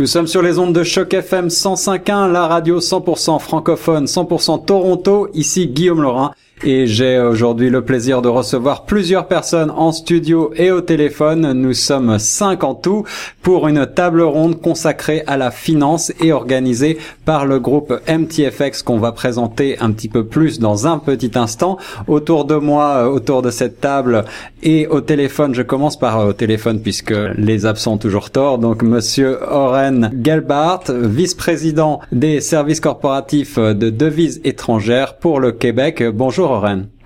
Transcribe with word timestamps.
Nous 0.00 0.08
sommes 0.08 0.26
sur 0.26 0.42
les 0.42 0.58
ondes 0.58 0.72
de 0.72 0.82
Choc 0.82 1.14
FM 1.14 1.46
105.1, 1.46 2.32
la 2.32 2.48
radio 2.48 2.80
100% 2.80 3.38
francophone, 3.38 4.06
100% 4.06 4.64
Toronto. 4.64 5.28
Ici 5.34 5.68
Guillaume 5.68 6.02
Laurin 6.02 6.32
et 6.64 6.86
j'ai 6.86 7.20
aujourd'hui 7.20 7.68
le 7.68 7.82
plaisir 7.82 8.22
de 8.22 8.28
recevoir 8.28 8.86
plusieurs 8.86 9.26
personnes 9.26 9.70
en 9.70 9.92
studio 9.92 10.50
et 10.56 10.70
au 10.70 10.80
téléphone. 10.80 11.52
Nous 11.52 11.74
sommes 11.74 12.18
cinq 12.18 12.64
en 12.64 12.74
tout 12.74 13.04
pour 13.42 13.68
une 13.68 13.86
table 13.86 14.22
ronde 14.22 14.60
consacrée 14.60 15.22
à 15.26 15.36
la 15.36 15.50
finance 15.50 16.12
et 16.22 16.32
organisée 16.32 16.98
par 17.26 17.44
le 17.44 17.60
groupe 17.60 17.92
MTFX 18.08 18.82
qu'on 18.82 18.96
va 18.96 19.12
présenter 19.12 19.78
un 19.80 19.92
petit 19.92 20.08
peu 20.08 20.24
plus 20.24 20.58
dans 20.58 20.86
un 20.86 20.98
petit 20.98 21.32
instant. 21.34 21.76
Autour 22.08 22.46
de 22.46 22.54
moi, 22.54 23.10
autour 23.10 23.42
de 23.42 23.50
cette 23.50 23.82
table 23.82 24.24
et 24.62 24.86
au 24.86 25.02
téléphone, 25.02 25.54
je 25.54 25.62
commence 25.62 25.98
par 25.98 26.20
euh, 26.20 26.30
au 26.30 26.32
téléphone 26.32 26.80
puisque 26.80 27.14
les 27.36 27.66
absents 27.66 27.94
ont 27.94 27.98
toujours 27.98 28.30
tort. 28.30 28.58
Donc 28.58 28.82
monsieur 28.82 29.38
Oren 29.50 30.10
Gelbart, 30.22 30.84
vice-président 30.88 32.00
des 32.10 32.40
services 32.40 32.80
corporatifs 32.80 33.58
de 33.58 33.90
devises 33.90 34.40
étrangères 34.44 35.18
pour 35.18 35.40
le 35.40 35.52
Québec. 35.52 36.02
Bonjour 36.02 36.53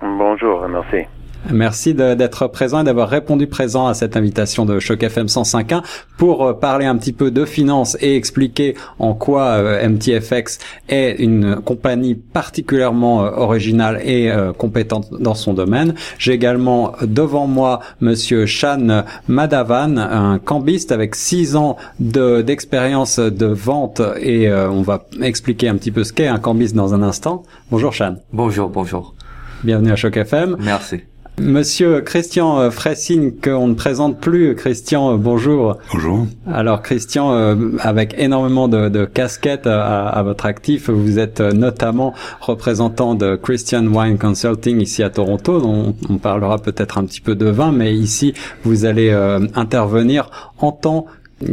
Bonjour, 0.01 0.67
merci. 0.67 1.07
Merci 1.51 1.93
d'être 1.93 2.47
présent 2.47 2.81
et 2.81 2.83
d'avoir 2.83 3.09
répondu 3.09 3.47
présent 3.47 3.87
à 3.87 3.93
cette 3.93 4.17
invitation 4.17 4.65
de 4.65 4.79
Choc 4.79 5.01
FM 5.01 5.27
105.1 5.27 5.81
pour 6.17 6.45
euh, 6.45 6.53
parler 6.53 6.85
un 6.85 6.97
petit 6.97 7.13
peu 7.13 7.31
de 7.31 7.45
finance 7.45 7.97
et 8.01 8.15
expliquer 8.15 8.75
en 8.99 9.13
quoi 9.13 9.43
euh, 9.43 9.87
MTFX 9.87 10.59
est 10.89 11.15
une 11.17 11.55
compagnie 11.55 12.13
particulièrement 12.13 13.23
euh, 13.23 13.31
originale 13.31 14.01
et 14.03 14.31
compétente 14.57 15.07
dans 15.19 15.33
son 15.33 15.53
domaine. 15.53 15.95
J'ai 16.17 16.33
également 16.33 16.93
devant 17.01 17.47
moi 17.47 17.79
Monsieur 18.01 18.45
Shan 18.45 19.03
Madavan, 19.27 19.97
un 19.97 20.39
cambiste 20.39 20.91
avec 20.91 21.15
six 21.15 21.55
ans 21.55 21.77
d'expérience 21.99 23.19
de, 23.19 23.45
vente 23.45 24.01
et 24.21 24.51
on 24.51 24.81
va 24.81 25.05
expliquer 25.21 25.69
un 25.69 25.75
petit 25.75 25.91
peu 25.91 26.03
ce 26.03 26.13
qu'est 26.13 26.27
un 26.27 26.39
cambiste 26.39 26.75
dans 26.75 26.93
un 26.93 27.01
instant. 27.01 27.43
Bonjour 27.71 27.93
Shan. 27.93 28.17
Bonjour, 28.33 28.69
bonjour. 28.69 29.15
Bienvenue 29.63 29.91
à 29.91 29.95
Choc 29.95 30.15
FM. 30.15 30.55
Merci. 30.59 31.01
Monsieur 31.39 32.01
Christian 32.01 32.59
euh, 32.59 32.69
Fressine, 32.69 33.31
qu'on 33.41 33.69
ne 33.69 33.73
présente 33.73 34.19
plus. 34.19 34.55
Christian, 34.55 35.13
euh, 35.13 35.17
bonjour. 35.17 35.77
Bonjour. 35.93 36.27
Alors 36.51 36.81
Christian, 36.81 37.31
euh, 37.33 37.55
avec 37.79 38.13
énormément 38.17 38.67
de, 38.67 39.05
casquettes 39.05 39.67
à, 39.67 40.21
votre 40.23 40.45
actif, 40.45 40.89
vous 40.89 41.17
êtes 41.17 41.39
notamment 41.39 42.13
représentant 42.41 43.15
de 43.15 43.35
Christian 43.35 43.85
Wine 43.87 44.17
Consulting 44.17 44.81
ici 44.81 45.01
à 45.01 45.09
Toronto. 45.09 45.61
On, 45.63 45.95
on 46.09 46.17
parlera 46.17 46.57
peut-être 46.57 46.97
un 46.97 47.05
petit 47.05 47.21
peu 47.21 47.35
de 47.35 47.49
vin, 47.49 47.71
mais 47.71 47.93
ici 47.93 48.33
vous 48.63 48.85
allez 48.85 49.11
intervenir 49.55 50.29
en 50.57 50.71
tant 50.71 51.05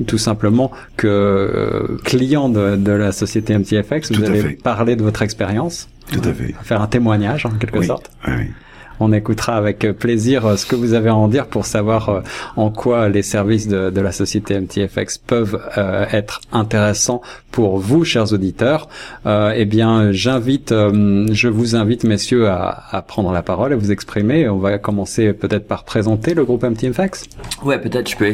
tout 0.07 0.19
simplement 0.19 0.71
que 0.97 1.99
client 2.05 2.49
de, 2.49 2.91
la 2.91 3.13
société 3.13 3.57
MTFX. 3.57 4.13
Vous 4.13 4.25
allez 4.25 4.55
parler 4.55 4.97
de 4.97 5.03
votre 5.03 5.23
expérience. 5.23 5.89
Tout 6.11 6.21
à 6.25 6.33
fait. 6.33 6.55
Faire 6.63 6.83
un 6.83 6.87
témoignage 6.87 7.47
en 7.47 7.51
quelque 7.51 7.83
sorte. 7.83 8.11
Oui 8.27 8.51
on 9.01 9.13
écoutera 9.13 9.57
avec 9.57 9.87
plaisir 9.93 10.47
euh, 10.47 10.57
ce 10.57 10.67
que 10.67 10.77
vous 10.77 10.95
avez 10.95 11.09
à 11.09 11.15
en 11.15 11.29
dire 11.29 11.47
pour 11.47 11.67
savoir 11.67 12.09
euh, 12.09 12.21
en 12.57 12.71
quoi 12.71 13.09
les 13.09 13.23
services 13.23 13.69
de, 13.69 14.01
la 14.01 14.13
société 14.13 14.59
MTFX 14.59 15.19
peuvent 15.19 15.61
euh, 15.79 16.05
être 16.13 16.41
intéressants 16.53 17.23
pour 17.51 17.79
vous, 17.79 18.05
chers 18.05 18.33
auditeurs. 18.35 18.89
eh 19.27 19.65
bien, 19.65 20.13
j'invite, 20.13 20.71
je 20.71 21.49
vous 21.49 21.75
invite, 21.75 22.05
messieurs, 22.05 22.49
à, 22.51 23.03
prendre 23.09 23.33
la 23.33 23.43
parole 23.43 23.73
et 23.73 23.75
vous 23.75 23.91
exprimer. 23.93 24.47
On 24.47 24.59
va 24.59 24.77
commencer 24.77 25.33
peut-être 25.33 25.67
par 25.67 25.85
présenter 25.85 26.35
le 26.35 26.45
groupe 26.45 26.65
MTFX. 26.65 27.25
Ouais, 27.65 27.81
peut-être 27.81 28.11
je 28.11 28.17
peux 28.17 28.27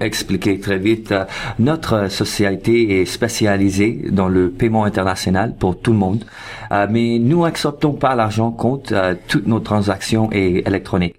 expliquer 0.00 0.58
très 0.58 0.78
vite. 0.78 1.14
notre 1.58 2.10
société 2.10 3.02
est 3.02 3.04
spécialisée 3.04 4.06
dans 4.10 4.28
le 4.28 4.48
paiement 4.48 4.84
international 4.84 5.54
pour 5.58 5.78
tout 5.78 5.92
le 5.92 5.98
monde, 5.98 6.24
mais 6.70 7.18
nous 7.18 7.44
acceptons 7.44 7.92
pas 7.92 8.14
l'argent 8.14 8.50
compte 8.52 8.94
toutes 9.28 9.46
nos 9.46 9.60
transactions 9.60 10.01
et 10.32 10.66
électronique. 10.66 11.16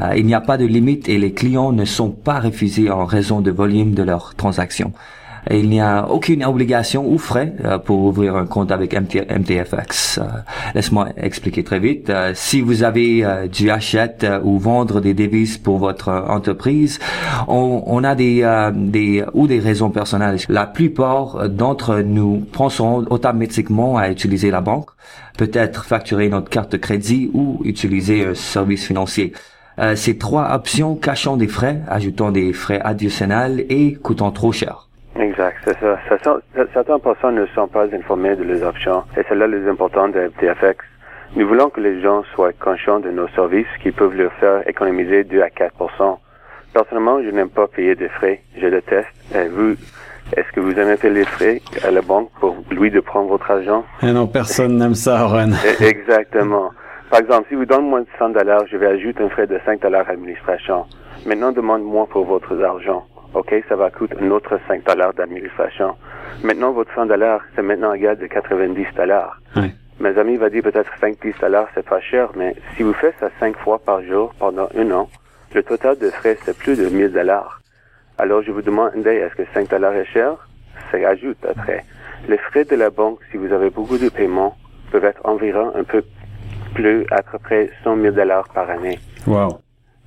Euh, 0.00 0.14
il 0.16 0.24
n'y 0.26 0.34
a 0.34 0.40
pas 0.40 0.56
de 0.56 0.64
limite 0.64 1.08
et 1.08 1.18
les 1.18 1.32
clients 1.32 1.72
ne 1.72 1.84
sont 1.84 2.10
pas 2.10 2.40
refusés 2.40 2.90
en 2.90 3.04
raison 3.04 3.40
de 3.40 3.50
volume 3.50 3.94
de 3.94 4.02
leurs 4.02 4.34
transactions. 4.34 4.92
Il 5.50 5.68
n'y 5.68 5.80
a 5.80 6.08
aucune 6.08 6.44
obligation 6.44 7.06
ou 7.06 7.18
frais 7.18 7.54
euh, 7.64 7.78
pour 7.78 8.00
ouvrir 8.04 8.36
un 8.36 8.46
compte 8.46 8.70
avec 8.70 8.94
MTFX. 8.94 10.18
Euh, 10.18 10.22
laisse-moi 10.74 11.08
expliquer 11.16 11.64
très 11.64 11.80
vite. 11.80 12.12
si 12.34 12.60
vous 12.60 12.82
avez 12.82 13.24
du 13.52 13.70
achat 13.70 14.40
ou 14.42 14.58
vendre 14.58 15.00
des 15.00 15.14
devises 15.14 15.58
pour 15.58 15.78
votre 15.78 16.10
entreprise, 16.10 16.98
on, 17.48 18.04
a 18.04 18.14
des, 18.14 19.24
ou 19.34 19.46
des 19.46 19.58
raisons 19.58 19.90
personnelles. 19.90 20.38
La 20.48 20.66
plupart 20.66 21.48
d'entre 21.48 22.00
nous 22.00 22.46
pensons 22.52 23.04
automatiquement 23.10 23.96
à 23.96 24.10
utiliser 24.10 24.50
la 24.50 24.60
banque 24.60 24.90
peut-être 25.36 25.84
facturer 25.84 26.28
notre 26.28 26.48
carte 26.48 26.72
de 26.72 26.76
crédit 26.76 27.30
ou 27.32 27.60
utiliser 27.64 28.26
un 28.26 28.34
service 28.34 28.86
financier. 28.86 29.32
Euh, 29.78 29.96
ces 29.96 30.18
trois 30.18 30.52
options 30.54 30.96
cachant 30.96 31.36
des 31.36 31.48
frais, 31.48 31.80
ajoutant 31.88 32.30
des 32.30 32.52
frais 32.52 32.80
additionnels 32.82 33.64
et 33.70 33.94
coûtant 33.94 34.30
trop 34.30 34.52
cher. 34.52 34.88
Exact, 35.18 35.56
c'est 35.64 35.78
ça. 35.80 35.98
Certaines 36.72 37.00
personnes 37.00 37.34
ne 37.34 37.46
sont 37.46 37.68
pas 37.68 37.84
informées 37.92 38.34
de 38.34 38.44
les 38.44 38.62
options 38.62 39.04
et 39.16 39.22
c'est 39.28 39.34
là 39.34 39.46
le 39.46 39.68
important 39.68 40.08
de 40.08 40.30
FTFX. 40.30 40.84
Nous 41.36 41.46
voulons 41.48 41.70
que 41.70 41.80
les 41.80 42.00
gens 42.02 42.22
soient 42.34 42.52
conscients 42.52 43.00
de 43.00 43.10
nos 43.10 43.28
services 43.28 43.66
qui 43.82 43.90
peuvent 43.90 44.14
leur 44.14 44.32
faire 44.34 44.68
économiser 44.68 45.24
2 45.24 45.40
à 45.40 45.50
4 45.50 45.74
Personnellement, 46.74 47.22
je 47.22 47.30
n'aime 47.30 47.50
pas 47.50 47.66
payer 47.66 47.94
des 47.94 48.08
frais. 48.08 48.42
Je 48.56 48.66
déteste. 48.66 49.08
Et 49.34 49.48
vous, 49.48 49.74
est-ce 50.36 50.50
que 50.52 50.60
vous 50.60 50.72
aimez 50.78 50.96
payer 50.96 51.14
les 51.14 51.24
frais 51.24 51.60
à 51.84 51.90
la 51.90 52.00
banque 52.00 52.30
pour 52.40 52.56
lui 52.70 52.90
de 52.90 53.00
prendre 53.00 53.28
votre 53.28 53.50
argent? 53.50 53.84
Eh 54.02 54.12
non, 54.12 54.26
personne 54.26 54.76
n'aime 54.78 54.94
ça, 54.94 55.26
Ren. 55.26 55.50
Eh, 55.80 55.84
exactement. 55.84 56.70
Par 57.10 57.20
exemple, 57.20 57.46
si 57.50 57.54
vous 57.54 57.66
donnez 57.66 57.88
moins 57.88 58.00
de 58.00 58.06
100 58.18 58.30
dollars, 58.30 58.66
je 58.70 58.76
vais 58.78 58.86
ajouter 58.86 59.22
un 59.22 59.28
frais 59.28 59.46
de 59.46 59.58
5 59.66 59.80
dollars 59.82 60.06
d'administration. 60.06 60.86
Maintenant, 61.26 61.52
demande-moi 61.52 62.06
pour 62.10 62.24
votre 62.24 62.62
argent. 62.62 63.04
OK, 63.34 63.54
ça 63.68 63.76
va 63.76 63.90
coûter 63.90 64.16
un 64.20 64.30
autre 64.30 64.58
5 64.68 64.84
dollars 64.84 65.14
d'administration. 65.14 65.96
Maintenant, 66.42 66.72
votre 66.72 66.94
100 66.94 67.06
dollars, 67.06 67.40
c'est 67.54 67.62
maintenant 67.62 67.92
égal 67.94 68.18
de 68.18 68.26
90 68.26 68.86
dollars. 68.96 69.40
Mes 70.00 70.18
amis 70.18 70.36
vont 70.36 70.48
dire 70.48 70.62
peut-être 70.62 70.90
5 71.00 71.16
10 71.22 71.34
dollars, 71.40 71.68
c'est 71.74 71.86
pas 71.86 72.00
cher, 72.00 72.30
mais 72.34 72.56
si 72.76 72.82
vous 72.82 72.92
faites 72.92 73.14
ça 73.20 73.30
5 73.38 73.56
fois 73.58 73.78
par 73.78 74.02
jour 74.02 74.34
pendant 74.38 74.68
un 74.76 74.90
an, 74.90 75.08
le 75.54 75.62
total 75.62 75.98
de 75.98 76.10
frais, 76.10 76.36
c'est 76.44 76.56
plus 76.56 76.76
de 76.76 76.88
1000 76.88 77.12
dollars. 77.12 77.60
Alors, 78.18 78.42
je 78.42 78.50
vous 78.50 78.62
demande, 78.62 78.90
est-ce 79.06 79.34
que 79.34 79.42
5 79.54 79.68
dollars 79.70 79.94
est 79.94 80.06
cher? 80.06 80.48
Ça 80.90 80.98
ajoute 81.08 81.38
après. 81.48 81.84
Les 82.28 82.38
frais 82.38 82.64
de 82.64 82.76
la 82.76 82.90
banque, 82.90 83.18
si 83.30 83.36
vous 83.36 83.52
avez 83.52 83.70
beaucoup 83.70 83.98
de 83.98 84.08
paiements, 84.08 84.56
peuvent 84.90 85.04
être 85.04 85.20
environ 85.24 85.72
un 85.74 85.84
peu 85.84 86.02
plus, 86.74 87.06
à 87.10 87.22
peu 87.22 87.38
près 87.38 87.70
100 87.84 87.96
000 88.00 88.14
dollars 88.14 88.48
par 88.48 88.68
année. 88.70 88.98
Wow. 89.26 89.58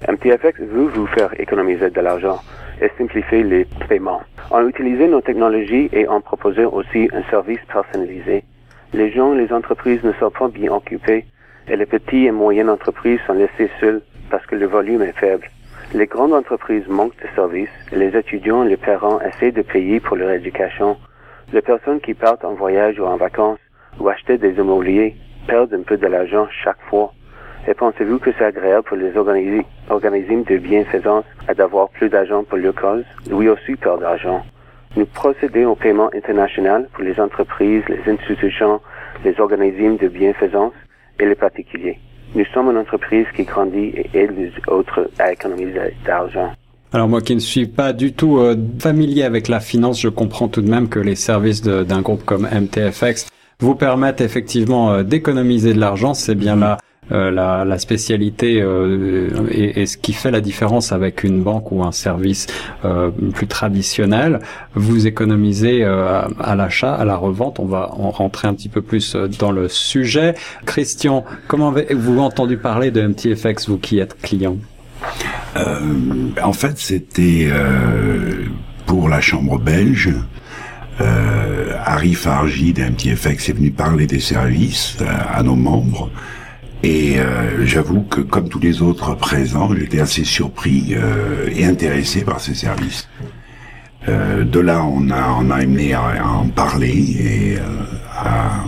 MTFX 0.07 0.59
veut 0.59 0.87
vous 0.87 1.07
faire 1.07 1.39
économiser 1.39 1.89
de 1.89 2.01
l'argent 2.01 2.39
et 2.81 2.89
simplifier 2.97 3.43
les 3.43 3.65
paiements. 3.87 4.21
En 4.51 4.67
utilisant 4.67 5.07
nos 5.07 5.21
technologies 5.21 5.89
et 5.91 6.07
en 6.07 6.21
proposant 6.21 6.71
aussi 6.71 7.09
un 7.13 7.23
service 7.29 7.59
personnalisé, 7.71 8.43
les 8.93 9.11
gens, 9.11 9.33
les 9.33 9.51
entreprises 9.51 10.03
ne 10.03 10.13
sont 10.13 10.31
pas 10.31 10.47
bien 10.47 10.71
occupés 10.71 11.25
et 11.67 11.75
les 11.75 11.85
petites 11.85 12.27
et 12.27 12.31
moyennes 12.31 12.69
entreprises 12.69 13.19
sont 13.25 13.33
laissées 13.33 13.69
seules 13.79 14.01
parce 14.29 14.45
que 14.45 14.55
le 14.55 14.67
volume 14.67 15.01
est 15.01 15.17
faible. 15.17 15.49
Les 15.93 16.07
grandes 16.07 16.33
entreprises 16.33 16.87
manquent 16.87 17.21
de 17.21 17.27
services, 17.35 17.69
les 17.91 18.15
étudiants 18.17 18.63
et 18.63 18.69
les 18.69 18.77
parents 18.77 19.19
essaient 19.21 19.51
de 19.51 19.61
payer 19.61 19.99
pour 19.99 20.17
leur 20.17 20.31
éducation. 20.31 20.97
Les 21.53 21.61
personnes 21.61 22.01
qui 22.01 22.13
partent 22.13 22.43
en 22.43 22.53
voyage 22.53 22.99
ou 22.99 23.05
en 23.05 23.17
vacances 23.17 23.59
ou 23.99 24.09
acheter 24.09 24.37
des 24.37 24.53
immobiliers 24.53 25.15
perdent 25.47 25.73
un 25.73 25.83
peu 25.83 25.97
de 25.97 26.07
l'argent 26.07 26.47
chaque 26.63 26.81
fois. 26.89 27.13
Et 27.67 27.73
pensez-vous 27.73 28.19
que 28.19 28.29
c'est 28.37 28.45
agréable 28.45 28.83
pour 28.83 28.97
les 28.97 29.17
organismes 29.17 30.43
de 30.43 30.57
bienfaisance 30.57 31.25
d'avoir 31.57 31.89
plus 31.89 32.09
d'argent 32.09 32.43
pour 32.43 32.59
leur 32.59 32.75
cause? 32.75 33.03
Oui 33.31 33.49
aussi 33.49 33.75
perdent 33.75 34.01
d'argent. 34.01 34.43
Nous 34.95 35.07
procédons 35.07 35.71
au 35.71 35.75
paiement 35.75 36.09
international 36.13 36.87
pour 36.93 37.03
les 37.03 37.19
entreprises, 37.19 37.83
les 37.89 38.11
institutions, 38.11 38.79
les 39.23 39.39
organismes 39.39 39.97
de 39.97 40.07
bienfaisance 40.07 40.73
et 41.19 41.25
les 41.25 41.35
particuliers. 41.35 41.97
Nous 42.35 42.45
sommes 42.53 42.69
une 42.69 42.77
entreprise 42.77 43.25
qui 43.35 43.43
grandit 43.43 43.93
et 43.95 44.09
aide 44.13 44.37
les 44.37 44.51
autres 44.67 45.09
à 45.17 45.31
économiser 45.31 45.95
d'argent. 46.05 46.51
Alors 46.93 47.07
moi 47.09 47.21
qui 47.21 47.33
ne 47.33 47.39
suis 47.39 47.65
pas 47.65 47.93
du 47.93 48.13
tout 48.13 48.37
euh, 48.37 48.55
familier 48.79 49.23
avec 49.23 49.47
la 49.47 49.59
finance, 49.59 49.99
je 49.99 50.07
comprends 50.07 50.47
tout 50.47 50.61
de 50.61 50.69
même 50.69 50.87
que 50.87 50.99
les 50.99 51.15
services 51.15 51.61
d'un 51.61 52.01
groupe 52.01 52.23
comme 52.23 52.43
MTFX 52.43 53.27
vous 53.59 53.75
permettent 53.75 54.21
effectivement 54.21 54.91
euh, 54.91 55.03
d'économiser 55.03 55.73
de 55.73 55.79
l'argent. 55.79 56.13
C'est 56.13 56.35
bien 56.35 56.55
là 56.55 56.77
euh, 57.11 57.31
la, 57.31 57.65
la, 57.65 57.77
spécialité 57.77 58.61
euh, 58.61 59.29
et, 59.51 59.85
ce 59.85 59.97
qui 59.97 60.13
fait 60.13 60.31
la 60.31 60.41
différence 60.41 60.91
avec 60.91 61.23
une 61.23 61.43
banque 61.43 61.71
ou 61.71 61.83
un 61.83 61.91
service 61.91 62.47
euh, 62.83 63.11
plus 63.33 63.47
traditionnel. 63.47 64.39
Vous 64.73 65.07
économisez 65.07 65.83
à 65.83 66.55
l'achat, 66.55 66.93
à 66.93 67.05
la 67.05 67.15
revente. 67.15 67.59
On 67.59 67.65
va 67.65 67.91
en 67.93 68.11
rentrer 68.11 68.47
un 68.47 68.53
petit 68.53 68.69
peu 68.69 68.81
plus 68.81 69.15
dans 69.15 69.51
le 69.51 69.67
sujet. 69.67 70.35
Christian, 70.65 71.25
comment 71.47 71.69
avez-vous 71.69 72.19
entendu 72.19 72.57
parler 72.57 72.91
de 72.91 73.01
MTFX, 73.01 73.69
vous 73.69 73.77
qui 73.77 73.99
êtes 73.99 74.19
client? 74.21 74.57
En 76.43 76.53
fait, 76.53 76.77
c'était 76.77 77.49
pour 78.85 79.09
la 79.09 79.21
chambre 79.21 79.59
belge. 79.59 80.13
euh, 81.01 81.77
Arif 81.83 82.27
Arji 82.27 82.73
d'MTFX 82.73 83.49
est 83.49 83.53
venu 83.53 83.71
parler 83.71 84.07
des 84.07 84.19
services 84.19 84.97
euh, 85.01 85.05
à 85.33 85.43
nos 85.43 85.55
membres. 85.55 86.09
Et 86.85 87.17
euh, 87.17 87.65
j'avoue 87.65 88.03
que 88.03 88.21
comme 88.21 88.47
tous 88.47 88.59
les 88.59 88.83
autres 88.83 89.15
présents, 89.15 89.73
j'étais 89.75 89.99
assez 89.99 90.23
surpris 90.23 90.89
euh, 90.91 91.49
et 91.51 91.65
intéressé 91.65 92.21
par 92.21 92.39
ces 92.39 92.53
services. 92.53 93.09
Euh, 94.07 94.43
de 94.43 94.59
là, 94.59 94.83
on 94.83 95.09
a, 95.09 95.35
on 95.39 95.49
a 95.49 95.55
amené 95.55 95.95
à, 95.95 96.03
à 96.03 96.27
en 96.27 96.47
parler 96.47 96.93
et 96.93 97.57
à 98.15 98.65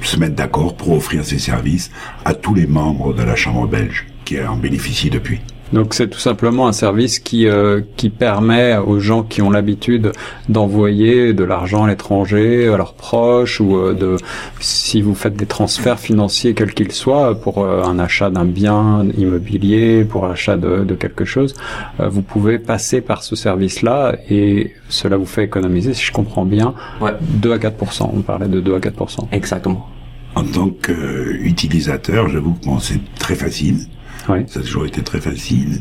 se 0.00 0.16
mettre 0.16 0.34
d'accord 0.34 0.76
pour 0.76 0.90
offrir 0.90 1.24
ces 1.24 1.38
services 1.38 1.92
à 2.24 2.34
tous 2.34 2.52
les 2.52 2.66
membres 2.66 3.14
de 3.14 3.22
la 3.22 3.36
Chambre 3.36 3.68
belge 3.68 4.06
qui 4.24 4.42
en 4.42 4.56
bénéficient 4.56 5.10
depuis. 5.10 5.40
Donc 5.72 5.94
c'est 5.94 6.08
tout 6.08 6.18
simplement 6.18 6.68
un 6.68 6.72
service 6.72 7.18
qui 7.18 7.46
euh, 7.46 7.80
qui 7.96 8.10
permet 8.10 8.76
aux 8.76 8.98
gens 8.98 9.22
qui 9.22 9.40
ont 9.40 9.50
l'habitude 9.50 10.12
d'envoyer 10.48 11.32
de 11.32 11.44
l'argent 11.44 11.84
à 11.84 11.88
l'étranger 11.88 12.68
à 12.68 12.76
leurs 12.76 12.94
proches 12.94 13.60
ou 13.60 13.76
euh, 13.76 13.94
de 13.94 14.16
si 14.60 15.00
vous 15.00 15.14
faites 15.14 15.34
des 15.34 15.46
transferts 15.46 15.98
financiers 15.98 16.54
quels 16.54 16.74
qu'ils 16.74 16.92
soient 16.92 17.40
pour 17.40 17.58
euh, 17.58 17.84
un 17.84 17.98
achat 17.98 18.28
d'un 18.28 18.44
bien 18.44 19.06
immobilier 19.16 20.04
pour 20.04 20.26
l'achat 20.26 20.56
de, 20.56 20.84
de, 20.84 20.94
quelque 20.94 21.24
chose 21.24 21.54
vous 21.98 22.22
pouvez 22.22 22.58
passer 22.58 23.00
par 23.00 23.22
ce 23.22 23.34
service 23.34 23.82
là 23.82 24.14
et 24.28 24.72
cela 24.88 25.16
vous 25.16 25.26
fait 25.26 25.44
économiser 25.44 25.94
si 25.94 26.04
je 26.04 26.12
comprends 26.12 26.44
bien 26.44 26.74
ouais. 27.00 27.12
2 27.20 27.52
à 27.52 27.58
4 27.58 28.10
on 28.14 28.20
parlait 28.20 28.48
de 28.48 28.60
2 28.60 28.74
à 28.74 28.80
4 28.80 29.28
exactement. 29.32 29.88
En 30.34 30.44
tant 30.44 30.68
qu'utilisateur 30.68 32.28
j'avoue 32.28 32.52
que 32.54 32.66
bon, 32.66 32.78
c'est 32.78 33.00
très 33.18 33.34
facile 33.34 33.86
oui. 34.28 34.44
Ça 34.46 34.60
a 34.60 34.62
toujours 34.62 34.86
été 34.86 35.02
très 35.02 35.20
facile. 35.20 35.80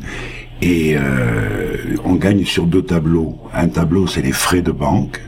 Et 0.61 0.95
euh, 0.95 1.95
on 2.05 2.15
gagne 2.15 2.45
sur 2.45 2.65
deux 2.65 2.83
tableaux. 2.83 3.37
Un 3.53 3.67
tableau, 3.67 4.07
c'est 4.07 4.21
les 4.21 4.31
frais 4.31 4.61
de 4.61 4.71
banque. 4.71 5.19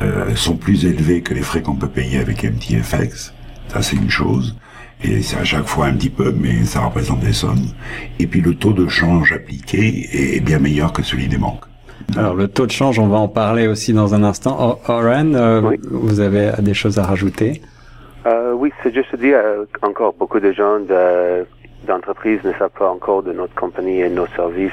Euh, 0.00 0.34
sont 0.34 0.56
plus 0.56 0.86
élevés 0.86 1.20
que 1.20 1.34
les 1.34 1.42
frais 1.42 1.62
qu'on 1.62 1.76
peut 1.76 1.88
payer 1.88 2.18
avec 2.18 2.42
MTFX. 2.44 3.34
Ça, 3.68 3.82
c'est 3.82 3.96
une 3.96 4.10
chose. 4.10 4.56
Et 5.04 5.20
c'est 5.22 5.36
à 5.36 5.44
chaque 5.44 5.66
fois 5.66 5.86
un 5.86 5.94
petit 5.94 6.10
peu, 6.10 6.32
mais 6.32 6.64
ça 6.64 6.80
représente 6.80 7.20
des 7.20 7.32
sommes. 7.32 7.66
Et 8.18 8.26
puis 8.26 8.40
le 8.40 8.54
taux 8.54 8.72
de 8.72 8.88
change 8.88 9.32
appliqué 9.32 10.08
est 10.36 10.40
bien 10.40 10.58
meilleur 10.58 10.92
que 10.92 11.02
celui 11.02 11.26
des 11.28 11.38
banques. 11.38 11.64
Alors 12.16 12.34
le 12.34 12.48
taux 12.48 12.66
de 12.66 12.70
change, 12.70 12.98
on 12.98 13.08
va 13.08 13.18
en 13.18 13.28
parler 13.28 13.66
aussi 13.66 13.92
dans 13.92 14.14
un 14.14 14.22
instant. 14.22 14.78
Oren, 14.86 15.34
euh, 15.34 15.60
oui. 15.62 15.80
vous 15.90 16.20
avez 16.20 16.52
des 16.60 16.74
choses 16.74 16.98
à 16.98 17.04
rajouter? 17.04 17.62
Euh, 18.26 18.52
Oui, 18.52 18.72
c'est 18.82 18.94
juste 18.94 19.14
dire 19.16 19.38
euh, 19.42 19.64
encore 19.82 20.14
beaucoup 20.18 20.38
de 20.40 20.52
gens 20.52 20.78
de 20.80 21.46
d'entreprises 21.86 22.42
ne 22.44 22.52
savent 22.54 22.70
pas 22.78 22.90
encore 22.90 23.22
de 23.22 23.32
notre 23.32 23.54
compagnie 23.54 24.00
et 24.00 24.08
nos 24.08 24.26
services. 24.28 24.72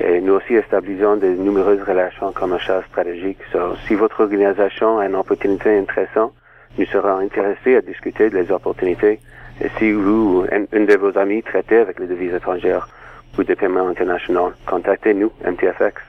Et 0.00 0.20
nous 0.20 0.34
aussi 0.34 0.54
établissons 0.54 1.16
de 1.16 1.28
nombreuses 1.28 1.82
relations 1.82 2.32
commerciales 2.32 2.84
stratégiques. 2.88 3.38
So, 3.52 3.76
si 3.86 3.94
votre 3.94 4.20
organisation 4.20 4.98
a 4.98 5.06
une 5.06 5.14
opportunité 5.16 5.78
intéressante, 5.78 6.32
nous 6.78 6.86
serons 6.86 7.18
intéressés 7.18 7.76
à 7.76 7.80
discuter 7.82 8.30
des 8.30 8.50
opportunités. 8.50 9.20
Et 9.60 9.68
si 9.78 9.92
vous, 9.92 10.46
un, 10.50 10.64
un 10.76 10.84
de 10.84 10.96
vos 10.96 11.16
amis, 11.18 11.42
traitez 11.42 11.76
avec 11.76 12.00
les 12.00 12.06
devises 12.06 12.34
étrangères 12.34 12.88
ou 13.38 13.44
des 13.44 13.54
paiements 13.54 13.88
internationaux, 13.88 14.52
contactez-nous, 14.66 15.30
MTFX. 15.44 16.00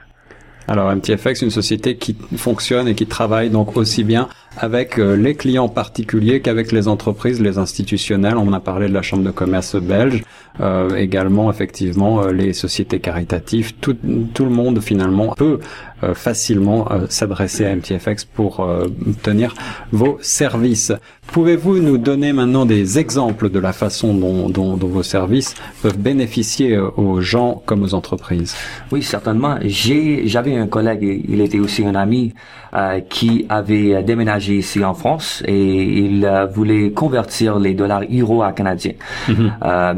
Alors 0.68 0.96
MTFX, 0.96 1.42
une 1.42 1.50
société 1.50 1.98
qui 1.98 2.16
fonctionne 2.38 2.88
et 2.88 2.96
qui 2.96 3.06
travaille 3.06 3.50
donc 3.50 3.76
aussi 3.76 4.04
bien 4.04 4.30
avec 4.58 5.00
euh, 5.00 5.16
les 5.16 5.36
clients 5.36 5.70
particuliers 5.70 6.42
qu'avec 6.42 6.72
les 6.72 6.88
entreprises, 6.88 7.42
les 7.42 7.58
institutionnels. 7.58 8.38
On 8.38 8.54
a 8.54 8.60
parlé 8.60 8.88
de 8.88 8.94
la 8.94 9.02
Chambre 9.02 9.24
de 9.24 9.32
commerce 9.32 9.76
belge, 9.76 10.24
euh, 10.60 10.96
également 10.96 11.50
effectivement 11.50 12.22
euh, 12.22 12.32
les 12.32 12.54
sociétés 12.54 13.00
caritatives. 13.00 13.74
Tout, 13.82 13.98
tout, 14.34 14.44
le 14.44 14.52
monde 14.52 14.82
finalement 14.82 15.34
peut 15.34 15.60
euh, 16.04 16.14
facilement 16.14 16.92
euh, 16.92 17.06
s'adresser 17.10 17.66
à 17.66 17.76
MTFX 17.76 18.26
pour 18.26 18.60
obtenir 18.60 19.56
vos 19.92 20.18
services. 20.22 20.92
Pouvez-vous 21.28 21.80
nous 21.80 21.98
donner 21.98 22.34
maintenant 22.34 22.66
des 22.66 23.00
exemples 23.00 23.50
de 23.50 23.60
la 23.60 23.74
façon 23.74 24.14
dont, 24.14 24.50
dont, 24.50 24.78
dont 24.78 24.88
vos 24.88 25.04
services 25.04 25.56
peuvent 25.82 25.98
bénéficier 25.98 26.78
aux 26.78 27.22
gens 27.22 27.64
comme 27.66 27.82
aux 27.84 27.94
entreprises? 27.94 28.56
Oui, 28.92 29.02
certainement. 29.02 29.58
J'avais 29.64 30.56
un 30.56 30.68
collègue, 30.68 31.24
il 31.28 31.42
était 31.42 31.60
aussi 31.60 31.86
un 31.86 31.96
ami, 31.96 32.34
euh, 32.76 33.02
qui 33.02 33.46
avait 33.50 34.02
déménagé 34.02 34.43
ici 34.50 34.84
en 34.84 34.94
France 34.94 35.44
et 35.48 35.84
il 36.06 36.26
euh, 36.26 36.46
voulait 36.46 36.92
convertir 36.92 37.60
les 37.60 37.74
dollars 37.74 38.04
euros 38.12 38.44
à 38.44 38.52
canadiens. 38.52 38.94
Mm 39.28 39.34
-hmm. 39.34 39.52
euh, 39.64 39.94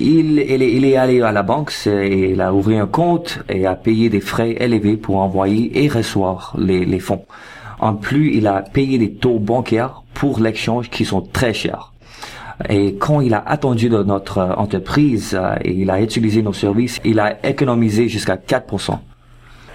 il, 0.00 0.38
il, 0.54 0.62
il, 0.62 0.84
est 0.84 0.96
allé 0.96 1.20
à 1.22 1.32
la 1.32 1.42
banque, 1.42 1.72
et 1.86 2.30
il 2.32 2.40
a 2.40 2.52
ouvert 2.52 2.82
un 2.82 2.86
compte 2.86 3.30
et 3.48 3.66
a 3.66 3.74
payé 3.74 4.08
des 4.08 4.20
frais 4.20 4.52
élevés 4.66 4.96
pour 4.96 5.16
envoyer 5.26 5.64
et 5.82 5.88
recevoir 5.88 6.54
les, 6.58 6.84
les 6.84 7.00
fonds. 7.08 7.24
En 7.88 7.94
plus, 7.94 8.26
il 8.38 8.46
a 8.46 8.58
payé 8.78 8.94
des 9.04 9.12
taux 9.24 9.38
bancaires 9.52 10.02
pour 10.14 10.34
l'échange 10.40 10.88
qui 10.94 11.04
sont 11.04 11.22
très 11.38 11.52
chers. 11.62 11.92
Et 12.68 12.94
quand 12.94 13.20
il 13.20 13.34
a 13.34 13.42
attendu 13.46 13.88
de 13.88 14.02
notre 14.02 14.38
entreprise 14.56 15.28
euh, 15.34 15.56
et 15.64 15.72
il 15.72 15.90
a 15.90 16.00
utilisé 16.00 16.42
nos 16.42 16.52
services, 16.52 17.00
il 17.04 17.18
a 17.18 17.28
économisé 17.46 18.08
jusqu'à 18.08 18.36
4%. 18.36 18.98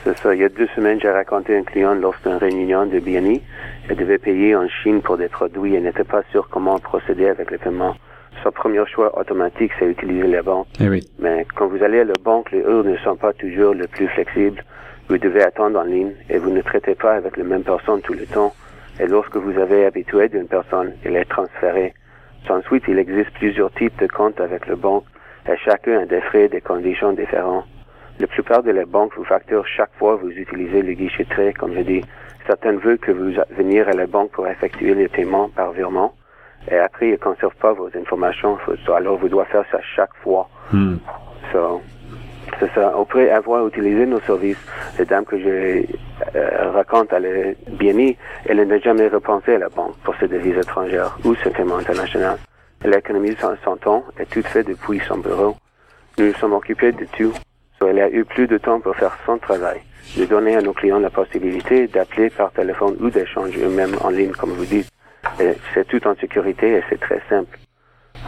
C'est 0.08 0.20
ça. 0.20 0.34
Il 0.34 0.40
y 0.40 0.46
a 0.46 0.50
deux 0.50 0.70
semaines, 0.74 1.02
j'ai 1.02 1.10
raconté 1.10 1.54
à 1.54 1.60
un 1.60 1.64
client 1.64 1.94
lors 1.94 2.16
d'une 2.24 2.36
réunion 2.36 2.86
de 2.86 2.98
BNI. 2.98 3.42
Elle 3.90 3.98
devait 3.98 4.18
payer 4.18 4.56
en 4.56 4.66
Chine 4.70 5.02
pour 5.02 5.18
des 5.18 5.28
produits 5.28 5.76
et 5.76 5.82
n'était 5.82 6.06
pas 6.06 6.22
sûr 6.32 6.48
comment 6.50 6.80
procéder 6.80 7.28
avec 7.28 7.52
les 7.52 7.58
paiements. 7.58 7.94
Son 8.42 8.52
premier 8.54 8.86
choix 8.86 9.20
automatique, 9.20 9.74
c'est 9.78 9.86
utiliser 9.86 10.28
les 10.28 10.42
banques. 10.42 10.68
Eh 10.80 10.88
oui. 10.88 11.06
Mais 11.20 11.46
quand 11.56 11.68
vous 11.68 11.84
allez 11.84 12.00
à 12.00 12.04
la 12.06 12.14
banque, 12.24 12.54
les 12.54 12.64
heures 12.64 12.86
ne 12.86 12.96
sont 13.00 13.18
pas 13.18 13.34
toujours 13.34 13.74
le 13.74 13.86
plus 13.88 14.08
flexibles. 14.08 14.64
Vous 15.10 15.18
devez 15.18 15.44
attendre 15.44 15.78
en 15.78 15.84
ligne 15.84 16.14
et 16.30 16.38
vous 16.38 16.52
ne 16.52 16.62
traitez 16.62 16.96
pas 16.96 17.16
avec 17.16 17.36
la 17.36 17.44
même 17.44 17.64
personne 17.64 18.00
tout 18.00 18.14
le 18.14 18.26
temps. 18.28 18.54
Et 19.02 19.08
lorsque 19.08 19.36
vous 19.36 19.60
avez 19.60 19.86
habitué 19.86 20.30
d'une 20.30 20.48
personne, 20.48 20.94
elle 21.04 21.18
est 21.18 21.30
transférée. 21.30 21.94
Ensuite, 22.50 22.86
il 22.88 22.98
existe 22.98 23.32
plusieurs 23.32 23.74
types 23.74 24.00
de 24.00 24.08
comptes 24.08 24.40
avec 24.40 24.68
la 24.68 24.78
banque 24.78 25.04
et 25.50 25.58
chacun 25.66 26.00
a 26.00 26.06
des 26.06 26.22
frais 26.22 26.46
et 26.46 26.50
des 26.50 26.62
conditions 26.62 27.12
différentes. 27.12 27.66
La 28.20 28.28
plupart 28.28 28.64
de 28.64 28.72
les 28.72 28.86
banques 28.86 29.14
vous 29.16 29.24
facturent 29.24 29.68
chaque 29.68 29.94
fois 29.98 30.18
que 30.18 30.24
vous 30.24 30.32
utilisez 30.32 30.82
le 30.82 30.94
guichet 30.94 31.26
trait, 31.26 31.54
comme 31.54 31.74
je 31.76 31.82
dis. 31.82 32.02
Certaines 32.48 32.78
veulent 32.78 32.98
que 32.98 33.12
vous 33.12 33.32
venir 33.52 33.88
à 33.90 33.94
la 33.94 34.08
banque 34.08 34.32
pour 34.32 34.48
effectuer 34.48 34.96
les 34.96 35.08
paiements 35.08 35.50
par 35.50 35.72
virement. 35.72 36.14
Et 36.72 36.78
après, 36.78 37.10
ils 37.10 37.12
ne 37.12 37.18
conservent 37.18 37.56
pas 37.56 37.74
vos 37.74 37.90
informations. 37.96 38.58
Alors, 38.96 39.18
vous 39.18 39.30
devez 39.30 39.46
faire 39.46 39.66
ça 39.72 39.80
chaque 39.96 40.16
fois. 40.24 40.50
Mm. 40.72 40.96
So, 41.52 41.82
c'est 42.60 42.72
ça. 42.74 42.94
Après 43.00 43.30
avoir 43.30 43.68
utilisé 43.68 44.06
nos 44.06 44.20
services, 44.22 44.58
la 44.98 45.06
dame 45.06 45.26
que 45.26 45.38
je 45.38 45.86
euh, 46.36 46.72
raconte, 46.72 47.14
elle 47.14 47.26
est 47.26 47.58
BNI, 47.70 48.18
elle 48.46 48.62
n'a 48.64 48.80
jamais 48.80 49.08
repensé 49.08 49.56
à 49.56 49.60
la 49.60 49.70
banque 49.70 49.96
pour 50.04 50.16
ses 50.16 50.28
devises 50.28 50.58
étrangères 50.58 51.18
ou 51.24 51.36
ses 51.36 51.52
paiements 51.52 51.78
internationaux. 51.78 52.38
Elle 52.84 52.96
économise 52.96 53.38
son, 53.40 53.56
son 53.64 53.76
temps 53.78 54.04
et 54.20 54.26
tout 54.26 54.42
fait 54.42 54.64
depuis 54.64 55.00
son 55.08 55.18
bureau. 55.18 55.56
Nous 56.18 56.28
nous 56.28 56.34
sommes 56.34 56.54
occupés 56.54 56.92
de 56.92 57.06
tout. 57.06 57.34
Elle 57.82 58.00
a 58.00 58.10
eu 58.10 58.26
plus 58.26 58.48
de 58.48 58.58
temps 58.58 58.80
pour 58.80 58.96
faire 58.96 59.16
son 59.26 59.38
travail, 59.38 59.82
de 60.18 60.26
donner 60.26 60.56
à 60.56 60.62
nos 60.62 60.74
clients 60.74 61.00
la 61.00 61.12
possibilité 61.12 61.88
d'appeler 61.88 62.30
par 62.32 62.52
téléphone 62.52 62.98
ou 63.00 63.10
d'échanger 63.10 63.64
eux-mêmes 63.64 63.96
en 64.02 64.10
ligne, 64.10 64.32
comme 64.32 64.52
vous 64.52 64.66
dites. 64.66 64.90
C'est 65.74 65.88
tout 65.88 66.08
en 66.08 66.16
sécurité 66.16 66.72
et 66.72 66.84
c'est 66.90 67.00
très 67.00 67.22
simple. 67.30 67.58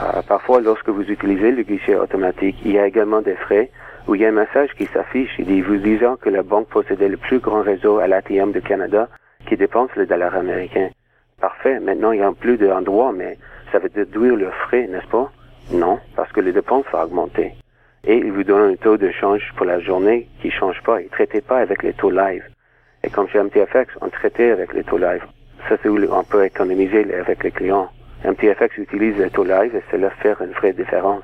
Euh, 0.01 0.21
parfois, 0.27 0.61
lorsque 0.61 0.89
vous 0.89 1.03
utilisez 1.03 1.51
le 1.51 1.63
guichet 1.63 1.95
automatique, 1.95 2.57
il 2.63 2.73
y 2.73 2.79
a 2.79 2.85
également 2.85 3.21
des 3.21 3.35
frais 3.35 3.71
où 4.07 4.15
il 4.15 4.21
y 4.21 4.25
a 4.25 4.29
un 4.29 4.33
message 4.33 4.69
qui 4.77 4.85
s'affiche 4.85 5.39
et 5.39 5.43
dit 5.43 5.61
vous 5.61 5.77
disant 5.77 6.15
que 6.15 6.29
la 6.29 6.43
banque 6.43 6.67
possédait 6.69 7.09
le 7.09 7.17
plus 7.17 7.39
grand 7.39 7.61
réseau 7.61 7.97
à 7.97 8.07
l'ATM 8.07 8.51
de 8.51 8.59
Canada 8.59 9.09
qui 9.47 9.57
dépense 9.57 9.89
le 9.95 10.05
dollar 10.05 10.35
américain. 10.35 10.89
Parfait. 11.41 11.79
Maintenant, 11.79 12.11
il 12.11 12.19
y 12.19 12.23
a 12.23 12.31
plus 12.31 12.57
d'endroits, 12.57 13.13
mais 13.13 13.37
ça 13.71 13.79
veut 13.79 13.89
déduire 13.89 14.35
le 14.35 14.51
frais, 14.51 14.87
n'est-ce 14.87 15.07
pas? 15.07 15.31
Non, 15.71 15.99
parce 16.15 16.31
que 16.31 16.41
les 16.41 16.51
dépenses 16.51 16.85
vont 16.91 17.01
augmenter 17.01 17.53
et 18.09 18.17
il 18.17 18.31
vous 18.31 18.43
donne 18.43 18.71
un 18.71 18.75
taux 18.75 18.97
de 18.97 19.11
change 19.11 19.53
pour 19.55 19.67
la 19.67 19.79
journée 19.79 20.27
qui 20.41 20.49
change 20.49 20.81
pas. 20.81 20.99
Il 20.99 21.09
traitait 21.09 21.41
pas 21.41 21.59
avec 21.59 21.83
les 21.83 21.93
taux 21.93 22.09
live. 22.09 22.43
Et 23.03 23.09
comme 23.11 23.29
chez 23.29 23.39
MTFX, 23.39 23.85
on 24.01 24.09
traitait 24.09 24.49
avec 24.49 24.73
les 24.73 24.83
taux 24.83 24.97
live. 24.97 25.23
Ça, 25.67 25.75
c'est 25.81 25.89
où 25.89 25.99
on 26.11 26.23
peut 26.23 26.43
économiser 26.43 27.05
avec 27.13 27.43
les 27.43 27.51
clients. 27.51 27.87
MTFX 28.25 28.79
utilise 28.79 29.15
les 29.19 29.29
taux 29.29 29.43
live 29.43 29.75
et 29.75 29.83
cela 29.91 30.09
fait 30.09 30.33
une 30.41 30.53
vraie 30.53 30.73
différence. 30.73 31.21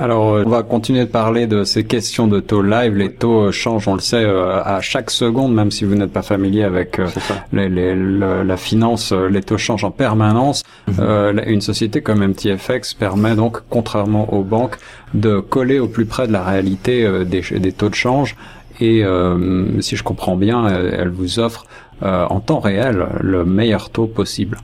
Alors, 0.00 0.34
euh, 0.34 0.44
on 0.46 0.50
va 0.50 0.62
continuer 0.62 1.00
de 1.00 1.10
parler 1.10 1.48
de 1.48 1.64
ces 1.64 1.82
questions 1.82 2.28
de 2.28 2.38
taux 2.38 2.62
live. 2.62 2.94
Les 2.94 3.10
taux 3.12 3.50
changent, 3.50 3.88
on 3.88 3.94
le 3.94 4.00
sait, 4.00 4.22
euh, 4.24 4.62
à 4.62 4.80
chaque 4.80 5.10
seconde, 5.10 5.52
même 5.52 5.72
si 5.72 5.84
vous 5.84 5.96
n'êtes 5.96 6.12
pas 6.12 6.22
familier 6.22 6.62
avec 6.62 7.00
euh, 7.00 7.08
les, 7.52 7.68
les, 7.68 7.96
le, 7.96 8.44
la 8.44 8.56
finance, 8.56 9.12
les 9.12 9.42
taux 9.42 9.58
changent 9.58 9.82
en 9.82 9.90
permanence. 9.90 10.62
Mm 10.86 10.92
-hmm. 10.92 10.96
euh, 11.00 11.42
une 11.54 11.60
société 11.60 12.00
comme 12.00 12.20
MTFX 12.24 12.94
permet 12.94 13.34
donc, 13.34 13.54
contrairement 13.68 14.32
aux 14.32 14.44
banques, 14.44 14.76
de 15.14 15.40
coller 15.40 15.80
au 15.80 15.88
plus 15.88 16.06
près 16.06 16.28
de 16.28 16.32
la 16.32 16.44
réalité 16.44 16.94
des, 17.32 17.42
des 17.66 17.72
taux 17.72 17.90
de 17.94 17.98
change. 18.06 18.36
Et 18.80 19.02
si 19.86 19.92
je 19.98 20.04
comprends 20.10 20.36
bien, 20.46 20.58
elle 21.00 21.12
vous 21.20 21.32
offre 21.46 21.62
en 22.36 22.38
temps 22.48 22.62
réel 22.70 22.96
le 23.34 23.40
meilleur 23.44 23.84
taux 23.90 24.06
possible. 24.20 24.56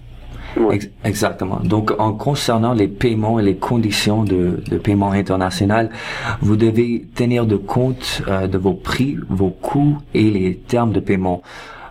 Exactement. 1.05 1.61
Donc, 1.63 1.93
en 1.99 2.13
concernant 2.13 2.75
les 2.75 2.89
paiements 2.89 3.39
et 3.39 3.43
les 3.43 3.57
conditions 3.57 4.25
de, 4.25 4.63
de 4.69 4.79
paiement 4.79 5.13
international, 5.13 5.91
vous 6.41 6.57
devez 6.57 7.07
tenir 7.15 7.47
de 7.47 7.57
compte 7.57 8.23
euh, 8.29 8.47
de 8.47 8.59
vos 8.59 8.75
prix, 8.75 9.17
vos 9.29 9.51
coûts 9.51 9.99
et 10.15 10.31
les 10.31 10.57
termes 10.57 10.93
de 10.93 11.01
paiement. 11.01 11.43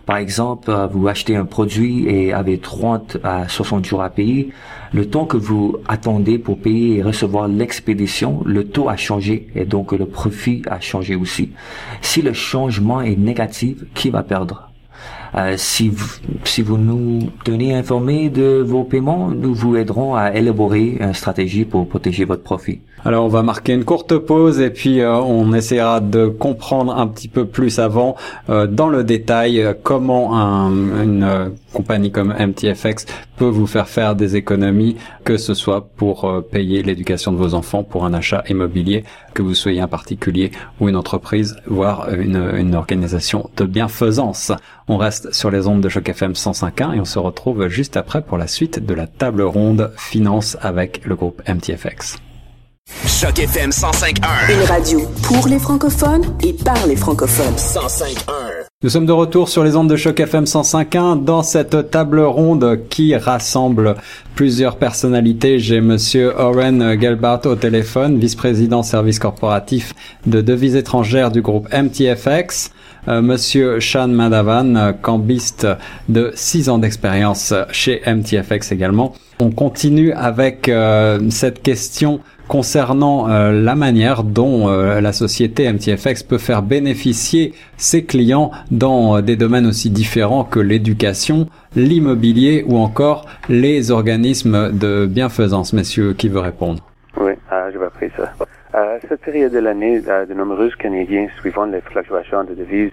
Par 0.06 0.18
exemple, 0.18 0.70
euh, 0.70 0.88
vous 0.88 1.08
achetez 1.08 1.36
un 1.36 1.46
produit 1.46 2.08
et 2.08 2.34
avez 2.34 2.58
30 2.58 3.18
à 3.24 3.48
60 3.48 3.86
jours 3.86 4.04
à 4.04 4.10
payer. 4.10 4.50
Le 4.94 5.10
temps 5.10 5.26
que 5.26 5.38
vous 5.38 5.78
attendez 5.88 6.38
pour 6.38 6.60
payer 6.60 6.98
et 6.98 7.04
recevoir 7.04 7.48
l'expédition, 7.48 8.42
le 8.46 8.66
taux 8.66 8.90
a 8.90 8.98
changé 8.98 9.48
et 9.56 9.66
donc 9.66 9.94
le 9.94 10.06
profit 10.06 10.62
a 10.70 10.80
changé 10.80 11.16
aussi. 11.16 11.52
Si 12.02 12.22
le 12.22 12.34
changement 12.34 13.02
est 13.02 13.18
négatif, 13.18 13.78
qui 13.94 14.10
va 14.10 14.24
perdre? 14.24 14.73
Euh, 15.36 15.56
si, 15.58 15.90
vous, 15.90 16.16
si 16.44 16.62
vous 16.62 16.78
nous 16.78 17.30
tenez 17.44 17.76
informés 17.76 18.30
de 18.30 18.64
vos 18.66 18.84
paiements, 18.84 19.30
nous 19.30 19.54
vous 19.54 19.76
aiderons 19.76 20.16
à 20.16 20.34
élaborer 20.34 20.98
une 21.00 21.14
stratégie 21.14 21.66
pour 21.66 21.88
protéger 21.88 22.26
votre 22.26 22.44
profit. 22.44 22.80
Alors 23.06 23.26
on 23.26 23.30
va 23.30 23.44
marquer 23.44 23.74
une 23.74 23.84
courte 23.84 24.18
pause 24.18 24.62
et 24.62 24.70
puis 24.70 25.02
euh, 25.02 25.14
on 25.14 25.52
essaiera 25.54 26.00
de 26.00 26.28
comprendre 26.28 26.96
un 26.96 27.08
petit 27.08 27.28
peu 27.28 27.46
plus 27.46 27.80
avant 27.80 28.16
euh, 28.50 28.66
dans 28.66 28.88
le 28.88 29.04
détail 29.04 29.62
euh, 29.62 29.74
comment 29.74 30.38
un, 30.38 30.72
une 31.04 31.52
compagnie 31.74 32.12
comme 32.12 32.34
MTFX 32.34 33.06
peut 33.36 33.46
vous 33.46 33.68
faire 33.68 33.90
faire 33.90 34.16
des 34.16 34.38
économies, 34.38 34.96
que 35.26 35.38
ce 35.38 35.54
soit 35.54 35.90
pour 35.98 36.44
payer 36.52 36.84
l'éducation 36.84 37.32
de 37.32 37.38
vos 37.38 37.56
enfants, 37.56 37.84
pour 37.84 38.06
un 38.06 38.14
achat 38.14 38.44
immobilier, 38.48 39.04
que 39.34 39.42
vous 39.42 39.56
soyez 39.56 39.82
un 39.82 39.88
particulier 39.88 40.52
ou 40.80 40.88
une 40.88 40.96
entreprise, 40.96 41.56
voire 41.66 42.14
une, 42.14 42.52
une 42.56 42.76
organisation 42.76 43.50
de 43.58 43.66
bienfaisance. 43.66 44.52
On 44.90 44.98
reste 44.98 45.34
sur 45.34 45.50
les 45.50 45.68
ondes 45.68 45.82
de 45.82 45.88
Choc 45.88 46.10
FM 46.10 46.34
105.1 46.34 46.96
et 46.96 47.00
on 47.00 47.06
se 47.06 47.18
retrouve 47.18 47.68
juste 47.70 47.96
après 47.96 48.22
pour 48.22 48.38
la 48.38 48.48
suite 48.48 48.86
de 48.86 48.94
la 48.94 49.08
table 49.08 49.42
ronde 49.42 49.92
finance 49.98 50.58
avec 50.62 51.06
le 51.06 51.16
groupe 51.16 51.42
MTFX. 51.48 52.18
Choc 53.08 53.40
FM 53.40 53.70
105.1. 53.70 54.54
Une 54.54 54.64
radio 54.68 55.00
pour 55.24 55.48
les 55.48 55.58
francophones 55.58 56.24
et 56.44 56.52
par 56.52 56.86
les 56.86 56.98
francophones. 56.98 57.56
105.1. 57.56 58.34
Nous 58.84 58.90
sommes 58.90 59.06
de 59.06 59.14
retour 59.14 59.48
sur 59.48 59.64
les 59.64 59.78
ondes 59.78 59.90
de 59.90 59.96
choc 59.96 60.20
FM 60.20 60.44
105.1 60.44 61.24
dans 61.24 61.44
cette 61.44 61.90
table 61.90 62.20
ronde 62.20 62.82
qui 62.90 63.16
rassemble 63.16 63.96
plusieurs 64.36 64.76
personnalités. 64.76 65.60
J'ai 65.60 65.80
monsieur 65.80 66.34
Oren 66.38 67.00
Gelbart 67.00 67.46
au 67.46 67.56
téléphone, 67.56 68.20
vice-président 68.20 68.84
service 68.84 69.20
corporatif 69.20 69.94
de 70.26 70.42
devises 70.42 70.76
étrangères 70.76 71.32
du 71.32 71.42
groupe 71.42 71.70
MTFX. 71.72 72.72
Euh, 73.08 73.22
monsieur 73.22 73.80
Sean 73.80 74.08
Madavan, 74.08 74.94
cambiste 75.02 75.68
de 76.10 76.32
6 76.36 76.70
ans 76.70 76.78
d'expérience 76.78 77.54
chez 77.72 78.02
MTFX 78.08 78.72
également. 78.72 79.14
On 79.40 79.52
continue 79.52 80.14
avec 80.14 80.70
euh, 80.70 81.20
cette 81.30 81.62
question 81.62 82.22
concernant 82.48 83.30
euh, 83.30 83.52
la 83.52 83.76
manière 83.76 84.24
dont 84.24 84.68
euh, 84.70 85.02
la 85.02 85.14
société 85.14 85.72
MTFX 85.72 86.24
peut 86.24 86.38
faire 86.38 86.62
bénéficier 86.62 87.54
ses 87.78 88.04
clients 88.04 88.52
dans 88.72 89.18
euh, 89.18 89.22
des 89.22 89.36
domaines 89.36 89.66
aussi 89.66 89.90
différents 89.90 90.44
que 90.44 90.60
l'éducation, 90.60 91.48
l'immobilier 91.76 92.64
ou 92.68 92.78
encore 92.78 93.26
les 93.50 93.92
organismes 93.92 94.72
de 94.72 95.06
bienfaisance. 95.06 95.74
Messieurs, 95.74 96.14
qui 96.14 96.30
veut 96.30 96.40
répondre? 96.40 96.84
Oui, 97.18 97.34
je 97.74 97.78
vais 97.78 98.12
ça. 98.18 98.46
À 98.74 99.00
cette 99.08 99.22
période 99.22 99.54
de 99.54 99.60
l'année, 99.60 100.02
de 100.02 100.34
nombreux 100.34 100.72
Canadiens, 100.80 101.28
suivant 101.40 101.66
les 101.66 101.82
fluctuations 101.82 102.44
de 102.44 102.56
devises, 102.56 102.92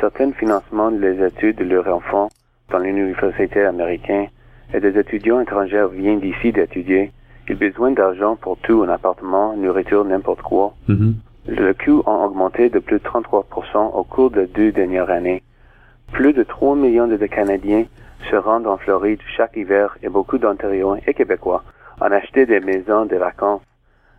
certains 0.00 0.32
financements 0.32 0.90
des 0.90 1.22
études 1.22 1.56
de 1.56 1.64
leurs 1.64 1.88
enfants 1.88 2.30
dans 2.70 2.78
l'université 2.78 3.64
américaine 3.64 4.28
et 4.72 4.80
des 4.80 4.98
étudiants 4.98 5.40
étrangers 5.40 5.86
viennent 5.92 6.20
d'ici 6.20 6.52
d'étudier 6.52 7.12
ils 7.50 7.54
ont 7.54 7.58
besoin 7.58 7.90
d'argent 7.90 8.36
pour 8.36 8.58
tout, 8.58 8.82
un 8.82 8.88
appartement, 8.88 9.56
nourriture, 9.56 10.04
n'importe 10.04 10.42
quoi. 10.42 10.72
Mhm. 10.86 11.14
Le 11.48 11.72
coût 11.74 12.02
a 12.06 12.24
augmenté 12.24 12.68
de 12.68 12.78
plus 12.78 12.98
de 12.98 13.02
33% 13.02 13.90
au 13.92 14.04
cours 14.04 14.30
des 14.30 14.46
deux 14.46 14.70
dernières 14.70 15.10
années. 15.10 15.42
Plus 16.12 16.32
de 16.32 16.44
3 16.44 16.76
millions 16.76 17.08
de 17.08 17.16
Canadiens 17.26 17.86
se 18.30 18.36
rendent 18.36 18.68
en 18.68 18.76
Floride 18.76 19.18
chaque 19.36 19.56
hiver 19.56 19.96
et 20.02 20.08
beaucoup 20.08 20.38
d'Ontariens 20.38 20.98
et 21.06 21.12
Québécois 21.12 21.64
ont 22.00 22.12
acheté 22.12 22.46
des 22.46 22.60
maisons 22.60 23.06
de 23.06 23.16
vacances. 23.16 23.62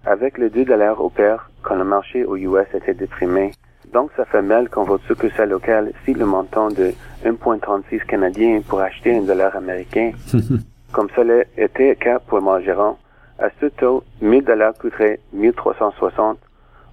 Avec 0.06 0.40
le 0.40 0.50
2 0.50 0.66
dollars 0.66 1.00
au 1.00 1.10
pair, 1.10 1.50
quand 1.62 1.76
le 1.76 1.84
marché 1.84 2.26
au 2.26 2.36
US 2.36 2.66
était 2.74 2.96
déprimé, 2.96 3.52
donc 3.94 4.10
ça 4.18 4.26
fait 4.26 4.42
mal 4.42 4.68
quand 4.70 4.84
votre 4.84 5.06
succursale 5.06 5.50
locale 5.50 5.92
si 6.06 6.14
le 6.14 6.26
montant 6.26 6.70
de 6.70 6.94
1,36 7.24 8.06
canadiens 8.08 8.62
pour 8.68 8.80
acheter 8.80 9.16
un 9.16 9.22
dollar 9.22 9.56
américain, 9.56 10.12
comme 10.92 11.10
cela 11.16 11.44
était 11.56 11.90
le 11.90 11.96
cas 11.96 12.20
pour 12.20 12.42
mon 12.42 12.60
gérant. 12.62 12.98
À 13.38 13.50
ce 13.60 13.68
taux, 13.68 14.04
1000 14.22 14.44
dollars 14.44 14.74
coûterait 14.74 15.20
1360. 15.34 16.40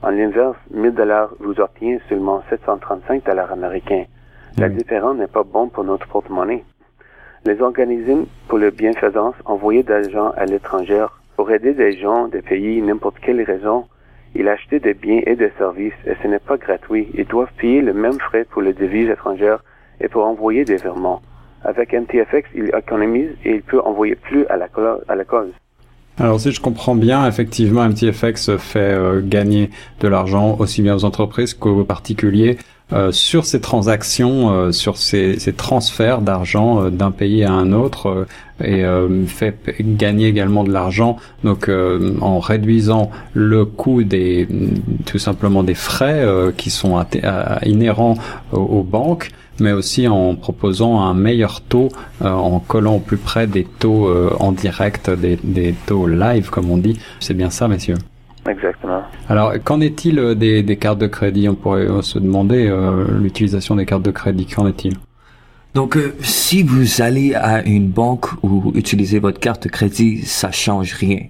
En 0.02 0.10
l'inverse, 0.10 0.56
1000 0.72 0.92
dollars 0.92 1.30
vous 1.40 1.60
obtient 1.60 1.98
seulement 2.08 2.42
735 2.50 3.24
dollars 3.24 3.52
américains. 3.52 4.04
La 4.58 4.68
différence 4.68 5.16
n'est 5.16 5.28
pas 5.28 5.44
bonne 5.44 5.70
pour 5.70 5.84
notre 5.84 6.06
porte-monnaie. 6.08 6.64
Les 7.44 7.60
organismes 7.62 8.26
pour 8.48 8.58
le 8.58 8.70
bienfaisance 8.70 9.34
envoyaient 9.44 9.82
d'argent 9.82 10.32
à 10.36 10.44
l'étranger 10.44 11.06
pour 11.38 11.52
aider 11.52 11.72
des 11.72 11.96
gens 11.96 12.26
des 12.26 12.42
pays 12.42 12.82
n'importe 12.82 13.14
quelle 13.24 13.40
raison. 13.42 13.84
Ils 14.34 14.48
achetaient 14.48 14.80
des 14.80 14.92
biens 14.92 15.20
et 15.24 15.36
des 15.36 15.52
services 15.56 16.00
et 16.04 16.14
ce 16.20 16.26
n'est 16.26 16.40
pas 16.40 16.56
gratuit. 16.56 17.06
Ils 17.14 17.26
doivent 17.26 17.52
payer 17.56 17.80
le 17.80 17.94
même 17.94 18.18
frais 18.18 18.44
pour 18.44 18.60
les 18.60 18.72
devises 18.72 19.08
étrangères 19.08 19.62
et 20.00 20.08
pour 20.08 20.26
envoyer 20.26 20.64
des 20.64 20.78
virements. 20.78 21.22
Avec 21.62 21.92
MTFX, 21.92 22.42
il 22.56 22.72
économise 22.76 23.30
et 23.44 23.54
il 23.54 23.62
peut 23.62 23.80
envoyer 23.80 24.16
plus 24.16 24.46
à 24.48 24.56
la, 24.56 24.66
à 25.06 25.14
la 25.14 25.24
cause. 25.24 25.52
Alors 26.18 26.40
si 26.40 26.50
je 26.50 26.60
comprends 26.60 26.96
bien, 26.96 27.24
effectivement, 27.28 27.88
MTFX 27.88 28.56
fait 28.56 28.80
euh, 28.80 29.20
gagner 29.24 29.70
de 30.00 30.08
l'argent 30.08 30.56
aussi 30.58 30.82
bien 30.82 30.96
aux 30.96 31.04
entreprises 31.04 31.54
qu'aux 31.54 31.84
particuliers 31.84 32.58
sur 33.10 33.44
ces 33.44 33.60
transactions, 33.60 34.50
euh, 34.50 34.72
sur 34.72 34.96
ces, 34.96 35.36
transferts 35.56 36.22
d'argent 36.22 36.90
d'un 36.90 37.10
pays 37.10 37.44
à 37.44 37.52
un 37.52 37.72
autre 37.72 38.26
et 38.62 38.82
fait 39.28 39.56
gagner 39.80 40.26
également 40.26 40.64
de 40.64 40.72
l'argent 40.72 41.16
donc 41.44 41.70
en 42.20 42.38
réduisant 42.40 43.10
le 43.32 43.64
coût 43.64 44.02
des 44.02 44.48
tout 45.06 45.18
simplement 45.18 45.62
des 45.62 45.74
frais 45.74 46.26
qui 46.56 46.70
sont 46.70 47.04
inhérents 47.64 48.16
aux 48.52 48.82
banques 48.82 49.30
mais 49.60 49.72
aussi 49.72 50.08
en 50.08 50.34
proposant 50.34 51.00
un 51.00 51.14
meilleur 51.14 51.60
taux, 51.60 51.88
euh, 52.22 52.30
en 52.30 52.60
collant 52.60 52.96
au 52.96 53.00
plus 53.00 53.16
près 53.16 53.46
des 53.46 53.64
taux 53.64 54.08
euh, 54.08 54.30
en 54.38 54.52
direct, 54.52 55.10
des, 55.10 55.38
des, 55.42 55.74
taux 55.86 56.06
live 56.06 56.50
comme 56.50 56.70
on 56.70 56.78
dit. 56.78 56.98
C'est 57.20 57.34
bien 57.34 57.50
ça, 57.50 57.68
messieurs? 57.68 57.96
Exactement. 58.48 59.02
Alors, 59.28 59.52
qu'en 59.62 59.80
est-il 59.80 60.18
euh, 60.18 60.34
des, 60.34 60.62
des, 60.62 60.76
cartes 60.76 60.98
de 60.98 61.06
crédit? 61.06 61.48
On 61.48 61.54
pourrait 61.54 61.86
se 62.02 62.18
demander 62.18 62.72
l'utilisation 63.20 63.76
des 63.76 63.86
cartes 63.86 64.02
de 64.02 64.10
crédit. 64.10 64.46
Qu'en 64.46 64.66
est-il? 64.66 64.94
Donc, 65.74 65.98
si 66.20 66.62
vous 66.62 67.02
allez 67.02 67.34
à 67.34 67.62
une 67.64 67.88
banque 67.88 68.26
ou 68.42 68.72
utilisez 68.74 69.18
votre 69.18 69.38
carte 69.38 69.64
de 69.64 69.68
crédit, 69.68 70.22
ça 70.22 70.50
change 70.50 70.94
rien. 70.94 71.20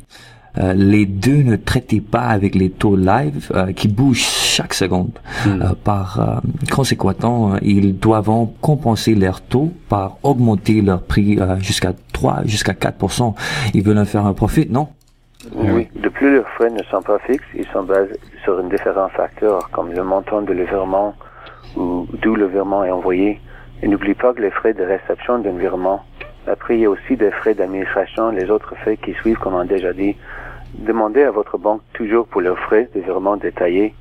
Euh, 0.58 0.72
les 0.72 1.06
deux 1.06 1.42
ne 1.42 1.56
traitaient 1.56 2.00
pas 2.00 2.22
avec 2.22 2.54
les 2.54 2.70
taux 2.70 2.96
live 2.96 3.50
euh, 3.54 3.72
qui 3.72 3.86
bougent 3.86 4.26
chaque 4.26 4.74
seconde. 4.74 5.10
Hmm. 5.44 5.62
Euh, 5.62 5.74
par 5.84 6.42
conséquent, 6.70 7.54
ils 7.62 7.96
doivent 7.96 8.30
compenser 8.60 9.14
leurs 9.14 9.40
taux 9.40 9.72
par 9.88 10.18
augmenter 10.22 10.80
leur 10.80 11.02
prix 11.02 11.38
jusqu'à 11.60 11.92
3, 12.12 12.42
jusqu'à 12.44 12.72
4%. 12.72 13.34
Ils 13.74 13.82
veulent 13.82 13.98
en 13.98 14.04
faire 14.04 14.26
un 14.26 14.34
profit, 14.34 14.66
non? 14.68 14.88
Oui. 15.54 15.88
De 15.94 16.08
plus, 16.08 16.34
leurs 16.34 16.48
frais 16.50 16.70
ne 16.70 16.82
sont 16.84 17.02
pas 17.02 17.18
fixes, 17.20 17.46
ils 17.54 17.66
sont 17.68 17.84
basés 17.84 18.18
sur 18.42 18.58
un 18.58 18.64
différents 18.64 19.08
facteurs, 19.08 19.70
comme 19.70 19.92
le 19.92 20.02
montant 20.02 20.42
de 20.42 20.52
le 20.52 20.64
virement 20.64 21.14
ou 21.76 22.06
d'où 22.12 22.34
le 22.34 22.46
virement 22.46 22.84
est 22.84 22.90
envoyé. 22.90 23.40
Et 23.82 23.88
n'oublie 23.88 24.14
pas 24.14 24.34
que 24.34 24.42
les 24.42 24.50
frais 24.50 24.74
de 24.74 24.82
réception 24.82 25.38
d'un 25.38 25.56
virement. 25.56 26.02
Après, 26.48 26.76
il 26.76 26.80
y 26.80 26.86
a 26.86 26.90
aussi 26.90 27.16
des 27.16 27.30
frais 27.30 27.54
d'administration, 27.54 28.30
les 28.30 28.50
autres 28.50 28.74
frais 28.76 28.96
qui 28.96 29.12
suivent, 29.14 29.38
comme 29.38 29.54
on 29.54 29.60
a 29.60 29.64
déjà 29.64 29.92
dit, 29.92 30.16
Demandez 30.74 31.22
à 31.22 31.30
votre 31.30 31.56
banque 31.56 31.82
toujours 31.92 32.26
pour 32.26 32.40
leurs 32.40 32.58
frais 32.58 32.90
de 32.94 33.00
virement 33.00 33.36
détaillés. 33.36 33.94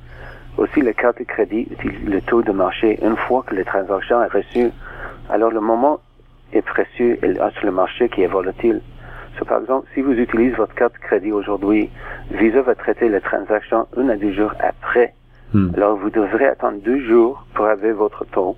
Aussi, 0.58 0.80
les 0.80 0.94
cartes 0.94 1.18
de 1.18 1.24
crédit 1.24 1.66
utilisent 1.70 2.08
le 2.08 2.20
taux 2.20 2.42
de 2.42 2.52
marché 2.52 2.98
une 3.02 3.16
fois 3.16 3.42
que 3.46 3.54
la 3.54 3.64
transaction 3.64 4.22
est 4.22 4.32
reçue. 4.32 4.70
Alors, 5.30 5.50
le 5.50 5.60
moment 5.60 6.00
est 6.52 6.62
précieux 6.62 7.18
et 7.24 7.34
sur 7.34 7.64
le 7.64 7.72
marché 7.72 8.08
qui 8.08 8.22
est 8.22 8.26
volatile. 8.26 8.80
Par 9.44 9.60
exemple, 9.60 9.86
si 9.94 10.00
vous 10.00 10.12
utilisez 10.12 10.56
votre 10.56 10.74
carte 10.74 10.94
de 10.94 10.98
crédit 10.98 11.32
aujourd'hui, 11.32 11.90
Visa 12.30 12.62
va 12.62 12.74
traiter 12.74 13.08
la 13.08 13.20
transaction 13.20 13.86
un 13.96 14.08
à 14.08 14.16
deux 14.16 14.32
jours 14.32 14.52
après. 14.60 15.14
Hmm. 15.52 15.70
Alors, 15.76 15.96
vous 15.96 16.10
devrez 16.10 16.46
attendre 16.46 16.78
deux 16.84 17.00
jours 17.06 17.44
pour 17.54 17.66
avoir 17.66 17.94
votre 17.94 18.24
taux. 18.26 18.56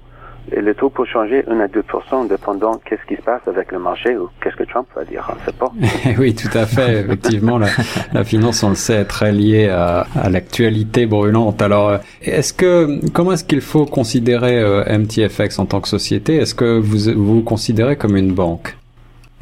Et 0.52 0.60
le 0.60 0.74
taux 0.74 0.90
peut 0.90 1.04
changer 1.04 1.44
1 1.48 1.60
à 1.60 1.68
2 1.68 1.84
dépendant 2.28 2.80
qu'est-ce 2.84 3.04
qui 3.06 3.14
se 3.14 3.22
passe 3.22 3.42
avec 3.46 3.70
le 3.70 3.78
marché 3.78 4.16
ou 4.16 4.28
qu'est-ce 4.42 4.56
que 4.56 4.64
Trump 4.64 4.86
va 4.96 5.04
dire, 5.04 5.30
on 5.30 5.34
ne 5.38 5.46
sait 5.46 5.52
pas. 5.52 5.72
oui, 6.18 6.34
tout 6.34 6.56
à 6.56 6.66
fait. 6.66 7.00
Effectivement, 7.00 7.58
la, 7.58 7.68
la, 8.12 8.24
finance, 8.24 8.62
on 8.62 8.70
le 8.70 8.74
sait, 8.74 9.02
est 9.02 9.04
très 9.04 9.32
liée 9.32 9.68
à, 9.68 10.06
à 10.16 10.28
l'actualité 10.28 11.06
brûlante. 11.06 11.62
Alors, 11.62 11.90
euh, 11.90 11.98
est-ce 12.22 12.52
que 12.52 13.00
comment 13.12 13.32
est-ce 13.32 13.44
qu'il 13.44 13.60
faut 13.60 13.86
considérer 13.86 14.58
euh, 14.58 14.98
MTFX 14.98 15.58
en 15.58 15.66
tant 15.66 15.80
que 15.80 15.88
société? 15.88 16.36
Est-ce 16.36 16.54
que 16.54 16.78
vous 16.78 17.12
vous, 17.16 17.42
considérez 17.42 17.96
comme 17.96 18.16
une 18.16 18.32
banque? 18.32 18.76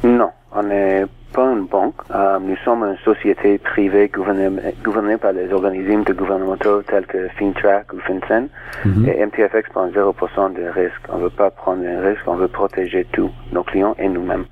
Non, 0.03 0.29
on 0.51 0.63
n'est 0.63 1.05
pas 1.39 1.51
une 1.53 1.67
banque. 1.67 1.95
Euh, 2.13 2.37
nous 2.39 2.57
sommes 2.65 2.83
une 2.83 2.97
société 2.97 3.57
privée 3.59 4.09
gouvernée, 4.09 4.49
gouvernée 4.83 5.17
par 5.17 5.33
des 5.33 5.51
organismes 5.53 6.03
gouvernementaux 6.03 6.81
tels 6.81 7.05
que 7.05 7.29
FinTrack 7.29 7.93
ou 7.93 7.99
FinCEN. 7.99 8.49
Et 9.07 9.25
MTFX 9.25 9.69
prend 9.69 9.87
0% 9.87 10.53
de 10.53 10.67
risque. 10.67 11.01
On 11.07 11.17
ne 11.17 11.23
veut 11.23 11.29
pas 11.29 11.49
prendre 11.49 11.85
un 11.87 12.01
risque, 12.01 12.23
on 12.27 12.35
veut 12.35 12.49
protéger 12.49 13.05
tous, 13.13 13.31
nos 13.53 13.63
clients 13.63 13.95
et 13.97 14.09
nous-mêmes. 14.09 14.45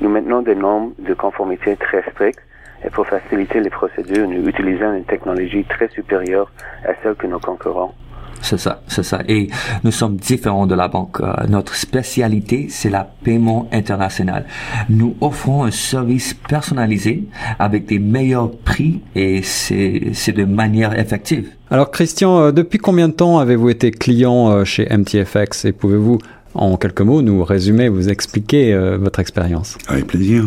Nous 0.00 0.08
maintenons 0.08 0.42
des 0.42 0.54
normes 0.54 0.92
de 1.00 1.12
conformité 1.14 1.76
très 1.76 2.02
strictes 2.12 2.42
et 2.84 2.90
pour 2.90 3.04
faciliter 3.08 3.58
les 3.58 3.70
procédures, 3.70 4.28
nous 4.28 4.46
utilisons 4.48 4.92
une 4.92 5.04
technologie 5.04 5.64
très 5.64 5.88
supérieure 5.88 6.52
à 6.84 6.92
celle 7.02 7.16
que 7.16 7.26
nos 7.26 7.40
concurrents. 7.40 7.94
C'est 8.40 8.58
ça, 8.58 8.82
c'est 8.86 9.02
ça. 9.02 9.20
Et 9.28 9.48
nous 9.84 9.90
sommes 9.90 10.16
différents 10.16 10.66
de 10.66 10.74
la 10.74 10.88
banque. 10.88 11.20
Euh, 11.20 11.32
notre 11.48 11.74
spécialité, 11.74 12.66
c'est 12.70 12.90
la 12.90 13.04
paiement 13.24 13.68
international. 13.72 14.46
Nous 14.88 15.16
offrons 15.20 15.64
un 15.64 15.70
service 15.70 16.34
personnalisé 16.48 17.24
avec 17.58 17.86
des 17.86 17.98
meilleurs 17.98 18.50
prix 18.50 19.00
et 19.14 19.42
c'est, 19.42 20.10
c'est 20.14 20.32
de 20.32 20.44
manière 20.44 20.98
effective. 20.98 21.48
Alors 21.70 21.90
Christian, 21.90 22.38
euh, 22.40 22.52
depuis 22.52 22.78
combien 22.78 23.08
de 23.08 23.12
temps 23.14 23.38
avez-vous 23.38 23.68
été 23.70 23.90
client 23.90 24.50
euh, 24.50 24.64
chez 24.64 24.86
MTFX 24.90 25.64
et 25.66 25.72
pouvez-vous 25.72 26.18
en 26.54 26.76
quelques 26.76 27.02
mots 27.02 27.20
nous 27.22 27.44
résumer, 27.44 27.88
vous 27.88 28.08
expliquer 28.08 28.72
euh, 28.72 28.96
votre 28.98 29.18
expérience? 29.20 29.76
Avec 29.88 30.06
plaisir. 30.06 30.44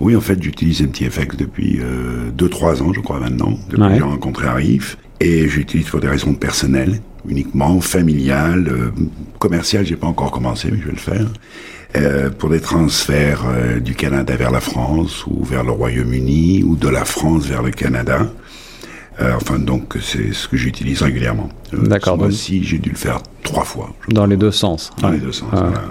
Oui, 0.00 0.16
en 0.16 0.20
fait, 0.20 0.42
j'utilise 0.42 0.82
MTFX 0.82 1.36
depuis 1.36 1.78
2-3 2.36 2.82
ans, 2.82 2.92
je 2.92 3.00
crois 3.00 3.20
maintenant, 3.20 3.52
depuis 3.68 3.82
Ouais. 3.82 3.88
que 3.90 3.94
j'ai 3.96 4.02
rencontré 4.02 4.46
Arif. 4.48 4.98
Et 5.20 5.46
j'utilise 5.46 5.88
pour 5.88 6.00
des 6.00 6.08
raisons 6.08 6.34
personnelles, 6.34 7.00
uniquement, 7.28 7.80
familiales, 7.80 8.68
euh, 8.68 8.90
commerciales, 9.38 9.86
j'ai 9.86 9.96
pas 9.96 10.06
encore 10.06 10.30
commencé, 10.30 10.68
mais 10.70 10.78
je 10.78 10.84
vais 10.86 10.92
le 10.92 10.96
faire. 10.98 11.26
Euh, 11.94 12.30
pour 12.30 12.48
des 12.48 12.60
transferts 12.60 13.44
euh, 13.46 13.78
du 13.78 13.94
Canada 13.94 14.34
vers 14.34 14.50
la 14.50 14.60
France 14.60 15.26
ou 15.26 15.44
vers 15.44 15.62
le 15.62 15.72
Royaume-Uni 15.72 16.62
ou 16.64 16.74
de 16.76 16.88
la 16.88 17.04
France 17.04 17.46
vers 17.46 17.62
le 17.62 17.70
Canada. 17.70 18.30
Euh, 19.20 19.34
enfin, 19.36 19.58
donc, 19.58 19.98
c'est 20.00 20.32
ce 20.32 20.48
que 20.48 20.56
j'utilise 20.56 21.02
régulièrement. 21.02 21.50
Euh, 21.74 21.86
D'accord, 21.86 22.16
donc- 22.16 22.28
mois-ci, 22.28 22.64
j'ai 22.64 22.78
dû 22.78 22.90
le 22.90 22.96
faire 22.96 23.20
trois 23.42 23.64
fois. 23.64 23.94
Dans 24.08 24.24
les 24.24 24.38
deux 24.38 24.50
sens. 24.52 24.90
dans 25.00 25.08
Ouais. 25.10 25.16
les 25.16 25.20
deux 25.20 25.32
sens. 25.32 25.50
Voilà. 25.52 25.82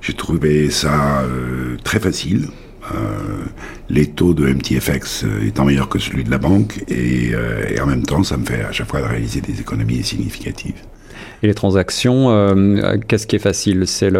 J'ai 0.00 0.12
trouvé 0.12 0.70
ça 0.70 1.22
euh, 1.22 1.76
très 1.82 1.98
facile. 1.98 2.46
Euh, 2.94 3.44
les 3.88 4.06
taux 4.06 4.34
de 4.34 4.46
MTFX 4.46 5.24
euh, 5.24 5.46
étant 5.46 5.64
meilleurs 5.64 5.88
que 5.88 5.98
celui 5.98 6.24
de 6.24 6.30
la 6.30 6.38
banque 6.38 6.84
et, 6.88 7.30
euh, 7.34 7.64
et 7.68 7.80
en 7.80 7.86
même 7.86 8.04
temps 8.04 8.22
ça 8.22 8.36
me 8.36 8.44
fait 8.44 8.62
à 8.62 8.72
chaque 8.72 8.88
fois 8.88 9.06
réaliser 9.06 9.40
des 9.40 9.60
économies 9.60 10.02
significatives. 10.02 10.76
Et 11.42 11.46
les 11.46 11.54
transactions, 11.54 12.28
qu'est-ce 13.08 13.26
qui 13.26 13.36
est 13.36 13.40
facile? 13.40 13.86
C'est 13.86 14.10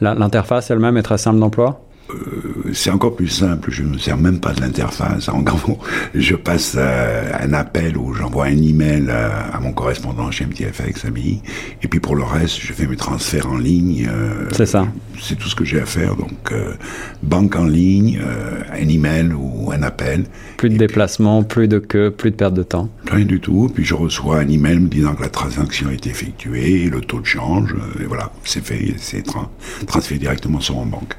l'interface 0.00 0.70
elle-même 0.70 0.96
est 0.96 1.02
très 1.02 1.18
simple 1.18 1.38
d'emploi? 1.38 1.83
Euh, 2.10 2.70
C'est 2.74 2.90
encore 2.90 3.16
plus 3.16 3.28
simple, 3.28 3.70
je 3.70 3.82
ne 3.82 3.90
me 3.90 3.98
sers 3.98 4.16
même 4.18 4.38
pas 4.40 4.52
de 4.52 4.60
l'interface. 4.60 5.28
En 5.28 5.40
gros, 5.40 5.78
je 6.14 6.34
passe 6.34 6.74
euh, 6.76 7.30
un 7.40 7.52
appel 7.54 7.96
ou 7.96 8.12
j'envoie 8.14 8.46
un 8.46 8.56
email 8.62 9.08
à, 9.10 9.54
à 9.56 9.60
mon 9.60 9.72
correspondant 9.72 10.30
chez 10.30 10.44
MTFX 10.44 11.04
AMI 11.06 11.40
et 11.82 11.88
puis 11.88 12.00
pour 12.00 12.14
le 12.16 12.22
reste, 12.24 12.58
je 12.60 12.72
fais 12.72 12.86
mes 12.86 12.96
transferts 12.96 13.48
en 13.50 13.56
ligne. 13.56 14.06
euh, 14.10 14.48
C'est 14.52 14.66
ça. 14.66 14.86
c'est 15.20 15.36
tout 15.38 15.48
ce 15.48 15.54
que 15.54 15.64
j'ai 15.64 15.80
à 15.80 15.86
faire. 15.86 16.14
Donc, 16.16 16.52
euh, 16.52 16.74
banque 17.22 17.56
en 17.56 17.64
ligne, 17.64 18.20
euh, 18.22 18.60
un 18.72 18.88
email 18.88 19.32
ou 19.32 19.70
un 19.72 19.82
appel, 19.82 20.24
Plus 20.58 20.68
de 20.70 20.76
déplacement, 20.76 21.42
plus 21.42 21.68
de 21.68 21.78
queue, 21.78 22.10
plus 22.10 22.30
de 22.30 22.36
perte 22.36 22.54
de 22.54 22.62
temps. 22.62 22.88
rien 23.10 23.24
du 23.24 23.40
tout. 23.40 23.70
Puis 23.74 23.84
je 23.84 23.94
reçois 23.94 24.40
un 24.40 24.48
email 24.48 24.78
me 24.78 24.88
disant 24.88 25.14
que 25.14 25.22
la 25.22 25.28
transaction 25.30 25.88
a 25.88 25.92
été 25.94 26.10
effectuée, 26.10 26.90
le 26.90 27.00
taux 27.00 27.20
de 27.20 27.26
change, 27.26 27.72
euh, 27.74 28.02
et 28.02 28.06
voilà, 28.06 28.30
c'est 28.44 28.62
fait, 28.64 28.94
c'est 28.98 29.26
tra- 29.26 29.48
transféré 29.86 30.18
directement 30.18 30.60
sur 30.60 30.74
mon 30.76 30.86
banque. 30.86 31.14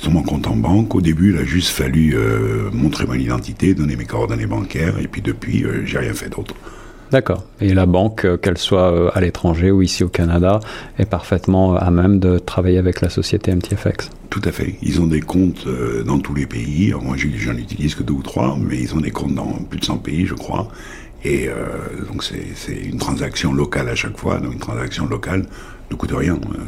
Sur 0.00 0.12
mon 0.12 0.22
compte 0.22 0.46
en 0.46 0.56
banque, 0.56 0.94
au 0.94 1.02
début, 1.02 1.34
il 1.34 1.38
a 1.38 1.44
juste 1.44 1.68
fallu 1.68 2.14
euh, 2.16 2.70
montrer 2.72 3.04
mon 3.04 3.12
identité, 3.12 3.74
donner 3.74 3.96
mes 3.96 4.06
coordonnées 4.06 4.46
bancaires, 4.46 4.98
et 4.98 5.06
puis 5.06 5.20
depuis, 5.20 5.62
euh, 5.62 5.84
j'ai 5.84 5.98
rien 5.98 6.14
fait 6.14 6.30
d'autre. 6.30 6.54
D'accord. 7.10 7.44
Et 7.60 7.74
la 7.74 7.84
banque, 7.84 8.24
euh, 8.24 8.38
qu'elle 8.38 8.56
soit 8.56 8.92
euh, 8.94 9.10
à 9.12 9.20
l'étranger 9.20 9.70
ou 9.70 9.82
ici 9.82 10.02
au 10.02 10.08
Canada, 10.08 10.60
est 10.98 11.04
parfaitement 11.04 11.76
à 11.76 11.90
même 11.90 12.18
de 12.18 12.38
travailler 12.38 12.78
avec 12.78 13.02
la 13.02 13.10
société 13.10 13.54
MTFX. 13.54 14.08
Tout 14.30 14.40
à 14.44 14.52
fait. 14.52 14.76
Ils 14.80 15.02
ont 15.02 15.06
des 15.06 15.20
comptes 15.20 15.66
dans 16.06 16.18
tous 16.18 16.34
les 16.34 16.46
pays. 16.46 16.94
Moi, 17.02 17.16
j'en 17.18 17.56
utilise 17.56 17.94
que 17.94 18.02
deux 18.02 18.14
ou 18.14 18.22
trois, 18.22 18.56
mais 18.58 18.78
ils 18.78 18.94
ont 18.94 19.00
des 19.00 19.10
comptes 19.10 19.34
dans 19.34 19.52
plus 19.68 19.80
de 19.80 19.84
100 19.84 19.98
pays, 19.98 20.24
je 20.24 20.34
crois. 20.34 20.68
Et 21.24 21.48
euh, 21.48 22.04
donc, 22.10 22.24
c'est 22.24 22.46
c'est 22.54 22.76
une 22.76 22.98
transaction 22.98 23.52
locale 23.52 23.88
à 23.88 23.94
chaque 23.94 24.16
fois. 24.16 24.38
Donc, 24.38 24.54
une 24.54 24.58
transaction 24.58 25.06
locale 25.06 25.44
ne 25.90 25.96
coûte 25.96 26.12
rien. 26.12 26.34
Euh, 26.34 26.58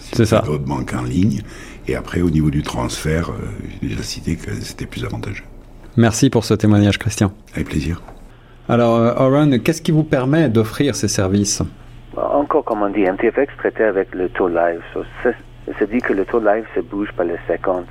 si 0.00 0.10
C'est 0.16 0.26
ça. 0.26 0.42
Votre 0.46 0.64
banque 0.64 0.92
en 0.92 1.02
ligne. 1.04 1.42
Et 1.88 1.96
après, 1.96 2.20
au 2.22 2.30
niveau 2.30 2.50
du 2.50 2.62
transfert, 2.62 3.30
euh, 3.30 3.34
j'ai 3.80 3.88
déjà 3.88 4.02
cité 4.02 4.36
que 4.36 4.52
c'était 4.54 4.86
plus 4.86 5.04
avantageux. 5.04 5.44
Merci 5.96 6.30
pour 6.30 6.44
ce 6.44 6.54
témoignage, 6.54 6.98
Christian. 6.98 7.32
Avec 7.54 7.68
plaisir. 7.68 8.00
Alors, 8.68 8.96
euh, 8.96 9.14
Oren, 9.16 9.60
qu'est-ce 9.60 9.82
qui 9.82 9.92
vous 9.92 10.04
permet 10.04 10.48
d'offrir 10.48 10.94
ces 10.94 11.08
services 11.08 11.62
Encore 12.16 12.64
comme 12.64 12.82
on 12.82 12.88
dit, 12.88 13.02
MTFX 13.02 13.56
traitait 13.58 13.84
avec 13.84 14.14
le 14.14 14.28
taux 14.28 14.48
live. 14.48 14.80
Ça 15.24 15.86
dit 15.86 15.98
que 15.98 16.12
le 16.12 16.24
taux 16.24 16.40
live 16.40 16.64
se 16.74 16.80
bouge 16.80 17.10
par 17.16 17.26
les 17.26 17.38
secondes. 17.48 17.86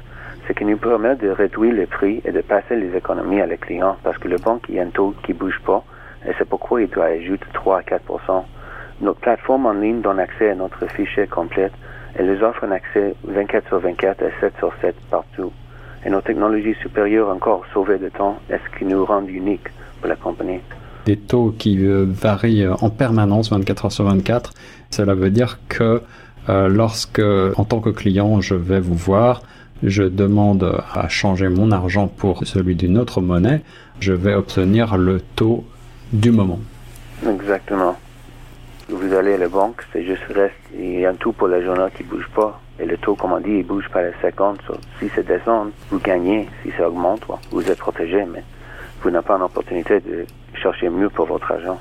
Ce 0.47 0.54
qui 0.54 0.65
nous 0.65 0.77
permet 0.77 1.15
de 1.15 1.30
réduire 1.30 1.73
les 1.73 1.86
prix 1.86 2.21
et 2.25 2.32
de 2.32 2.41
passer 2.41 2.75
les 2.75 2.95
économies 2.95 3.41
à 3.41 3.45
les 3.45 3.58
clients 3.58 3.97
parce 4.04 4.17
que 4.17 4.27
le 4.27 4.38
banque, 4.38 4.63
il 4.69 4.75
y 4.75 4.80
a 4.80 4.84
un 4.84 4.89
taux 4.89 5.13
qui 5.23 5.34
bouge 5.34 5.60
pas 5.65 5.84
et 6.27 6.32
c'est 6.38 6.47
pourquoi 6.47 6.82
il 6.82 6.89
doit 6.89 7.06
ajouter 7.06 7.45
3 7.54 7.80
à 7.80 7.82
4% 7.82 8.43
Notre 9.01 9.19
plateforme 9.19 9.65
en 9.65 9.73
ligne 9.73 10.01
donne 10.01 10.19
accès 10.19 10.49
à 10.49 10.56
notre 10.56 10.88
fichier 10.88 11.27
complet 11.27 11.71
et 12.17 12.24
les 12.24 12.41
offre 12.41 12.63
un 12.63 12.71
accès 12.71 13.15
24 13.24 13.67
sur 13.67 13.80
24 13.80 14.21
et 14.21 14.32
7 14.39 14.54
sur 14.58 14.74
7 14.82 14.95
partout. 15.10 15.52
Et 16.06 16.10
nos 16.10 16.21
technologies 16.21 16.76
supérieures 16.82 17.30
encore 17.30 17.63
sauvées 17.74 18.00
de 18.00 18.10
temps 18.10 18.38
est 18.50 18.58
ce 18.58 18.78
qui 18.78 18.86
nous 18.86 19.06
rend 19.06 19.26
unique 19.26 19.67
pour 20.00 20.10
la 20.10 20.15
compagnie? 20.15 20.60
Des 21.06 21.17
taux 21.17 21.54
qui 21.58 21.86
euh, 21.86 22.06
varient 22.08 22.65
euh, 22.65 22.76
en 22.82 22.89
permanence 22.89 23.52
24 23.52 23.86
heures 23.86 23.91
sur 23.91 24.06
24. 24.06 24.54
Cela 24.89 25.13
veut 25.13 25.30
dire 25.30 25.60
que 25.69 26.02
euh, 26.50 26.67
lorsque, 26.67 27.21
en 27.56 27.65
tant 27.65 27.80
que 27.80 27.89
client, 27.89 28.41
je 28.41 28.56
vais 28.56 28.80
vous 28.80 28.95
voir, 28.95 29.43
je 29.84 30.04
demande 30.04 30.80
à 30.93 31.08
changer 31.08 31.50
mon 31.50 31.71
argent 31.71 32.08
pour 32.08 32.45
celui 32.45 32.76
d'une 32.76 32.97
autre 32.97 33.21
monnaie, 33.21 33.62
je 34.00 34.13
vais 34.13 34.34
obtenir 34.34 34.97
le 34.97 35.21
taux 35.21 35.65
du 36.13 36.32
moment. 36.32 36.60
Exactement. 37.28 37.95
Vous 38.91 39.13
allez 39.13 39.36
à 39.36 39.38
la 39.38 39.47
banque, 39.47 39.82
c'est 39.93 40.04
juste 40.04 40.23
reste, 40.36 40.54
il 40.77 40.99
y 40.99 41.06
a 41.06 41.12
un 41.12 41.13
taux 41.13 41.32
pour 41.32 41.47
la 41.47 41.63
journée 41.63 41.88
qui 41.95 42.04
bouge 42.04 42.27
pas. 42.36 42.60
Et 42.77 42.86
le 42.86 42.97
taux, 42.97 43.15
comme 43.15 43.32
on 43.32 43.39
dit, 43.39 43.60
il 43.60 43.65
bouge 43.65 43.86
par 43.93 44.01
les 44.01 44.12
secondes. 44.21 44.58
So, 44.67 44.73
si 44.99 45.08
ça 45.15 45.23
descend, 45.23 45.71
vous 45.89 45.99
gagnez. 45.99 46.49
Si 46.62 46.71
ça 46.77 46.89
augmente, 46.89 47.25
ouais, 47.30 47.38
vous 47.51 47.71
êtes 47.71 47.77
protégé, 47.77 48.25
mais 48.25 48.43
vous 49.01 49.10
n'avez 49.10 49.25
pas 49.25 49.38
l'opportunité 49.38 50.01
de 50.01 50.25
chercher 50.62 50.89
mieux 50.89 51.10
pour 51.10 51.25
votre 51.25 51.49
argent. 51.49 51.80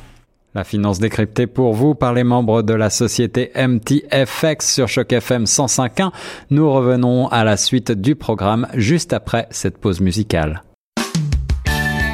La 0.54 0.62
finance 0.62 1.00
décryptée 1.00 1.48
pour 1.48 1.74
vous 1.74 1.96
par 1.96 2.12
les 2.12 2.24
membres 2.24 2.62
de 2.62 2.74
la 2.74 2.90
société 2.90 3.50
MTFX 3.56 4.72
sur 4.72 4.86
Choc 4.86 5.12
FM 5.12 5.44
105.1. 5.44 6.12
Nous 6.50 6.72
revenons 6.72 7.26
à 7.28 7.42
la 7.42 7.56
suite 7.56 7.90
du 7.90 8.14
programme 8.14 8.68
juste 8.74 9.12
après 9.12 9.48
cette 9.50 9.78
pause 9.78 10.00
musicale. 10.00 10.62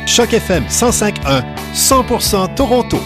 Choc 0.07 0.33
FM 0.33 0.65
105.1, 0.65 1.43
100% 1.75 2.55
Toronto. 2.55 2.99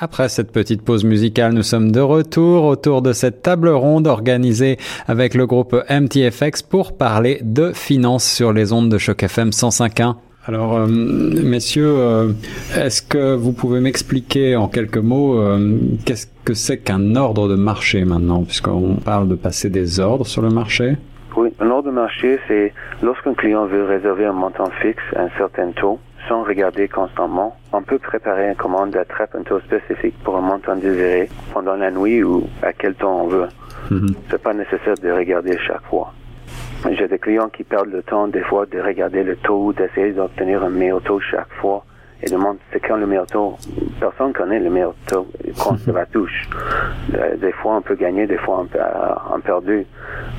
Après 0.00 0.28
cette 0.28 0.52
petite 0.52 0.82
pause 0.82 1.02
musicale, 1.02 1.52
nous 1.54 1.64
sommes 1.64 1.90
de 1.90 1.98
retour 1.98 2.66
autour 2.66 3.02
de 3.02 3.12
cette 3.12 3.42
table 3.42 3.68
ronde 3.68 4.06
organisée 4.06 4.76
avec 5.08 5.34
le 5.34 5.44
groupe 5.44 5.74
MTFX 5.90 6.62
pour 6.62 6.96
parler 6.96 7.40
de 7.42 7.72
finances 7.72 8.24
sur 8.24 8.52
les 8.52 8.72
ondes 8.72 8.90
de 8.90 8.96
Choc 8.96 9.24
FM 9.24 9.48
105.1. 9.48 10.14
Alors, 10.46 10.76
euh, 10.76 10.86
messieurs, 10.86 11.96
euh, 11.98 12.28
est-ce 12.76 13.02
que 13.02 13.34
vous 13.34 13.52
pouvez 13.52 13.80
m'expliquer 13.80 14.54
en 14.54 14.68
quelques 14.68 14.98
mots 14.98 15.42
euh, 15.42 15.76
qu'est-ce 16.06 16.28
que 16.44 16.54
c'est 16.54 16.78
qu'un 16.78 17.16
ordre 17.16 17.48
de 17.48 17.56
marché 17.56 18.04
maintenant, 18.04 18.44
puisqu'on 18.44 18.94
parle 19.04 19.26
de 19.26 19.34
passer 19.34 19.68
des 19.68 19.98
ordres 19.98 20.26
sur 20.26 20.42
le 20.42 20.50
marché? 20.50 20.96
Oui, 21.36 21.52
un 21.58 21.70
ordre 21.70 21.90
de 21.90 21.94
marché, 21.94 22.38
c'est 22.46 22.72
lorsqu'un 23.02 23.34
client 23.34 23.66
veut 23.66 23.84
réserver 23.84 24.26
un 24.26 24.32
montant 24.32 24.70
fixe 24.80 25.02
à 25.16 25.22
un 25.22 25.30
certain 25.36 25.72
taux, 25.72 25.98
sans 26.28 26.42
regarder 26.44 26.88
constamment, 26.88 27.56
on 27.72 27.82
peut 27.82 27.98
préparer 27.98 28.48
une 28.48 28.54
commande 28.54 28.90
d'attrape 28.90 29.34
un 29.34 29.42
taux 29.42 29.60
spécifique 29.60 30.14
pour 30.22 30.36
un 30.36 30.42
montant 30.42 30.76
désiré 30.76 31.28
pendant 31.52 31.74
la 31.74 31.90
nuit 31.90 32.22
ou 32.22 32.46
à 32.62 32.72
quel 32.72 32.94
temps 32.94 33.22
on 33.22 33.26
veut. 33.28 33.48
Mhm. 33.90 34.14
C'est 34.30 34.42
pas 34.42 34.52
nécessaire 34.52 34.94
de 35.02 35.10
regarder 35.10 35.58
chaque 35.66 35.82
fois. 35.84 36.12
J'ai 36.90 37.08
des 37.08 37.18
clients 37.18 37.48
qui 37.48 37.64
perdent 37.64 37.90
le 37.90 38.02
temps 38.02 38.28
des 38.28 38.42
fois 38.42 38.66
de 38.66 38.80
regarder 38.80 39.24
le 39.24 39.36
taux, 39.36 39.72
d'essayer 39.72 40.12
d'obtenir 40.12 40.62
un 40.62 40.70
meilleur 40.70 41.02
taux 41.02 41.18
chaque 41.18 41.52
fois 41.60 41.84
et 42.22 42.30
demandent 42.30 42.58
c'est 42.72 42.80
quand 42.80 42.96
le 42.96 43.06
meilleur 43.06 43.26
taux? 43.26 43.56
Personne 44.00 44.32
connaît 44.32 44.60
le 44.60 44.70
meilleur 44.70 44.94
taux 45.06 45.26
quand 45.58 45.76
c'est 45.84 45.92
la 45.92 46.06
touche. 46.06 46.48
Euh, 47.14 47.36
Des 47.36 47.52
fois 47.52 47.76
on 47.76 47.82
peut 47.82 47.94
gagner, 47.94 48.26
des 48.26 48.38
fois 48.38 48.60
on 48.60 48.66
peut 48.66 48.78
euh, 48.78 49.34
on 49.34 49.40
perdu. 49.40 49.86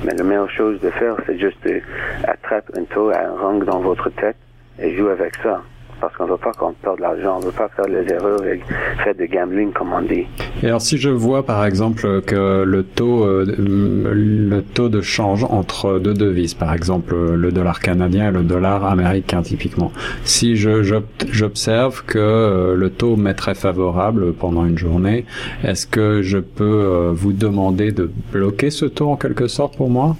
Mais 0.04 0.12
la 0.14 0.24
meilleure 0.24 0.50
chose 0.50 0.80
de 0.80 0.90
faire, 0.90 1.16
c'est 1.26 1.38
juste 1.38 1.62
de 1.66 1.80
attraper 2.26 2.78
un 2.78 2.84
taux 2.84 3.10
à 3.10 3.18
un 3.20 3.36
rang 3.36 3.58
dans 3.58 3.80
votre 3.80 4.08
tête 4.10 4.36
et 4.78 4.96
jouer 4.96 5.12
avec 5.12 5.34
ça. 5.42 5.62
Parce 6.00 6.16
qu'on 6.16 6.24
ne 6.26 6.30
veut 6.30 6.36
pas 6.36 6.52
qu'on 6.52 6.72
perde 6.72 6.96
de 6.96 7.02
l'argent, 7.02 7.36
on 7.36 7.40
ne 7.40 7.46
veut 7.46 7.52
pas 7.52 7.68
faire 7.68 7.86
des 7.86 8.12
erreurs 8.12 8.44
et 8.44 8.60
faire 9.02 9.14
de 9.14 9.26
gambling, 9.26 9.72
comme 9.72 9.92
on 9.92 10.02
dit. 10.02 10.26
Et 10.62 10.66
alors, 10.66 10.80
si 10.80 10.98
je 10.98 11.08
vois 11.08 11.44
par 11.44 11.64
exemple 11.64 12.22
que 12.22 12.64
le 12.64 12.82
taux, 12.82 13.24
euh, 13.24 13.44
le 13.58 14.62
taux 14.62 14.88
de 14.88 15.00
change 15.00 15.44
entre 15.44 15.98
deux 15.98 16.14
devises, 16.14 16.54
par 16.54 16.74
exemple 16.74 17.14
le 17.16 17.52
dollar 17.52 17.80
canadien 17.80 18.28
et 18.28 18.32
le 18.32 18.42
dollar 18.42 18.84
américain 18.84 19.42
typiquement, 19.42 19.92
si 20.24 20.56
j'observe 20.56 22.04
que 22.04 22.18
euh, 22.18 22.74
le 22.74 22.90
taux 22.90 23.16
m'est 23.16 23.34
très 23.34 23.54
favorable 23.54 24.32
pendant 24.32 24.64
une 24.64 24.78
journée, 24.78 25.24
est-ce 25.64 25.86
que 25.86 26.22
je 26.22 26.38
peux 26.38 26.64
euh, 26.64 27.12
vous 27.12 27.32
demander 27.32 27.92
de 27.92 28.10
bloquer 28.32 28.70
ce 28.70 28.86
taux 28.86 29.10
en 29.10 29.16
quelque 29.16 29.46
sorte 29.46 29.76
pour 29.76 29.90
moi? 29.90 30.16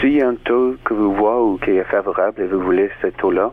S'il 0.00 0.12
y 0.12 0.22
a 0.22 0.28
un 0.28 0.34
taux 0.34 0.74
que 0.84 0.92
vous 0.92 1.14
voyez 1.14 1.40
ou 1.40 1.58
qui 1.58 1.70
est 1.70 1.84
favorable 1.84 2.42
et 2.42 2.46
vous 2.46 2.60
voulez 2.60 2.90
ce 3.00 3.06
taux-là, 3.08 3.52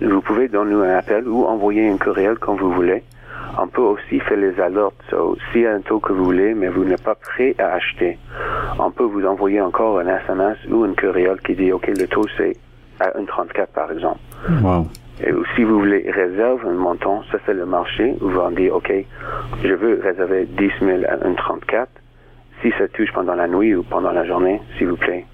vous 0.00 0.20
pouvez 0.20 0.48
donner 0.48 0.74
un 0.74 0.98
appel 0.98 1.26
ou 1.26 1.44
envoyer 1.44 1.88
un 1.88 1.96
courriel 1.96 2.36
quand 2.38 2.54
vous 2.54 2.70
voulez. 2.72 3.02
On 3.58 3.66
peut 3.68 3.82
aussi 3.82 4.20
faire 4.20 4.36
les 4.36 4.58
alertes. 4.60 4.94
S'il 5.52 5.62
y 5.62 5.66
a 5.66 5.74
un 5.74 5.80
taux 5.80 6.00
que 6.00 6.12
vous 6.12 6.24
voulez, 6.24 6.54
mais 6.54 6.68
vous 6.68 6.84
n'êtes 6.84 7.02
pas 7.02 7.14
prêt 7.14 7.54
à 7.58 7.74
acheter, 7.74 8.18
on 8.78 8.90
peut 8.90 9.04
vous 9.04 9.24
envoyer 9.26 9.60
encore 9.60 9.98
un 9.98 10.06
SMS 10.06 10.58
ou 10.70 10.84
un 10.84 10.94
courriel 10.94 11.38
qui 11.44 11.54
dit, 11.54 11.72
OK, 11.72 11.86
le 11.88 12.06
taux 12.06 12.26
c'est 12.36 12.56
à 13.00 13.10
1,34 13.10 13.66
par 13.74 13.90
exemple. 13.92 14.18
Et 15.20 15.30
si 15.54 15.62
vous 15.62 15.78
voulez 15.78 16.10
réserver 16.10 16.68
un 16.68 16.72
montant, 16.74 17.22
ça 17.30 17.38
c'est 17.46 17.54
le 17.54 17.66
marché, 17.66 18.16
vous 18.20 18.38
en 18.38 18.50
dites, 18.50 18.72
OK, 18.72 18.92
je 19.62 19.74
veux 19.74 20.00
réserver 20.02 20.46
10 20.46 20.70
000 20.80 21.02
à 21.08 21.16
1,34. 21.16 21.86
Si 22.62 22.72
ça 22.78 22.88
touche 22.88 23.12
pendant 23.12 23.34
la 23.34 23.46
nuit 23.46 23.74
ou 23.74 23.82
pendant 23.82 24.10
la 24.10 24.24
journée, 24.24 24.60
s'il 24.76 24.88
vous 24.88 24.96
plaît, 24.96 25.24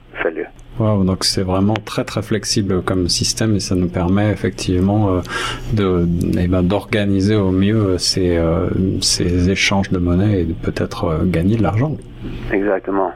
Wow, 0.81 1.05
donc 1.05 1.25
c'est 1.25 1.43
vraiment 1.43 1.75
très 1.75 2.05
très 2.05 2.23
flexible 2.23 2.81
comme 2.83 3.09
système 3.09 3.55
et 3.55 3.61
ça 3.61 3.75
nous 3.75 3.89
permet 3.89 4.31
effectivement 4.31 5.11
euh, 5.11 5.21
de 5.75 6.09
eh 6.39 6.49
ben, 6.49 6.63
d'organiser 6.63 7.37
au 7.37 7.51
mieux 7.51 7.99
ces, 7.99 8.39
euh, 8.39 8.71
ces 9.03 9.51
échanges 9.51 9.91
de 9.91 9.99
monnaie 9.99 10.41
et 10.41 10.45
de 10.45 10.55
peut-être 10.55 11.05
euh, 11.05 11.19
gagner 11.25 11.57
de 11.57 11.63
l'argent. 11.63 11.99
Exactement. 12.51 13.13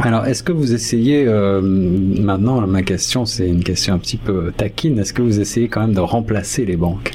Alors, 0.00 0.24
est-ce 0.26 0.42
que 0.42 0.52
vous 0.52 0.72
essayez 0.72 1.24
maintenant 1.24 2.60
Ma 2.66 2.82
question, 2.82 3.26
c'est 3.26 3.46
une 3.48 3.62
question 3.62 3.94
un 3.94 3.98
petit 3.98 4.16
peu 4.16 4.50
taquine. 4.50 4.98
Est-ce 4.98 5.12
que 5.12 5.22
vous 5.22 5.38
essayez 5.38 5.68
quand 5.68 5.82
même 5.82 5.94
de 5.94 6.00
remplacer 6.00 6.64
les 6.64 6.76
banques? 6.76 7.12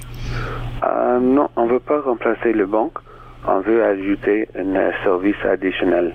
Non, 1.21 1.49
on 1.57 1.65
ne 1.65 1.73
veut 1.73 1.81
pas 1.81 1.99
remplacer 1.99 2.53
les 2.53 2.63
banques 2.63 2.99
on 3.47 3.59
veut 3.61 3.83
ajouter 3.83 4.47
un 4.55 4.91
service 5.03 5.35
additionnel 5.45 6.13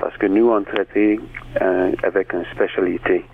parce 0.00 0.16
que 0.16 0.26
nous, 0.26 0.50
on 0.50 0.62
traite 0.62 0.88
euh, 0.96 1.90
avec 2.02 2.32
une 2.32 2.44
spécialité. 2.46 3.24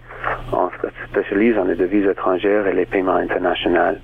On 0.52 0.68
spécialise 1.10 1.56
en 1.58 1.64
les 1.64 1.76
devises 1.76 2.06
étrangères 2.06 2.66
et 2.66 2.74
les 2.74 2.86
paiements 2.86 3.16
internationaux. 3.16 3.96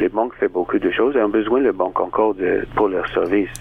Les 0.00 0.08
banques 0.08 0.34
font 0.34 0.46
beaucoup 0.52 0.78
de 0.78 0.90
choses 0.90 1.16
et 1.16 1.22
ont 1.22 1.28
besoin 1.28 1.60
de 1.60 1.70
banques 1.70 2.00
encore 2.00 2.34
de, 2.34 2.66
pour 2.74 2.88
leurs 2.88 3.08
services. 3.08 3.52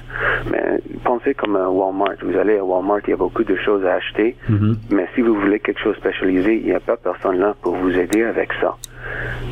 Mais 0.50 0.80
pensez 1.04 1.34
comme 1.34 1.56
un 1.56 1.68
Walmart. 1.68 2.16
Vous 2.22 2.38
allez 2.38 2.58
à 2.58 2.64
Walmart, 2.64 3.02
il 3.08 3.12
y 3.12 3.14
a 3.14 3.18
beaucoup 3.18 3.44
de 3.44 3.56
choses 3.56 3.86
à 3.86 3.94
acheter. 3.96 4.36
Mm-hmm. 4.50 4.76
Mais 4.92 5.08
si 5.14 5.22
vous 5.22 5.36
voulez 5.36 5.60
quelque 5.60 5.82
chose 5.82 5.96
spécialisé, 5.98 6.58
il 6.58 6.66
n'y 6.66 6.74
a 6.74 6.80
pas 6.80 6.98
personne 6.98 7.38
là 7.40 7.56
pour 7.62 7.76
vous 7.76 7.98
aider 7.98 8.24
avec 8.24 8.52
ça. 8.60 8.76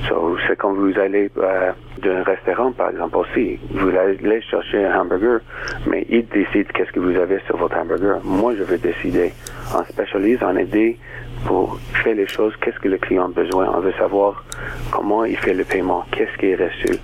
So, 0.07 0.37
c'est 0.47 0.55
quand 0.57 0.73
vous 0.73 0.97
allez 0.99 1.31
euh, 1.37 1.71
d'un 2.01 2.23
restaurant, 2.23 2.71
par 2.71 2.89
exemple, 2.91 3.17
aussi, 3.17 3.59
vous 3.71 3.89
allez 3.89 4.41
chercher 4.41 4.85
un 4.85 5.01
hamburger, 5.01 5.39
mais 5.87 6.05
il 6.09 6.27
décide 6.27 6.71
qu'est-ce 6.73 6.91
que 6.91 6.99
vous 6.99 7.15
avez 7.17 7.39
sur 7.47 7.57
votre 7.57 7.77
hamburger. 7.77 8.19
Moi, 8.23 8.53
je 8.55 8.63
vais 8.63 8.77
décider. 8.77 9.33
On 9.73 9.83
spécialise, 9.83 10.43
en 10.43 10.55
aider 10.57 10.97
pour 11.45 11.79
faire 12.03 12.15
les 12.15 12.27
choses, 12.27 12.53
qu'est-ce 12.61 12.79
que 12.79 12.89
le 12.89 12.97
client 12.97 13.25
a 13.25 13.29
besoin. 13.29 13.71
On 13.75 13.79
veut 13.79 13.93
savoir 13.93 14.43
comment 14.91 15.25
il 15.25 15.37
fait 15.37 15.53
le 15.53 15.63
paiement, 15.63 16.05
qu'est-ce 16.11 16.37
qui 16.37 16.47
est 16.47 16.55
reçu, 16.55 16.99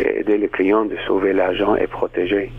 et 0.00 0.20
aider 0.20 0.38
le 0.38 0.48
client 0.48 0.84
de 0.84 0.96
sauver 1.06 1.32
l'argent 1.32 1.76
et 1.76 1.86
protéger. 1.86 2.50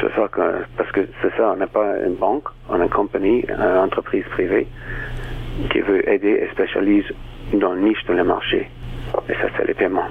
C'est 0.00 0.12
ça 0.14 0.28
parce 0.76 0.90
que 0.92 1.00
c'est 1.20 1.34
ça, 1.36 1.52
on 1.54 1.56
n'est 1.56 1.66
pas 1.66 1.96
une 2.06 2.14
banque, 2.14 2.44
on 2.68 2.80
est 2.80 2.84
une 2.84 2.88
compagnie, 2.88 3.44
une 3.48 3.78
entreprise 3.78 4.24
privée 4.30 4.66
qui 5.70 5.80
veut 5.80 6.08
aider 6.08 6.40
et 6.42 6.48
spécialise 6.52 7.04
dans 7.58 7.72
le 7.72 7.82
niche 7.82 8.04
de 8.08 8.14
le 8.14 8.24
marché. 8.24 8.70
Et 9.28 9.34
ça, 9.34 9.48
c'est 9.56 9.66
les 9.66 9.74
paiements. 9.74 10.08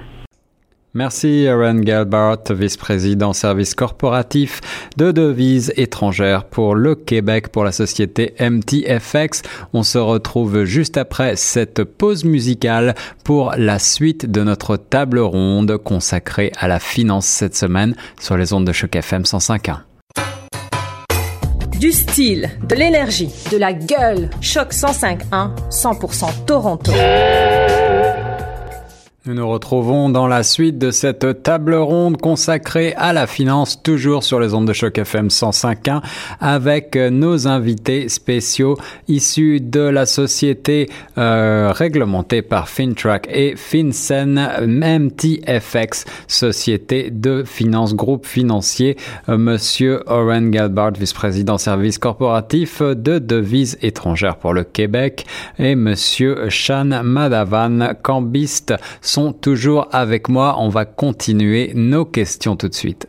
Merci 0.93 1.47
Aaron 1.47 1.80
Galbart, 1.80 2.43
vice-président 2.49 3.32
service 3.32 3.75
corporatif 3.75 4.60
de 4.97 5.13
devises 5.13 5.71
étrangères 5.77 6.43
pour 6.43 6.75
le 6.75 6.95
Québec 6.95 7.47
pour 7.47 7.63
la 7.63 7.71
société 7.71 8.34
MTFX. 8.41 9.41
On 9.71 9.84
se 9.84 9.97
retrouve 9.97 10.65
juste 10.65 10.97
après 10.97 11.38
cette 11.38 11.86
pause 11.86 12.25
musicale 12.25 12.93
pour 13.23 13.54
la 13.56 13.80
suite 13.80 14.30
de 14.30 14.43
notre 14.43 14.75
table 14.75 15.19
ronde 15.19 15.77
consacrée 15.77 16.51
à 16.58 16.67
la 16.67 16.80
finance 16.80 17.25
cette 17.25 17.56
semaine 17.56 17.95
sur 18.19 18.36
les 18.36 18.51
ondes 18.51 18.67
de 18.67 18.73
choc 18.73 18.93
FM 18.93 19.21
105.1. 19.21 19.77
Du 21.82 21.91
style, 21.91 22.48
de 22.70 22.76
l'énergie, 22.76 23.32
de 23.52 23.58
la 23.58 23.74
gueule. 23.74 24.30
Choc 24.39 24.72
105.1, 24.72 25.50
100% 25.72 26.46
Toronto. 26.46 26.91
Nous 29.27 29.36
nous 29.36 29.47
retrouvons 29.47 30.10
dans 30.10 30.25
la 30.25 30.41
suite 30.41 30.79
de 30.79 30.89
cette 30.89 31.43
table 31.43 31.75
ronde 31.75 32.17
consacrée 32.17 32.95
à 32.97 33.13
la 33.13 33.27
finance, 33.27 33.84
toujours 33.84 34.23
sur 34.23 34.39
les 34.39 34.55
ondes 34.55 34.65
de 34.65 34.73
choc 34.73 34.97
FM 34.97 35.27
105.1, 35.27 36.01
avec 36.39 36.95
nos 36.95 37.47
invités 37.47 38.10
spéciaux 38.10 38.77
issus 39.07 39.62
de 39.62 39.81
la 39.81 40.07
société 40.07 40.89
euh, 41.19 41.71
réglementée 41.71 42.41
par 42.41 42.67
FinTrack 42.67 43.27
et 43.31 43.55
FinCEN 43.55 44.39
MTFX, 44.65 46.05
société 46.27 47.12
de 47.12 47.43
finance, 47.43 47.93
groupe 47.93 48.25
financier. 48.25 48.97
Euh, 49.29 49.38
Monsieur 49.38 50.01
Oren 50.07 50.49
Galbart, 50.49 50.93
vice-président 50.93 51.60
service 51.60 51.99
corporatif 51.99 52.81
de 52.81 53.19
devises 53.19 53.77
étrangères 53.84 54.38
pour 54.38 54.55
le 54.55 54.63
Québec, 54.63 55.27
et 55.60 55.75
Monsieur 55.75 56.49
Shan 56.49 57.03
Madavan, 57.03 57.93
cambiste 58.01 58.73
sont 59.12 59.34
toujours 59.34 59.89
avec 59.91 60.30
moi. 60.30 60.56
On 60.58 60.69
va 60.69 60.86
continuer 60.86 61.71
nos 61.76 62.06
questions 62.06 62.56
tout 62.56 62.69
de 62.69 62.74
suite. 62.74 63.08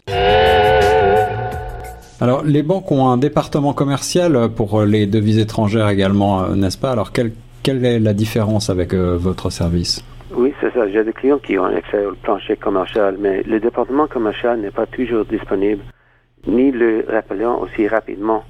Alors, 2.20 2.42
les 2.44 2.62
banques 2.62 2.90
ont 2.90 3.08
un 3.08 3.16
département 3.16 3.72
commercial 3.72 4.48
pour 4.54 4.82
les 4.82 5.06
devises 5.06 5.38
étrangères 5.38 5.88
également, 5.88 6.42
euh, 6.42 6.54
n'est-ce 6.54 6.78
pas? 6.78 6.92
Alors, 6.92 7.12
quelle, 7.12 7.32
quelle 7.62 7.84
est 7.84 7.98
la 7.98 8.14
différence 8.14 8.70
avec 8.70 8.94
euh, 8.94 9.16
votre 9.16 9.50
service? 9.50 10.04
Oui, 10.34 10.52
c'est 10.60 10.72
ça. 10.72 10.88
J'ai 10.88 11.04
des 11.04 11.12
clients 11.12 11.38
qui 11.38 11.58
ont 11.58 11.64
accès 11.64 12.04
au 12.06 12.14
plancher 12.14 12.56
commercial, 12.56 13.16
mais 13.18 13.42
le 13.42 13.58
département 13.60 14.06
commercial 14.06 14.60
n'est 14.60 14.70
pas 14.70 14.86
toujours 14.86 15.24
disponible, 15.24 15.82
ni 16.46 16.70
le 16.70 17.04
rappelant 17.08 17.60
aussi 17.60 17.86
rapidement. 17.88 18.44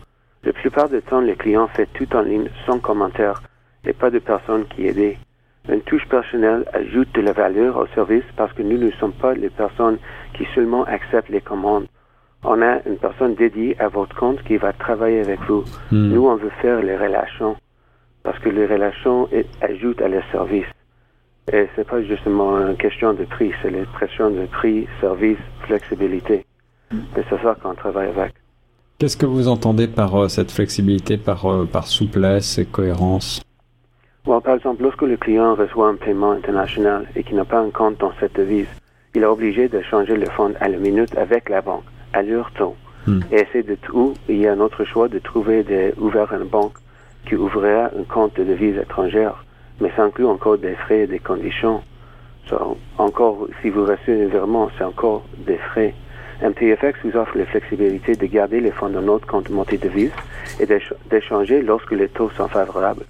La 0.44 0.52
plupart 0.52 0.88
du 0.88 1.00
temps, 1.02 1.20
les 1.20 1.34
clients 1.34 1.68
font 1.74 1.86
tout 1.94 2.16
en 2.16 2.22
ligne 2.22 2.48
sans 2.66 2.78
commentaire 2.78 3.42
et 3.86 3.92
pas 3.92 4.10
de 4.10 4.18
personne 4.18 4.64
qui 4.74 4.86
aide. 4.86 5.16
Une 5.68 5.80
touche 5.82 6.06
personnelle 6.08 6.64
ajoute 6.72 7.14
de 7.14 7.20
la 7.20 7.32
valeur 7.32 7.76
au 7.76 7.86
service 7.94 8.24
parce 8.36 8.52
que 8.52 8.62
nous 8.62 8.78
ne 8.78 8.90
sommes 8.92 9.12
pas 9.12 9.34
les 9.34 9.50
personnes 9.50 9.98
qui 10.34 10.44
seulement 10.54 10.84
acceptent 10.84 11.28
les 11.28 11.40
commandes. 11.40 11.86
On 12.42 12.60
a 12.60 12.82
une 12.86 12.96
personne 12.96 13.36
dédiée 13.36 13.76
à 13.80 13.88
votre 13.88 14.14
compte 14.16 14.42
qui 14.42 14.56
va 14.56 14.72
travailler 14.72 15.20
avec 15.20 15.40
vous. 15.48 15.64
Hmm. 15.92 16.12
Nous, 16.12 16.26
on 16.26 16.36
veut 16.36 16.50
faire 16.60 16.82
les 16.82 16.96
relations 16.96 17.56
parce 18.24 18.38
que 18.40 18.48
les 18.48 18.66
relations 18.66 19.28
ajoutent 19.60 20.02
à 20.02 20.08
le 20.08 20.20
service. 20.32 20.66
Et 21.52 21.68
c'est 21.74 21.86
pas 21.86 22.02
justement 22.02 22.58
une 22.58 22.76
question 22.76 23.14
de 23.14 23.24
prix, 23.24 23.52
c'est 23.62 23.70
l'expression 23.70 24.30
de 24.30 24.46
prix, 24.46 24.86
service, 25.00 25.38
flexibilité. 25.66 26.44
Et 26.92 27.22
c'est 27.28 27.42
ça 27.42 27.56
qu'on 27.60 27.74
travaille 27.74 28.08
avec. 28.08 28.34
Qu'est-ce 28.98 29.16
que 29.16 29.26
vous 29.26 29.48
entendez 29.48 29.88
par 29.88 30.14
euh, 30.14 30.28
cette 30.28 30.52
flexibilité, 30.52 31.16
par, 31.16 31.50
euh, 31.50 31.64
par 31.64 31.88
souplesse 31.88 32.58
et 32.58 32.66
cohérence? 32.66 33.42
Par 34.24 34.54
exemple, 34.54 34.82
lorsque 34.82 35.02
le 35.02 35.16
client 35.16 35.54
reçoit 35.54 35.88
un 35.88 35.96
paiement 35.96 36.32
international 36.32 37.06
et 37.16 37.24
qu'il 37.24 37.36
n'a 37.36 37.44
pas 37.44 37.58
un 37.58 37.70
compte 37.70 37.98
dans 37.98 38.12
cette 38.20 38.36
devise, 38.36 38.68
il 39.14 39.22
est 39.22 39.26
obligé 39.26 39.68
de 39.68 39.80
changer 39.82 40.16
le 40.16 40.26
fonds 40.26 40.54
à 40.60 40.68
la 40.68 40.78
minute 40.78 41.16
avec 41.16 41.48
la 41.48 41.60
banque, 41.60 41.84
à 42.12 42.22
leur 42.22 42.50
taux. 42.52 42.76
Hmm. 43.06 43.20
Et 43.32 43.46
c'est 43.52 43.66
de 43.66 43.74
tout, 43.74 44.14
il 44.28 44.36
y 44.36 44.46
a 44.46 44.52
un 44.52 44.60
autre 44.60 44.84
choix 44.84 45.08
de 45.08 45.18
trouver 45.18 45.64
de, 45.64 45.92
ouvrir 45.98 46.32
une 46.32 46.48
banque 46.48 46.74
qui 47.26 47.34
ouvrira 47.34 47.90
un 47.98 48.04
compte 48.04 48.36
de 48.36 48.44
devise 48.44 48.76
étrangère, 48.76 49.44
mais 49.80 49.90
ça 49.96 50.04
inclut 50.04 50.26
encore 50.26 50.58
des 50.58 50.74
frais 50.74 51.00
et 51.00 51.06
des 51.06 51.18
conditions. 51.18 51.82
encore, 52.98 53.48
si 53.60 53.70
vous 53.70 53.84
recevez 53.84 54.24
un 54.24 54.28
virement, 54.28 54.70
c'est 54.78 54.84
encore 54.84 55.24
des 55.46 55.58
frais. 55.58 55.94
MTFX 56.42 56.94
vous 57.04 57.16
offre 57.16 57.36
la 57.36 57.46
flexibilité 57.46 58.14
de 58.14 58.26
garder 58.26 58.60
les 58.60 58.72
fonds 58.72 58.88
dans 58.88 59.02
notre 59.02 59.26
compte 59.26 59.50
multi-devise 59.50 60.12
et 60.60 60.66
d'échanger 61.10 61.62
lorsque 61.62 61.92
les 61.92 62.08
taux 62.08 62.30
sont 62.30 62.48
favorables 62.48 63.04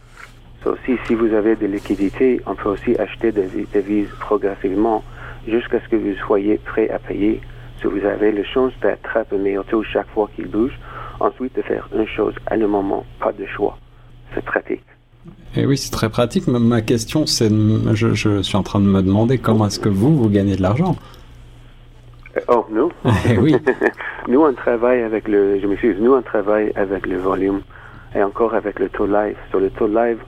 aussi, 0.70 0.96
si 1.06 1.14
vous 1.14 1.32
avez 1.34 1.56
de 1.56 1.66
liquidités, 1.66 2.40
on 2.46 2.54
peut 2.54 2.70
aussi 2.70 2.96
acheter 2.98 3.32
des 3.32 3.48
devises 3.74 4.08
progressivement 4.20 5.02
jusqu'à 5.46 5.80
ce 5.80 5.88
que 5.88 5.96
vous 5.96 6.14
soyez 6.26 6.58
prêt 6.58 6.88
à 6.90 6.98
payer. 6.98 7.40
Si 7.80 7.86
vous 7.88 8.04
avez 8.06 8.30
la 8.32 8.44
chance 8.44 8.72
d'attraper 8.80 9.36
un 9.36 9.38
meilleur 9.40 9.64
taux 9.64 9.82
chaque 9.82 10.08
fois 10.10 10.28
qu'il 10.36 10.46
bouge, 10.48 10.78
ensuite 11.20 11.54
de 11.56 11.62
faire 11.62 11.88
une 11.94 12.06
chose 12.06 12.34
à 12.46 12.56
le 12.56 12.68
moment, 12.68 13.04
pas 13.20 13.32
de 13.32 13.44
choix. 13.46 13.76
C'est 14.34 14.44
pratique. 14.44 14.84
Et 15.56 15.66
oui, 15.66 15.76
c'est 15.76 15.90
très 15.90 16.08
pratique. 16.08 16.46
Ma- 16.46 16.80
question, 16.80 17.26
c'est, 17.26 17.50
je, 17.94 18.14
je 18.14 18.42
suis 18.42 18.56
en 18.56 18.62
train 18.62 18.80
de 18.80 18.86
me 18.86 19.02
demander 19.02 19.38
comment 19.38 19.66
est-ce 19.66 19.80
que 19.80 19.88
vous, 19.88 20.16
vous 20.16 20.28
gagnez 20.28 20.56
de 20.56 20.62
l'argent? 20.62 20.96
Oh, 22.48 22.64
nous 22.70 22.90
Eh 23.28 23.36
oui. 23.38 23.54
Nous, 24.28 24.40
on 24.40 24.52
travaille 24.54 25.02
avec 25.02 25.26
le, 25.26 25.58
je 25.60 25.66
m'excuse, 25.66 25.96
nous, 26.00 26.12
on 26.14 26.22
travaille 26.22 26.70
avec 26.76 27.06
le 27.08 27.18
volume 27.18 27.60
et 28.14 28.22
encore 28.22 28.54
avec 28.54 28.78
le 28.78 28.88
taux 28.88 29.06
live. 29.06 29.34
Sur 29.50 29.58
le 29.58 29.68
taux 29.70 29.88
live, 29.88 30.18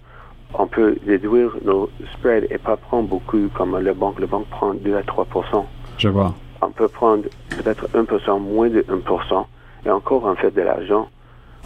on 0.52 0.66
peut 0.66 0.96
déduire 1.06 1.56
nos 1.64 1.90
spreads 2.12 2.46
et 2.50 2.58
pas 2.58 2.76
prendre 2.76 3.08
beaucoup 3.08 3.48
comme 3.54 3.78
le 3.78 3.94
banque. 3.94 4.18
Le 4.20 4.26
banque 4.26 4.48
prend 4.48 4.74
2 4.74 4.96
à 4.96 5.02
3% 5.02 5.66
Je 5.98 6.08
vois. 6.08 6.34
On 6.60 6.70
peut 6.70 6.88
prendre 6.88 7.24
peut-être 7.56 7.88
1% 7.94 8.40
moins 8.40 8.68
de 8.68 8.82
1% 8.88 9.46
et 9.86 9.90
encore 9.90 10.24
on 10.24 10.34
fait 10.36 10.50
de 10.52 10.62
l'argent. 10.62 11.08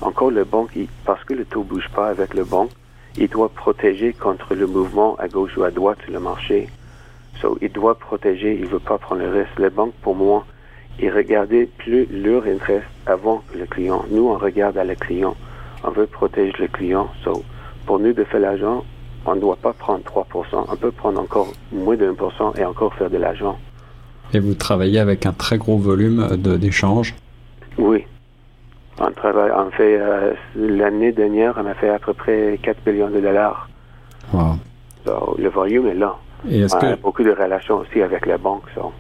Encore 0.01 0.31
le 0.31 0.45
banque, 0.45 0.71
il- 0.77 0.89
parce 1.05 1.23
que 1.25 1.35
le 1.35 1.45
taux 1.45 1.63
bouge 1.65 1.89
pas 1.95 2.09
avec 2.09 2.35
le 2.35 2.45
banque, 2.45 2.71
il 3.17 3.29
doit 3.29 3.49
protéger 3.49 4.13
contre 4.13 4.55
le 4.55 4.67
mouvement 4.67 5.17
à 5.17 5.29
gauche 5.29 5.57
ou 5.57 5.65
à 5.65 5.71
droite 5.71 5.99
le 6.09 6.21
marché. 6.21 6.69
So, 7.41 7.59
il 7.61 7.71
doit 7.73 7.97
protéger, 7.99 8.59
il 8.61 8.67
veut 8.67 8.79
pas 8.81 8.99
prendre 8.99 9.23
le 9.23 9.29
risque. 9.29 9.59
Les 9.59 9.71
banques, 9.71 9.95
pour 10.03 10.15
moi, 10.15 10.45
ils 11.01 11.11
regardaient 11.11 11.67
plus 11.67 12.07
leur 12.11 12.45
intérêt 12.45 12.83
avant 13.07 13.43
que 13.49 13.59
le 13.59 13.67
client. 13.67 14.05
Nous, 14.11 14.27
on 14.27 14.37
regarde 14.37 14.77
à 14.77 14.85
le 14.85 14.95
client. 14.95 15.37
On 15.85 15.91
veut 15.91 16.07
protéger 16.07 16.53
le 16.59 16.69
client. 16.69 17.09
So, 17.23 17.45
pour 17.89 17.99
nous 17.99 18.13
de 18.13 18.23
faire 18.25 18.41
l'argent, 18.41 18.85
on 19.25 19.35
ne 19.35 19.41
doit 19.41 19.57
pas 19.57 19.73
prendre 19.73 20.05
3%. 20.05 20.67
On 20.71 20.77
peut 20.77 20.91
prendre 20.91 21.19
encore 21.23 21.49
moins 21.73 21.97
de 21.97 22.07
1% 22.13 22.61
et 22.61 22.65
encore 22.67 22.93
faire 22.93 23.09
de 23.09 23.17
l'argent. 23.17 23.57
Et 24.35 24.41
vous 24.41 24.53
travaillez 24.53 24.99
avec 24.99 25.25
un 25.25 25.33
très 25.33 25.57
gros 25.57 25.79
volume 25.79 26.37
d'échanges? 26.37 27.15
Oui. 27.79 28.05
On 29.01 29.11
travaille, 29.13 29.53
on 29.57 29.71
fait, 29.71 29.97
euh, 29.99 30.35
l'année 30.55 31.13
dernière, 31.13 31.55
on 31.57 31.65
a 31.65 31.73
fait 31.73 31.89
à 31.89 31.99
peu 31.99 32.13
près 32.13 32.59
4 32.63 32.87
millions 32.87 33.09
de 33.09 33.21
dollars. 33.21 33.71
Wow. 34.35 34.57
So, 35.07 35.37
le 35.39 35.49
volume 35.49 35.87
est 35.87 35.95
là. 35.95 36.15
Et 36.47 36.61
est-ce 36.61 36.77
on 36.77 36.81
a 36.81 36.95
que, 36.95 37.01
beaucoup 37.01 37.23
de 37.23 37.31
relations 37.31 37.79
aussi 37.79 38.03
avec 38.03 38.27
les 38.27 38.37
banques. 38.37 38.69
so. 38.75 38.93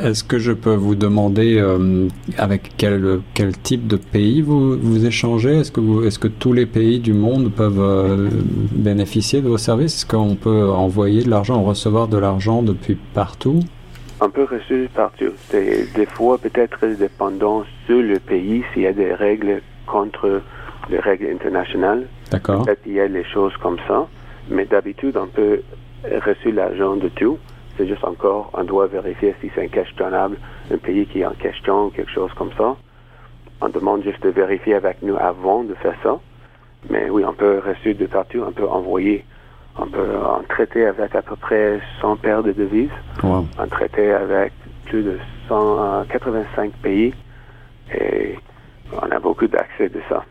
Est-ce 0.00 0.24
que 0.24 0.38
je 0.38 0.52
peux 0.52 0.74
vous 0.74 0.94
demander 0.94 1.58
euh, 1.58 2.08
avec 2.38 2.72
quel, 2.76 3.20
quel 3.34 3.56
type 3.56 3.86
de 3.86 3.96
pays 3.96 4.40
vous, 4.40 4.78
vous 4.78 5.06
échangez? 5.06 5.58
Est-ce 5.58 5.72
que, 5.72 5.80
vous, 5.80 6.04
est-ce 6.04 6.18
que 6.18 6.28
tous 6.28 6.52
les 6.52 6.66
pays 6.66 6.98
du 6.98 7.12
monde 7.12 7.52
peuvent 7.52 7.80
euh, 7.80 8.28
bénéficier 8.72 9.40
de 9.40 9.48
vos 9.48 9.58
services? 9.58 9.96
Est-ce 9.96 10.06
qu'on 10.06 10.34
peut 10.34 10.68
envoyer 10.68 11.22
de 11.22 11.30
l'argent 11.30 11.62
recevoir 11.62 12.08
de 12.08 12.18
l'argent 12.18 12.62
depuis 12.62 12.96
partout? 13.14 13.60
On 14.20 14.30
peut 14.30 14.46
reçu 14.50 14.88
partout. 14.94 15.32
Des, 15.50 15.86
des 15.94 16.06
fois, 16.06 16.38
peut-être 16.38 16.86
dépendant 16.86 17.64
sur 17.86 18.00
le 18.00 18.18
pays, 18.18 18.62
s'il 18.72 18.82
y 18.82 18.86
a 18.86 18.92
des 18.92 19.12
règles 19.12 19.60
contre 19.86 20.40
les 20.90 20.98
règles 20.98 21.26
internationales. 21.26 22.06
D'accord. 22.30 22.64
Peut-être 22.64 22.82
qu'il 22.82 22.94
y 22.94 23.00
a 23.00 23.08
des 23.08 23.24
choses 23.24 23.52
comme 23.62 23.78
ça. 23.88 24.06
Mais 24.50 24.64
d'habitude, 24.64 25.16
on 25.16 25.26
peut 25.26 25.60
reçu 26.24 26.50
l'argent 26.52 26.96
de 26.96 27.08
tout. 27.08 27.38
C'est 27.76 27.86
juste 27.86 28.04
encore, 28.04 28.50
on 28.52 28.64
doit 28.64 28.86
vérifier 28.86 29.34
si 29.40 29.50
c'est 29.54 29.64
un 29.64 29.68
cash 29.68 29.94
un 30.00 30.76
pays 30.78 31.06
qui 31.06 31.20
est 31.20 31.26
en 31.26 31.32
question, 31.32 31.90
quelque 31.90 32.10
chose 32.10 32.32
comme 32.34 32.52
ça. 32.58 32.76
On 33.60 33.68
demande 33.68 34.02
juste 34.02 34.22
de 34.22 34.30
vérifier 34.30 34.74
avec 34.74 35.02
nous 35.02 35.16
avant 35.16 35.64
de 35.64 35.74
faire 35.74 35.94
ça. 36.02 36.18
Mais 36.90 37.08
oui, 37.10 37.24
on 37.24 37.32
peut 37.32 37.62
reçu 37.64 37.94
de 37.94 38.06
partout, 38.06 38.42
on 38.46 38.52
peut 38.52 38.68
envoyer, 38.68 39.24
on 39.78 39.86
peut 39.86 40.16
en 40.16 40.42
traiter 40.48 40.86
avec 40.86 41.14
à 41.14 41.22
peu 41.22 41.36
près 41.36 41.80
100 42.00 42.16
paires 42.16 42.42
de 42.42 42.52
devises. 42.52 42.90
Wow. 43.22 43.46
On 43.58 43.66
traitait 43.68 44.12
avec 44.12 44.52
plus 44.86 45.02
de 45.02 45.18
185 45.48 46.72
pays 46.82 47.14
et 47.94 48.36
on 49.00 49.10
a 49.10 49.18
beaucoup 49.20 49.46
d'accès 49.46 49.88
de 49.88 50.00
ça. 50.08 50.24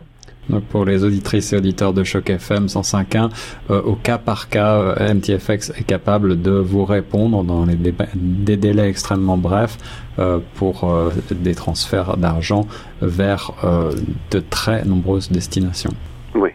Pour 0.69 0.85
les 0.85 1.03
auditrices 1.03 1.53
et 1.53 1.57
auditeurs 1.57 1.93
de 1.93 2.03
Choc 2.03 2.29
FM 2.29 2.65
105.1, 2.65 3.29
euh, 3.69 3.81
au 3.81 3.95
cas 3.95 4.17
par 4.17 4.49
cas, 4.49 4.75
euh, 4.75 5.13
MTFX 5.13 5.71
est 5.77 5.85
capable 5.85 6.41
de 6.41 6.51
vous 6.51 6.85
répondre 6.85 7.43
dans 7.43 7.65
les 7.65 7.75
des 8.15 8.57
délais 8.57 8.89
extrêmement 8.89 9.37
brefs 9.37 9.77
euh, 10.19 10.39
pour 10.55 10.83
euh, 10.83 11.09
des 11.31 11.55
transferts 11.55 12.17
d'argent 12.17 12.67
vers 13.01 13.53
euh, 13.63 13.93
de 14.31 14.39
très 14.39 14.83
nombreuses 14.83 15.31
destinations. 15.31 15.93
Oui. 16.35 16.49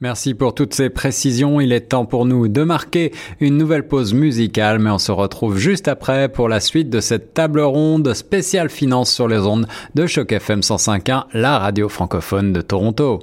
Merci 0.00 0.34
pour 0.34 0.54
toutes 0.54 0.74
ces 0.74 0.90
précisions. 0.90 1.60
Il 1.60 1.72
est 1.72 1.88
temps 1.88 2.04
pour 2.04 2.26
nous 2.26 2.48
de 2.48 2.62
marquer 2.62 3.12
une 3.40 3.56
nouvelle 3.56 3.86
pause 3.86 4.12
musicale, 4.12 4.78
mais 4.78 4.90
on 4.90 4.98
se 4.98 5.12
retrouve 5.12 5.56
juste 5.56 5.88
après 5.88 6.28
pour 6.28 6.48
la 6.48 6.60
suite 6.60 6.90
de 6.90 7.00
cette 7.00 7.32
table 7.32 7.60
ronde 7.60 8.12
spéciale 8.12 8.70
finance 8.70 9.12
sur 9.12 9.28
les 9.28 9.38
ondes 9.38 9.66
de 9.94 10.06
Choc 10.06 10.32
FM 10.32 10.60
105.1, 10.60 11.24
la 11.32 11.58
radio 11.58 11.88
francophone 11.88 12.52
de 12.52 12.60
Toronto. 12.60 13.20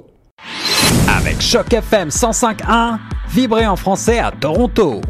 Avec 1.08 1.40
Choc 1.40 1.72
FM 1.72 2.08
105.1, 2.08 2.98
vibrez 3.28 3.66
en 3.66 3.76
français 3.76 4.18
à 4.18 4.32
Toronto. 4.32 5.00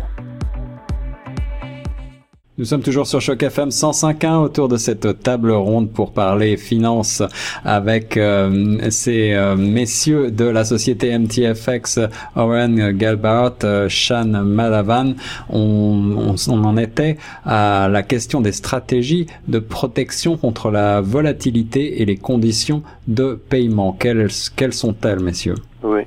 Nous 2.58 2.66
sommes 2.66 2.82
toujours 2.82 3.06
sur 3.06 3.22
Choc 3.22 3.42
FM 3.42 3.70
105.1 3.70 4.36
autour 4.36 4.68
de 4.68 4.76
cette 4.76 5.22
table 5.22 5.52
ronde 5.52 5.90
pour 5.90 6.12
parler 6.12 6.58
finances 6.58 7.22
avec 7.64 8.18
euh, 8.18 8.76
ces 8.90 9.32
euh, 9.32 9.56
messieurs 9.56 10.30
de 10.30 10.44
la 10.44 10.64
société 10.64 11.18
MTFX, 11.18 12.00
Owen 12.36 12.92
Galbart, 12.92 13.54
euh, 13.64 13.88
Shan 13.88 14.26
Madavan. 14.26 15.14
On, 15.48 16.14
on, 16.18 16.34
on 16.50 16.64
en 16.64 16.76
était 16.76 17.16
à 17.46 17.88
la 17.90 18.02
question 18.02 18.42
des 18.42 18.52
stratégies 18.52 19.28
de 19.48 19.58
protection 19.58 20.36
contre 20.36 20.70
la 20.70 21.00
volatilité 21.00 22.02
et 22.02 22.04
les 22.04 22.18
conditions 22.18 22.82
de 23.08 23.32
paiement. 23.32 23.96
Quelles, 23.98 24.28
quelles 24.54 24.74
sont-elles, 24.74 25.20
messieurs? 25.20 25.56
Oui. 25.82 26.02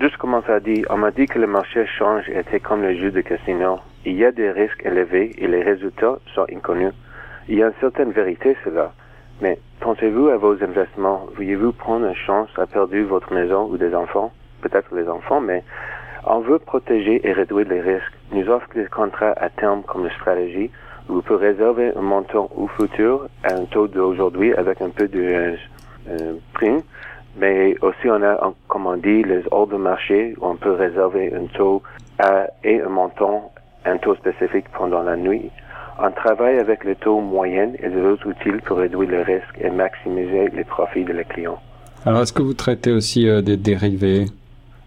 Juste 0.00 0.18
comme 0.18 0.38
ça 0.46 0.60
dit, 0.60 0.84
on 0.90 0.98
m'a 0.98 1.10
dit 1.10 1.26
que 1.26 1.38
le 1.38 1.46
marché 1.46 1.86
change 1.98 2.28
était 2.28 2.60
comme 2.60 2.82
le 2.82 2.98
jeu 2.98 3.10
de 3.10 3.22
casino. 3.22 3.78
Il 4.08 4.16
y 4.16 4.24
a 4.24 4.30
des 4.30 4.52
risques 4.52 4.86
élevés 4.86 5.32
et 5.36 5.48
les 5.48 5.64
résultats 5.64 6.18
sont 6.32 6.46
inconnus. 6.54 6.92
Il 7.48 7.58
y 7.58 7.62
a 7.64 7.66
une 7.66 7.80
certaine 7.80 8.12
vérité 8.12 8.56
cela. 8.64 8.92
Mais 9.42 9.58
pensez-vous 9.80 10.28
à 10.28 10.36
vos 10.36 10.52
investissements? 10.62 11.26
Vouliez-vous 11.34 11.72
prendre 11.72 12.06
une 12.06 12.14
chance 12.14 12.48
à 12.56 12.66
perdu 12.66 13.02
votre 13.02 13.34
maison 13.34 13.68
ou 13.68 13.76
des 13.76 13.92
enfants? 13.96 14.30
Peut-être 14.62 14.94
les 14.94 15.08
enfants, 15.08 15.40
mais 15.40 15.64
on 16.24 16.38
veut 16.38 16.60
protéger 16.60 17.20
et 17.28 17.32
réduire 17.32 17.68
les 17.68 17.80
risques. 17.80 18.12
Nous 18.30 18.48
offre 18.48 18.68
des 18.76 18.86
contrats 18.86 19.34
à 19.38 19.48
terme 19.48 19.82
comme 19.82 20.08
stratégie. 20.10 20.70
Vous 21.08 21.20
pouvez 21.22 21.48
réserver 21.48 21.90
un 21.96 22.02
montant 22.02 22.48
au 22.56 22.68
futur 22.68 23.26
à 23.42 23.54
un 23.54 23.64
taux 23.64 23.88
d'aujourd'hui 23.88 24.54
avec 24.54 24.82
un 24.82 24.90
peu 24.90 25.08
de 25.08 25.20
euh, 25.20 25.56
euh, 26.10 26.34
prime. 26.54 26.82
Mais 27.38 27.76
aussi, 27.82 28.08
on 28.08 28.22
a, 28.22 28.52
comme 28.68 28.86
on 28.86 28.96
dit, 28.96 29.24
les 29.24 29.42
ordres 29.50 29.72
de 29.72 29.82
marché 29.82 30.36
où 30.40 30.46
on 30.46 30.54
peut 30.54 30.72
réserver 30.72 31.34
un 31.34 31.46
taux 31.46 31.82
à, 32.20 32.46
et 32.62 32.80
un 32.80 32.88
montant, 32.88 33.52
un 33.86 33.96
taux 33.98 34.14
spécifique 34.16 34.66
pendant 34.76 35.02
la 35.02 35.16
nuit. 35.16 35.50
On 35.98 36.10
travaille 36.10 36.58
avec 36.58 36.84
le 36.84 36.94
taux 36.94 37.20
moyen 37.20 37.70
et 37.82 37.88
les 37.88 38.02
autres 38.02 38.28
outils 38.28 38.60
pour 38.66 38.78
réduire 38.78 39.08
le 39.08 39.22
risque 39.22 39.56
et 39.60 39.70
maximiser 39.70 40.48
les 40.48 40.64
profits 40.64 41.04
de 41.04 41.12
les 41.12 41.24
clients. 41.24 41.58
Alors, 42.04 42.22
est-ce 42.22 42.32
que 42.32 42.42
vous 42.42 42.54
traitez 42.54 42.92
aussi 42.92 43.28
euh, 43.28 43.40
des 43.40 43.56
dérivés? 43.56 44.26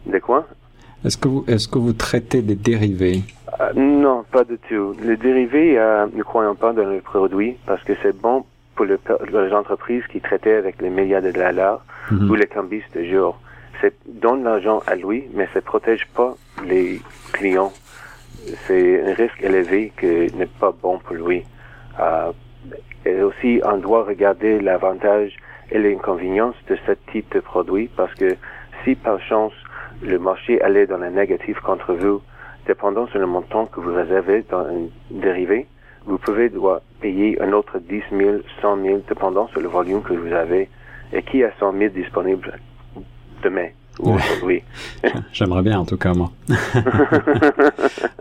De 0.06 0.20
quoi? 0.20 0.48
Est-ce 1.04 1.18
que 1.18 1.28
vous, 1.28 1.46
est-ce 1.48 1.68
que 1.68 1.80
vous 1.80 1.94
traitez 1.94 2.42
des 2.42 2.56
dérivés? 2.56 3.22
Euh, 3.60 3.74
non, 3.76 4.24
pas 4.32 4.44
du 4.44 4.58
tout. 4.70 4.96
Les 5.04 5.18
dérivés, 5.18 5.80
euh, 5.80 6.06
ne 6.14 6.24
croyons 6.24 6.56
pas 6.56 6.74
dans 6.74 6.86
le 6.86 7.00
produit 7.00 7.58
parce 7.66 7.84
que 7.84 7.94
c'est 8.04 8.16
bon 8.22 8.46
pour 8.76 8.86
le, 8.86 9.00
les 9.34 9.54
entreprises 9.54 10.04
qui 10.12 10.22
traitaient 10.22 10.56
avec 10.56 10.82
les 10.82 10.90
milliards 10.90 11.22
de 11.24 11.32
dollars 11.32 11.82
Mhm. 12.12 12.32
ou 12.32 12.36
les 12.36 12.48
cambistes 12.48 12.96
de 12.98 13.04
jour. 13.04 13.40
C'est 13.82 13.94
donne 14.08 14.44
l'argent 14.44 14.82
à 14.88 14.96
lui, 14.96 15.26
mais 15.36 15.48
ça 15.54 15.62
protège 15.62 16.08
pas 16.16 16.36
les 16.66 17.00
clients. 17.34 17.72
C'est 18.68 19.04
un 19.04 19.14
risque 19.14 19.42
élevé 19.42 19.92
que 19.96 20.36
n'est 20.36 20.46
pas 20.46 20.72
bon 20.72 21.00
pour 21.00 21.16
lui. 21.16 21.46
Euh, 22.00 22.32
et 23.06 23.22
aussi, 23.22 23.62
on 23.64 23.78
doit 23.78 24.04
regarder 24.04 24.60
l'avantage 24.60 25.36
et 25.72 25.80
l'inconvénient 25.80 26.54
de 26.68 26.78
ce 26.86 26.92
type 27.12 27.32
de 27.34 27.40
produit 27.40 27.90
parce 27.96 28.14
que 28.16 28.36
si 28.84 28.96
par 28.96 29.22
chance 29.22 29.54
le 30.02 30.18
marché 30.20 30.62
allait 30.62 30.88
dans 30.88 30.98
la 30.98 31.10
négative 31.10 31.60
contre 31.62 31.94
vous, 31.94 32.22
dépendant 32.66 33.08
sur 33.08 33.20
le 33.20 33.26
montant 33.26 33.66
que 33.66 33.80
vous 33.80 33.94
réservez 33.94 34.44
dans 34.50 34.66
un 34.66 34.88
dérivé, 35.12 35.68
vous 36.06 36.18
pouvez 36.18 36.50
devoir 36.50 36.82
payer 37.02 37.42
un 37.42 37.52
autre 37.54 37.80
10 37.80 38.04
000, 38.12 38.38
100 38.62 38.82
000, 38.82 39.00
dépendant 39.08 39.48
sur 39.48 39.62
le 39.62 39.68
volume 39.68 40.02
que 40.02 40.14
vous 40.14 40.34
avez. 40.34 40.70
Et 41.12 41.24
qui 41.24 41.44
a 41.44 41.52
100 41.60 41.74
000 41.74 41.90
disponibles 41.92 42.60
demain 43.42 43.70
aujourd'hui? 44.00 44.62
J'aimerais 45.34 45.62
bien, 45.62 45.80
en 45.80 45.86
tout 45.86 45.98
cas, 45.98 46.14
moi. 46.14 46.32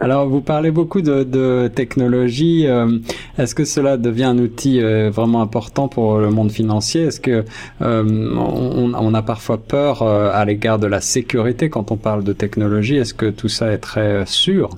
Alors, 0.01 0.29
vous 0.29 0.41
parlez 0.41 0.71
beaucoup 0.71 1.01
de, 1.01 1.23
de 1.25 1.71
technologie. 1.75 2.67
Euh, 2.67 2.99
Est-ce 3.39 3.55
que 3.55 3.65
cela 3.65 3.97
devient 3.97 4.25
un 4.25 4.39
outil 4.39 4.81
euh, 4.81 5.11
vraiment 5.11 5.43
important 5.43 5.89
pour 5.89 6.19
le 6.19 6.31
monde 6.31 6.51
financier? 6.51 7.03
Est-ce 7.03 7.21
que 7.21 7.45
euh, 7.83 8.35
on, 8.37 8.93
on, 8.95 9.15
a 9.15 9.23
parfois 9.23 9.59
peur 9.59 10.03
à 10.03 10.45
l'égard 10.45 10.79
de 10.79 10.87
la 10.87 11.01
sécurité 11.01 11.71
quand 11.71 11.91
on 11.91 11.97
parle 11.97 12.25
de 12.25 12.33
technologie? 12.33 12.97
Est-ce 12.97 13.15
que 13.15 13.27
tout 13.27 13.49
ça 13.49 13.73
est 13.73 13.79
très 13.79 14.25
sûr? 14.27 14.71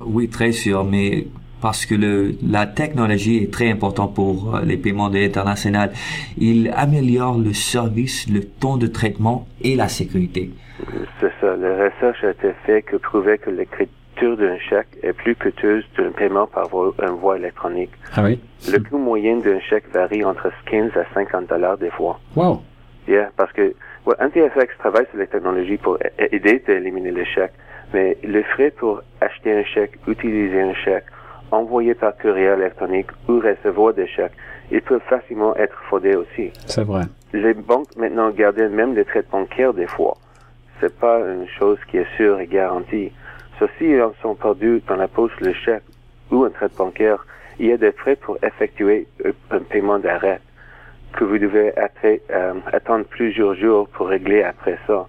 Oui, 0.00 0.28
très 0.28 0.52
sûr, 0.52 0.84
mais 0.84 1.26
parce 1.60 1.86
que 1.86 1.94
le, 1.94 2.34
la 2.48 2.66
technologie 2.66 3.44
est 3.44 3.52
très 3.52 3.70
importante 3.70 4.14
pour 4.14 4.54
euh, 4.54 4.60
les 4.64 4.76
paiements 4.76 5.10
internationaux. 5.12 5.90
Il 6.38 6.72
améliore 6.76 7.38
le 7.38 7.52
service, 7.52 8.28
le 8.28 8.44
temps 8.44 8.76
de 8.76 8.86
traitement 8.86 9.46
et 9.62 9.76
la 9.76 9.88
sécurité. 9.88 10.50
C'est 11.20 11.32
ça. 11.40 11.56
La 11.56 11.84
recherche 11.84 12.24
a 12.24 12.30
été 12.30 12.52
faite 12.64 12.86
qui 12.90 12.98
prouvait 12.98 13.38
que 13.38 13.50
l'écriture 13.50 14.36
d'un 14.36 14.58
chèque 14.58 14.88
est 15.02 15.12
plus 15.12 15.34
coûteuse 15.34 15.84
d'un 15.96 16.10
paiement 16.10 16.46
par 16.46 16.68
voie, 16.68 16.92
une 17.02 17.16
voie 17.16 17.36
électronique. 17.38 17.90
Ah 18.14 18.22
oui? 18.24 18.38
Le 18.70 18.78
coût 18.78 18.98
moyen 18.98 19.36
d'un 19.38 19.60
chèque 19.60 19.84
varie 19.92 20.24
entre 20.24 20.50
15 20.66 20.92
à 20.96 21.04
50 21.14 21.48
dollars 21.48 21.78
des 21.78 21.90
fois. 21.90 22.20
Wow. 22.36 22.62
Yeah, 23.08 23.30
parce 23.36 23.52
que 23.52 23.74
ouais, 24.06 24.14
NTFX 24.20 24.76
travaille 24.78 25.06
sur 25.10 25.18
les 25.18 25.26
technologies 25.26 25.78
pour 25.78 25.98
aider 26.18 26.62
à 26.68 26.72
éliminer 26.72 27.10
les 27.10 27.24
chèques, 27.24 27.52
mais 27.94 28.16
le 28.22 28.42
frais 28.42 28.70
pour 28.70 29.02
acheter 29.20 29.52
un 29.52 29.64
chèque, 29.64 29.98
utiliser 30.06 30.60
un 30.60 30.74
chèque, 30.74 31.04
envoyer 31.50 31.94
par 31.94 32.16
courriel 32.16 32.60
électronique 32.60 33.08
ou 33.28 33.40
recevoir 33.40 33.94
des 33.94 34.06
chèques, 34.06 34.32
ils 34.70 34.82
peuvent 34.82 35.02
facilement 35.08 35.54
être 35.56 35.74
fraudés 35.86 36.16
aussi. 36.16 36.52
C'est 36.66 36.84
vrai. 36.84 37.02
Les 37.32 37.54
banques 37.54 37.94
maintenant 37.96 38.30
gardent 38.30 38.58
même 38.70 38.94
les 38.94 39.04
traites 39.04 39.30
bancaires 39.30 39.72
des 39.74 39.86
fois. 39.86 40.16
C'est 40.80 40.96
pas 40.98 41.18
une 41.20 41.46
chose 41.58 41.78
qui 41.88 41.98
est 41.98 42.06
sûre 42.16 42.40
et 42.40 42.46
garantie. 42.46 43.12
Ceux-ci 43.58 43.84
ils 43.90 44.02
sont 44.22 44.34
perdus 44.34 44.82
dans 44.88 44.96
la 44.96 45.08
poche 45.08 45.32
le 45.40 45.52
chèque 45.52 45.82
ou 46.30 46.44
un 46.44 46.50
trait 46.50 46.68
bancaire. 46.76 47.24
Il 47.58 47.66
y 47.66 47.72
a 47.72 47.76
des 47.76 47.92
frais 47.92 48.16
pour 48.16 48.38
effectuer 48.42 49.06
un- 49.50 49.58
paiement 49.58 49.98
d'arrêt 49.98 50.40
que 51.12 51.24
vous 51.24 51.38
devez 51.38 51.72
euh, 51.76 52.52
attendre 52.72 53.04
plusieurs 53.04 53.54
jours 53.54 53.88
pour 53.88 54.08
régler 54.08 54.42
après 54.44 54.78
ça. 54.86 55.06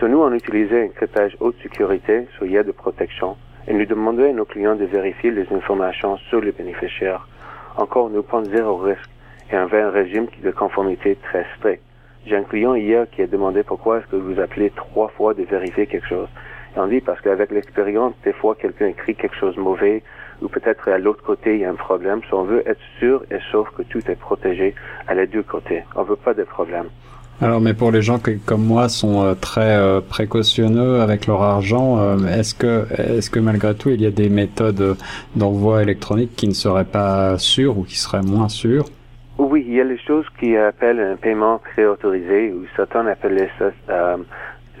So, 0.00 0.08
nous, 0.08 0.18
on 0.18 0.32
utilisait 0.32 0.84
un 0.84 0.88
cryptage 0.88 1.36
haute 1.40 1.54
sécurité, 1.62 2.26
so 2.38 2.44
il 2.46 2.52
y 2.52 2.58
a 2.58 2.62
de 2.62 2.72
protection, 2.72 3.36
et 3.66 3.72
nous 3.72 3.86
demandons 3.86 4.28
à 4.28 4.32
nos 4.32 4.44
clients 4.44 4.76
de 4.76 4.84
vérifier 4.84 5.30
les 5.30 5.46
informations 5.52 6.16
sur 6.28 6.40
les 6.40 6.52
bénéficiaires. 6.52 7.26
Encore, 7.76 8.10
nous 8.10 8.22
prenons 8.22 8.50
zéro 8.50 8.76
risque 8.76 9.10
et 9.50 9.56
on 9.56 9.66
veut 9.66 9.82
un 9.82 9.90
régime 9.90 10.26
de 10.42 10.50
conformité 10.50 11.16
très 11.16 11.46
strict. 11.56 11.82
J'ai 12.26 12.36
un 12.36 12.44
client 12.44 12.74
hier 12.74 13.06
qui 13.10 13.22
a 13.22 13.26
demandé 13.26 13.62
pourquoi 13.62 13.98
est-ce 13.98 14.06
que 14.06 14.16
vous 14.16 14.40
appelez 14.40 14.70
trois 14.70 15.08
fois 15.08 15.34
de 15.34 15.42
vérifier 15.42 15.86
quelque 15.86 16.06
chose. 16.06 16.28
Et 16.76 16.78
on 16.78 16.86
dit 16.86 17.00
parce 17.00 17.20
qu'avec 17.20 17.50
l'expérience, 17.50 18.14
des 18.24 18.32
fois 18.32 18.54
quelqu'un 18.54 18.86
écrit 18.86 19.14
quelque 19.14 19.36
chose 19.36 19.56
de 19.56 19.60
mauvais 19.60 20.02
ou 20.40 20.48
peut-être 20.48 20.88
à 20.88 20.98
l'autre 20.98 21.22
côté 21.22 21.54
il 21.54 21.60
y 21.60 21.64
a 21.64 21.70
un 21.70 21.74
problème. 21.74 22.20
So, 22.30 22.38
on 22.38 22.44
veut 22.44 22.62
être 22.66 22.80
sûr 22.98 23.24
et 23.30 23.38
sauf 23.50 23.68
que 23.70 23.82
tout 23.82 24.10
est 24.10 24.18
protégé 24.18 24.74
à 25.06 25.14
les 25.14 25.26
deux 25.26 25.42
côtés. 25.42 25.84
On 25.94 26.02
veut 26.02 26.16
pas 26.16 26.34
de 26.34 26.44
problème. 26.44 26.88
Alors, 27.42 27.60
mais 27.60 27.74
pour 27.74 27.90
les 27.90 28.02
gens 28.02 28.20
qui, 28.20 28.38
comme 28.38 28.64
moi, 28.64 28.88
sont 28.88 29.24
euh, 29.24 29.34
très 29.34 29.76
euh, 29.76 30.00
précautionneux 30.00 31.00
avec 31.00 31.26
leur 31.26 31.42
argent, 31.42 31.98
euh, 31.98 32.16
est-ce 32.28 32.54
que, 32.54 32.86
est-ce 32.96 33.30
que 33.30 33.40
malgré 33.40 33.74
tout, 33.74 33.90
il 33.90 34.00
y 34.00 34.06
a 34.06 34.12
des 34.12 34.28
méthodes 34.28 34.80
euh, 34.80 34.94
d'envoi 35.34 35.82
électronique 35.82 36.36
qui 36.36 36.46
ne 36.46 36.52
seraient 36.52 36.84
pas 36.84 37.36
sûres 37.38 37.76
ou 37.78 37.82
qui 37.82 37.96
seraient 37.98 38.22
moins 38.22 38.48
sûres? 38.48 38.84
Oui, 39.38 39.64
il 39.66 39.74
y 39.74 39.80
a 39.80 39.84
les 39.84 39.98
choses 39.98 40.26
qui 40.38 40.56
appellent 40.56 41.00
un 41.00 41.16
paiement 41.16 41.58
préautorisé 41.58 42.52
ou 42.52 42.64
certains 42.76 43.04
appellent 43.08 43.48
ça 43.58 43.72
euh, 43.90 44.18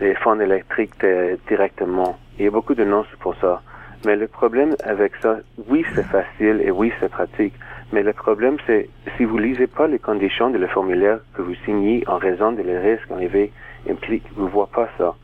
les 0.00 0.14
fonds 0.14 0.38
électriques 0.38 0.92
de- 1.00 1.36
directement. 1.48 2.16
Il 2.38 2.44
y 2.44 2.48
a 2.48 2.52
beaucoup 2.52 2.74
de 2.76 2.84
noms 2.84 3.04
pour 3.18 3.34
ça. 3.40 3.60
Mais 4.06 4.14
le 4.14 4.28
problème 4.28 4.76
avec 4.84 5.12
ça, 5.20 5.38
oui, 5.68 5.84
c'est 5.96 6.06
facile 6.06 6.60
et 6.64 6.70
oui, 6.70 6.92
c'est 7.00 7.10
pratique. 7.10 7.54
Mais 7.92 8.02
le 8.02 8.12
problème, 8.12 8.56
c'est 8.66 8.88
si 9.16 9.24
vous 9.24 9.38
lisez 9.38 9.66
pas 9.66 9.86
les 9.86 9.98
conditions 9.98 10.50
de 10.50 10.58
le 10.58 10.66
formulaire 10.66 11.20
que 11.34 11.42
vous 11.42 11.54
signez 11.66 12.04
en 12.06 12.16
raison 12.16 12.52
de 12.52 12.62
les 12.62 12.78
risques 12.78 13.10
enlevés 13.10 13.52
implique, 13.88 14.24
vous 14.36 14.48
voyez 14.48 14.70
pas 14.74 14.88
ça. 14.98 15.14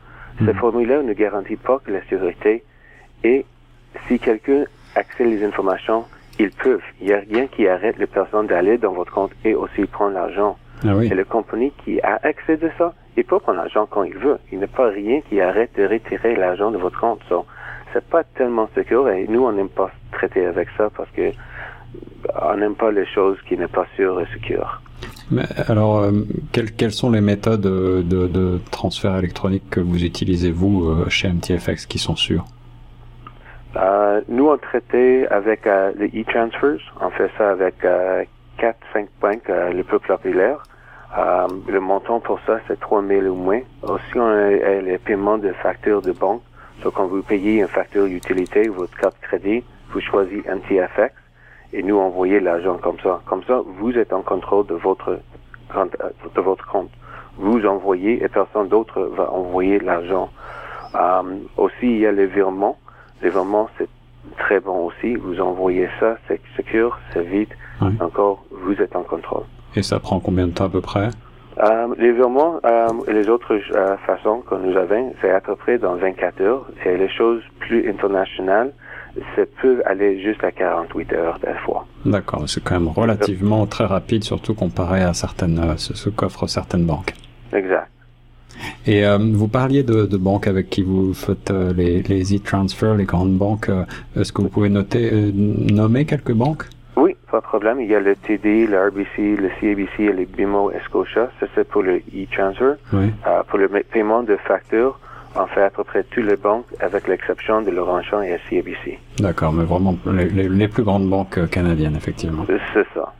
Ce 0.45 0.53
formulaire 0.53 1.03
ne 1.03 1.13
garantit 1.13 1.57
pas 1.57 1.79
que 1.83 1.91
la 1.91 2.01
sécurité 2.01 2.63
et 3.23 3.45
si 4.07 4.19
quelqu'un 4.19 4.63
accède 4.95 5.27
les 5.27 5.43
informations, 5.43 6.05
ils 6.37 6.51
peuvent. 6.51 6.81
Il 7.01 7.07
n'y 7.07 7.13
a 7.13 7.19
rien 7.19 7.47
qui 7.47 7.67
arrête 7.67 7.97
les 7.97 8.07
personnes 8.07 8.47
d'aller 8.47 8.77
dans 8.77 8.93
votre 8.93 9.11
compte 9.11 9.31
et 9.43 9.55
aussi 9.55 9.85
prendre 9.85 10.13
l'argent. 10.13 10.57
Ah 10.85 10.95
oui. 10.95 11.07
Et 11.11 11.15
la 11.15 11.25
compagnie 11.25 11.73
qui 11.83 11.99
a 12.01 12.19
accès 12.23 12.55
de 12.55 12.69
ça, 12.77 12.93
il 13.17 13.25
peut 13.25 13.39
prendre 13.39 13.57
l'argent 13.57 13.85
quand 13.85 14.03
il 14.03 14.15
veut. 14.15 14.37
Il 14.51 14.59
n'y 14.59 14.63
a 14.63 14.67
pas 14.67 14.87
rien 14.87 15.19
qui 15.21 15.41
arrête 15.41 15.71
de 15.75 15.85
retirer 15.85 16.35
l'argent 16.35 16.71
de 16.71 16.77
votre 16.77 16.99
compte. 16.99 17.19
So, 17.27 17.45
c'est 17.91 18.07
pas 18.07 18.23
tellement 18.23 18.69
sûr 18.87 19.09
et 19.09 19.25
nous, 19.27 19.43
on 19.43 19.51
n'aime 19.51 19.69
pas 19.69 19.91
traiter 20.11 20.45
avec 20.45 20.69
ça 20.77 20.89
parce 20.95 21.09
que 21.11 21.31
on 22.41 22.57
n'aime 22.57 22.75
pas 22.75 22.91
les 22.91 23.05
choses 23.05 23.37
qui 23.47 23.57
n'est 23.57 23.67
pas 23.67 23.85
sûres 23.95 24.19
et 24.21 24.25
sécures. 24.33 24.81
Mais 25.31 25.43
alors, 25.67 25.99
euh, 25.99 26.11
quelles, 26.51 26.71
quelles 26.71 26.91
sont 26.91 27.11
les 27.11 27.21
méthodes 27.21 27.65
euh, 27.65 28.01
de, 28.01 28.27
de 28.27 28.59
transfert 28.71 29.15
électronique 29.17 29.69
que 29.69 29.79
vous 29.79 30.03
utilisez, 30.03 30.51
vous, 30.51 30.89
euh, 30.89 31.09
chez 31.09 31.29
MTFX, 31.29 31.85
qui 31.85 31.99
sont 31.99 32.15
sûres? 32.15 32.45
Euh, 33.75 34.21
nous, 34.27 34.47
on 34.47 34.57
traitait 34.57 35.27
avec 35.29 35.67
euh, 35.67 35.91
les 35.97 36.07
e-transfers. 36.07 36.79
On 36.99 37.11
fait 37.11 37.29
ça 37.37 37.51
avec 37.51 37.85
euh, 37.85 38.23
4-5 38.59 39.07
banques 39.21 39.51
les 39.73 39.83
plus 39.83 39.99
populaires. 39.99 40.63
Le 41.15 41.79
montant 41.79 42.19
pour 42.19 42.39
ça, 42.45 42.59
c'est 42.67 42.79
3 42.79 43.03
000 43.03 43.27
ou 43.27 43.35
moins. 43.35 43.61
Aussi, 43.83 44.15
on 44.15 44.27
a, 44.27 44.45
a 44.45 44.81
les 44.81 44.97
paiements 44.97 45.37
de 45.37 45.51
factures 45.53 46.01
de 46.01 46.11
banque. 46.11 46.41
Donc, 46.83 46.93
quand 46.93 47.07
vous 47.07 47.21
payez 47.21 47.61
une 47.61 47.67
facture 47.67 48.05
utilité, 48.05 48.67
votre 48.67 48.95
carte 48.97 49.17
crédit, 49.21 49.63
vous 49.91 50.01
choisissez 50.01 50.43
MTFX 50.49 51.13
et 51.73 51.83
nous 51.83 51.97
envoyez 51.97 52.39
l'argent 52.39 52.77
comme 52.81 52.99
ça. 53.03 53.21
Comme 53.25 53.43
ça, 53.43 53.61
vous 53.79 53.91
êtes 53.97 54.13
en 54.13 54.21
contrôle 54.21 54.65
de 54.67 54.75
votre 54.75 55.19
compte. 55.73 55.95
De 56.35 56.41
votre 56.41 56.65
compte. 56.67 56.89
Vous 57.37 57.65
envoyez 57.65 58.23
et 58.23 58.27
personne 58.27 58.67
d'autre 58.67 59.01
va 59.15 59.31
envoyer 59.31 59.79
l'argent. 59.79 60.29
Euh, 60.95 61.37
aussi, 61.57 61.83
il 61.83 61.99
y 61.99 62.05
a 62.05 62.11
les 62.11 62.25
virements. 62.25 62.77
Les 63.21 63.29
virements, 63.29 63.69
c'est 63.77 63.87
très 64.37 64.59
bon 64.59 64.87
aussi. 64.87 65.15
Vous 65.15 65.39
envoyez 65.39 65.87
ça, 65.99 66.17
c'est 66.27 66.41
secure, 66.57 66.97
c'est 67.13 67.23
vite. 67.23 67.51
Oui. 67.81 67.89
Encore, 68.01 68.43
vous 68.51 68.73
êtes 68.81 68.95
en 68.95 69.03
contrôle. 69.03 69.43
Et 69.75 69.83
ça 69.83 69.99
prend 69.99 70.19
combien 70.19 70.47
de 70.47 70.51
temps 70.51 70.65
à 70.65 70.69
peu 70.69 70.81
près? 70.81 71.09
Euh, 71.61 71.87
les 71.97 72.13
virements 72.13 72.59
euh, 72.65 72.87
et 73.07 73.13
les 73.13 73.29
autres 73.29 73.53
euh, 73.75 73.97
façons 74.05 74.41
que 74.41 74.55
nous 74.55 74.77
avons, 74.77 75.13
c'est 75.21 75.31
à 75.31 75.41
peu 75.41 75.55
près 75.55 75.77
dans 75.77 75.95
24 75.95 76.41
heures. 76.41 76.65
Et 76.85 76.97
les 76.97 77.09
choses 77.09 77.41
plus 77.59 77.89
internationales, 77.89 78.71
ça 79.35 79.43
peut 79.61 79.81
aller 79.85 80.21
jusqu'à 80.21 80.51
48 80.51 81.13
heures 81.13 81.39
des 81.39 81.53
fois. 81.65 81.85
D'accord, 82.05 82.43
c'est 82.47 82.63
quand 82.63 82.79
même 82.79 82.89
relativement 82.89 83.65
très 83.65 83.85
rapide, 83.85 84.23
surtout 84.23 84.53
comparé 84.53 85.01
à 85.01 85.13
certaines, 85.13 85.59
euh, 85.59 85.77
ce, 85.77 86.09
qu'offrent 86.09 86.47
certaines 86.47 86.85
banques. 86.85 87.13
Exact. 87.53 87.89
Et 88.85 89.05
euh, 89.05 89.17
vous 89.17 89.47
parliez 89.47 89.83
de, 89.83 90.05
de 90.05 90.17
banques 90.17 90.47
avec 90.47 90.69
qui 90.69 90.81
vous 90.81 91.13
faites 91.13 91.51
euh, 91.51 91.73
les, 91.73 92.01
les 92.03 92.35
e-transfers, 92.35 92.95
les 92.95 93.05
grandes 93.05 93.37
banques. 93.37 93.69
Est-ce 94.15 94.33
que 94.33 94.41
vous 94.41 94.49
pouvez 94.49 94.69
noter, 94.69 95.09
euh, 95.11 95.31
nommer 95.33 96.05
quelques 96.05 96.33
banques? 96.33 96.65
Oui, 96.95 97.15
pas 97.31 97.39
de 97.39 97.43
problème. 97.43 97.79
Il 97.79 97.89
y 97.89 97.95
a 97.95 97.99
le 97.99 98.15
TD, 98.15 98.67
le 98.67 98.87
RBC, 98.87 99.37
le 99.37 99.49
CABC 99.61 99.99
et 99.99 100.13
les 100.13 100.25
BMO 100.25 100.71
et 100.71 100.79
Scotia. 100.85 101.29
Ça, 101.39 101.45
c'est 101.55 101.67
pour 101.67 101.83
le 101.83 101.97
e-transfer. 101.97 102.73
Oui. 102.91 103.11
Pour 103.47 103.59
le 103.59 103.69
paiement 103.69 104.23
de 104.23 104.35
factures, 104.35 104.99
on 105.39 105.47
fait 105.47 105.63
à 105.63 105.69
peu 105.69 105.83
près 105.83 106.03
toutes 106.03 106.25
les 106.25 106.35
banques, 106.35 106.65
avec 106.79 107.07
l'exception 107.07 107.61
de 107.61 107.71
Laurentian 107.71 108.21
et 108.21 108.37
CABC. 108.49 108.99
D'accord, 109.19 109.53
mais 109.53 109.63
vraiment 109.63 109.95
les, 110.05 110.67
plus 110.67 110.83
grandes 110.83 111.09
banques 111.09 111.37
euh, 111.37 111.47
canadiennes, 111.47 111.95
effectivement. 111.95 112.45
C'est 112.73 112.85
ça. 112.93 113.13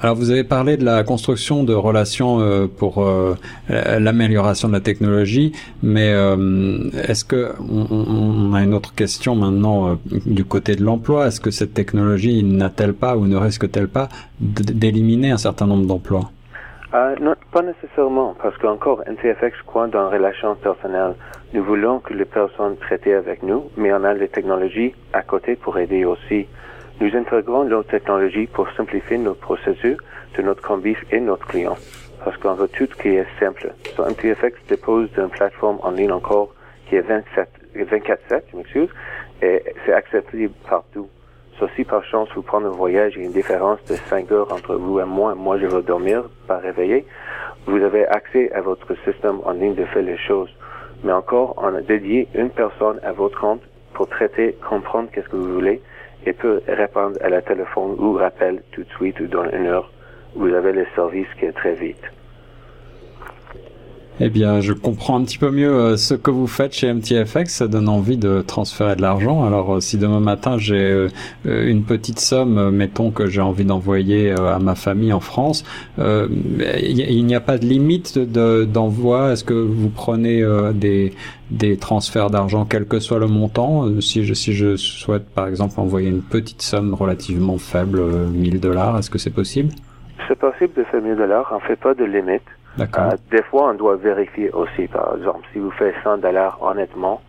Alors 0.00 0.14
vous 0.14 0.30
avez 0.30 0.44
parlé 0.44 0.76
de 0.76 0.84
la 0.84 1.02
construction 1.02 1.64
de 1.64 1.74
relations 1.74 2.40
euh, 2.40 2.68
pour 2.68 3.02
euh, 3.02 3.34
l'amélioration 3.68 4.68
de 4.68 4.72
la 4.74 4.80
technologie, 4.80 5.52
mais 5.82 6.12
euh, 6.12 6.88
est-ce 7.08 7.24
que 7.24 7.52
on, 7.68 8.54
a 8.54 8.62
une 8.62 8.74
autre 8.74 8.94
question 8.94 9.34
maintenant 9.34 9.88
euh, 9.88 9.94
du 10.24 10.44
côté 10.44 10.76
de 10.76 10.84
l'emploi 10.84 11.26
Est-ce 11.26 11.40
que 11.40 11.50
cette 11.50 11.74
technologie 11.74 12.44
n'a-t-elle 12.44 12.94
pas 12.94 13.16
ou 13.16 13.26
ne 13.26 13.36
risque-t-elle 13.36 13.88
pas 13.88 14.08
d'éliminer 14.38 15.32
un 15.32 15.36
certain 15.36 15.66
nombre 15.66 15.86
d'emplois? 15.86 16.30
Euh, 16.94 17.14
non, 17.20 17.34
pas 17.52 17.60
nécessairement, 17.60 18.34
parce 18.42 18.56
qu'encore, 18.56 19.02
NTFX 19.06 19.60
croit 19.66 19.88
dans 19.88 20.08
relations 20.08 20.54
personnelles. 20.54 21.14
Nous 21.52 21.62
voulons 21.62 21.98
que 21.98 22.14
les 22.14 22.24
personnes 22.24 22.78
traitées 22.78 23.12
avec 23.12 23.42
nous, 23.42 23.70
mais 23.76 23.92
on 23.92 24.04
a 24.04 24.14
les 24.14 24.28
technologies 24.28 24.94
à 25.12 25.20
côté 25.20 25.54
pour 25.54 25.76
aider 25.78 26.06
aussi. 26.06 26.46
Nous 27.00 27.14
intégrons 27.14 27.64
nos 27.64 27.82
technologies 27.82 28.46
pour 28.46 28.70
simplifier 28.72 29.18
nos 29.18 29.34
processus 29.34 29.98
de 30.36 30.42
notre 30.42 30.62
convive 30.62 30.98
et 31.10 31.20
notre 31.20 31.46
client, 31.46 31.76
parce 32.24 32.38
qu'on 32.38 32.54
veut 32.54 32.68
tout 32.68 32.88
qui 33.02 33.08
est 33.08 33.26
simple. 33.38 33.70
So, 33.94 34.04
MTFX 34.04 34.54
dépose 34.68 35.12
d'une 35.12 35.28
plateforme 35.28 35.78
en 35.82 35.90
ligne 35.90 36.12
encore 36.12 36.54
qui 36.88 36.96
est 36.96 37.02
27, 37.02 37.48
24-7, 37.76 38.42
je 38.74 38.86
et 39.42 39.62
c'est 39.84 39.92
accepté 39.92 40.48
partout. 40.68 41.08
So, 41.58 41.66
si 41.74 41.82
par 41.82 42.04
chance 42.04 42.28
vous 42.36 42.42
prenez 42.42 42.66
un 42.66 42.70
voyage 42.70 43.16
et 43.16 43.22
une 43.22 43.32
différence 43.32 43.82
de 43.86 43.96
5 43.96 44.30
heures 44.30 44.52
entre 44.52 44.76
vous 44.76 45.00
et 45.00 45.04
moi, 45.04 45.34
moi 45.34 45.58
je 45.58 45.66
veux 45.66 45.82
dormir, 45.82 46.22
pas 46.46 46.58
réveiller, 46.58 47.04
vous 47.66 47.82
avez 47.82 48.06
accès 48.06 48.52
à 48.52 48.60
votre 48.60 48.94
système 49.04 49.40
en 49.44 49.50
ligne 49.50 49.74
de 49.74 49.84
faire 49.86 50.02
les 50.02 50.16
choses. 50.18 50.50
Mais 51.02 51.12
encore, 51.12 51.54
on 51.56 51.74
a 51.74 51.80
dédié 51.80 52.28
une 52.34 52.50
personne 52.50 53.00
à 53.02 53.10
votre 53.10 53.40
compte 53.40 53.62
pour 53.92 54.08
traiter, 54.08 54.56
comprendre 54.68 55.08
qu'est-ce 55.12 55.28
que 55.28 55.36
vous 55.36 55.52
voulez 55.52 55.82
et 56.26 56.32
peut 56.32 56.62
répondre 56.68 57.16
à 57.22 57.28
la 57.28 57.42
téléphone 57.42 57.96
ou 57.98 58.12
rappel 58.12 58.62
tout 58.70 58.84
de 58.84 58.90
suite 58.90 59.18
ou 59.18 59.26
dans 59.26 59.48
une 59.50 59.66
heure. 59.66 59.90
Vous 60.36 60.52
avez 60.54 60.72
le 60.72 60.86
service 60.94 61.28
qui 61.38 61.46
est 61.46 61.52
très 61.52 61.74
vite. 61.74 62.04
Eh 64.20 64.30
bien, 64.30 64.60
je 64.60 64.72
comprends 64.72 65.16
un 65.20 65.22
petit 65.22 65.38
peu 65.38 65.52
mieux 65.52 65.72
euh, 65.72 65.96
ce 65.96 66.14
que 66.14 66.32
vous 66.32 66.48
faites 66.48 66.72
chez 66.72 66.92
MTFX. 66.92 67.54
Ça 67.54 67.68
donne 67.68 67.88
envie 67.88 68.16
de 68.16 68.42
transférer 68.42 68.96
de 68.96 69.02
l'argent. 69.02 69.44
Alors, 69.44 69.76
euh, 69.76 69.80
si 69.80 69.96
demain 69.96 70.18
matin 70.18 70.58
j'ai 70.58 70.80
euh, 70.80 71.08
une 71.44 71.84
petite 71.84 72.18
somme, 72.18 72.70
mettons 72.70 73.12
que 73.12 73.26
j'ai 73.26 73.40
envie 73.40 73.64
d'envoyer 73.64 74.32
à 74.32 74.58
ma 74.58 74.74
famille 74.74 75.12
en 75.12 75.20
France, 75.20 75.64
il 75.98 77.24
n'y 77.26 77.34
a 77.34 77.40
pas 77.40 77.58
de 77.58 77.64
limite 77.64 78.18
d'envoi? 78.18 79.32
Est-ce 79.32 79.44
que 79.44 79.54
vous 79.54 79.88
prenez 79.88 80.44
des 80.74 81.12
des 81.50 81.76
transferts 81.76 82.30
d'argent, 82.30 82.66
quel 82.68 82.86
que 82.86 82.98
soit 82.98 83.18
le 83.18 83.26
montant? 83.26 84.00
Si 84.00 84.24
je 84.24 84.34
si 84.34 84.52
je 84.52 84.76
souhaite, 84.76 85.28
par 85.30 85.46
exemple, 85.46 85.78
envoyer 85.78 86.08
une 86.08 86.22
petite 86.22 86.62
somme 86.62 86.94
relativement 86.94 87.58
faible, 87.58 88.00
1000 88.32 88.60
dollars, 88.60 88.98
est-ce 88.98 89.10
que 89.10 89.18
c'est 89.18 89.34
possible? 89.34 89.72
C'est 90.26 90.38
possible 90.38 90.72
de 90.76 90.84
faire 90.84 91.02
1000 91.02 91.16
dollars. 91.16 91.52
On 91.54 91.60
fait 91.60 91.76
pas 91.76 91.94
de 91.94 92.04
limite. 92.04 92.42
Euh, 92.80 93.16
des 93.30 93.42
fois, 93.44 93.70
on 93.70 93.74
doit 93.74 93.96
vérifier 93.96 94.50
aussi. 94.50 94.86
Par 94.88 95.16
exemple, 95.16 95.46
si 95.52 95.58
vous 95.58 95.70
faites 95.72 95.94
100 96.04 96.18
dollars 96.18 96.58
honnêtement, 96.62 97.20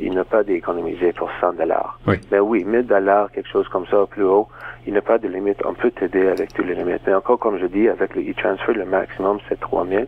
il 0.00 0.14
n'est 0.14 0.24
pas 0.24 0.42
d'économiser 0.42 1.12
pour 1.12 1.30
100 1.40 1.54
dollars. 1.54 1.98
Oui. 2.06 2.16
Mais 2.32 2.40
oui, 2.40 2.64
1000 2.64 2.86
dollars, 2.86 3.30
quelque 3.30 3.48
chose 3.48 3.68
comme 3.68 3.86
ça, 3.86 4.04
plus 4.10 4.24
haut, 4.24 4.48
il 4.86 4.92
n'y 4.92 4.98
a 4.98 5.02
pas 5.02 5.18
de 5.18 5.28
limite. 5.28 5.58
On 5.64 5.74
peut 5.74 5.90
t'aider 5.90 6.26
avec 6.26 6.52
tous 6.52 6.62
les 6.62 6.74
limites. 6.74 7.02
Mais 7.06 7.14
encore, 7.14 7.38
comme 7.38 7.58
je 7.58 7.66
dis, 7.66 7.88
avec 7.88 8.14
le 8.14 8.22
e-transfer, 8.22 8.72
le 8.72 8.84
maximum, 8.84 9.38
c'est 9.48 9.60
3000. 9.60 10.06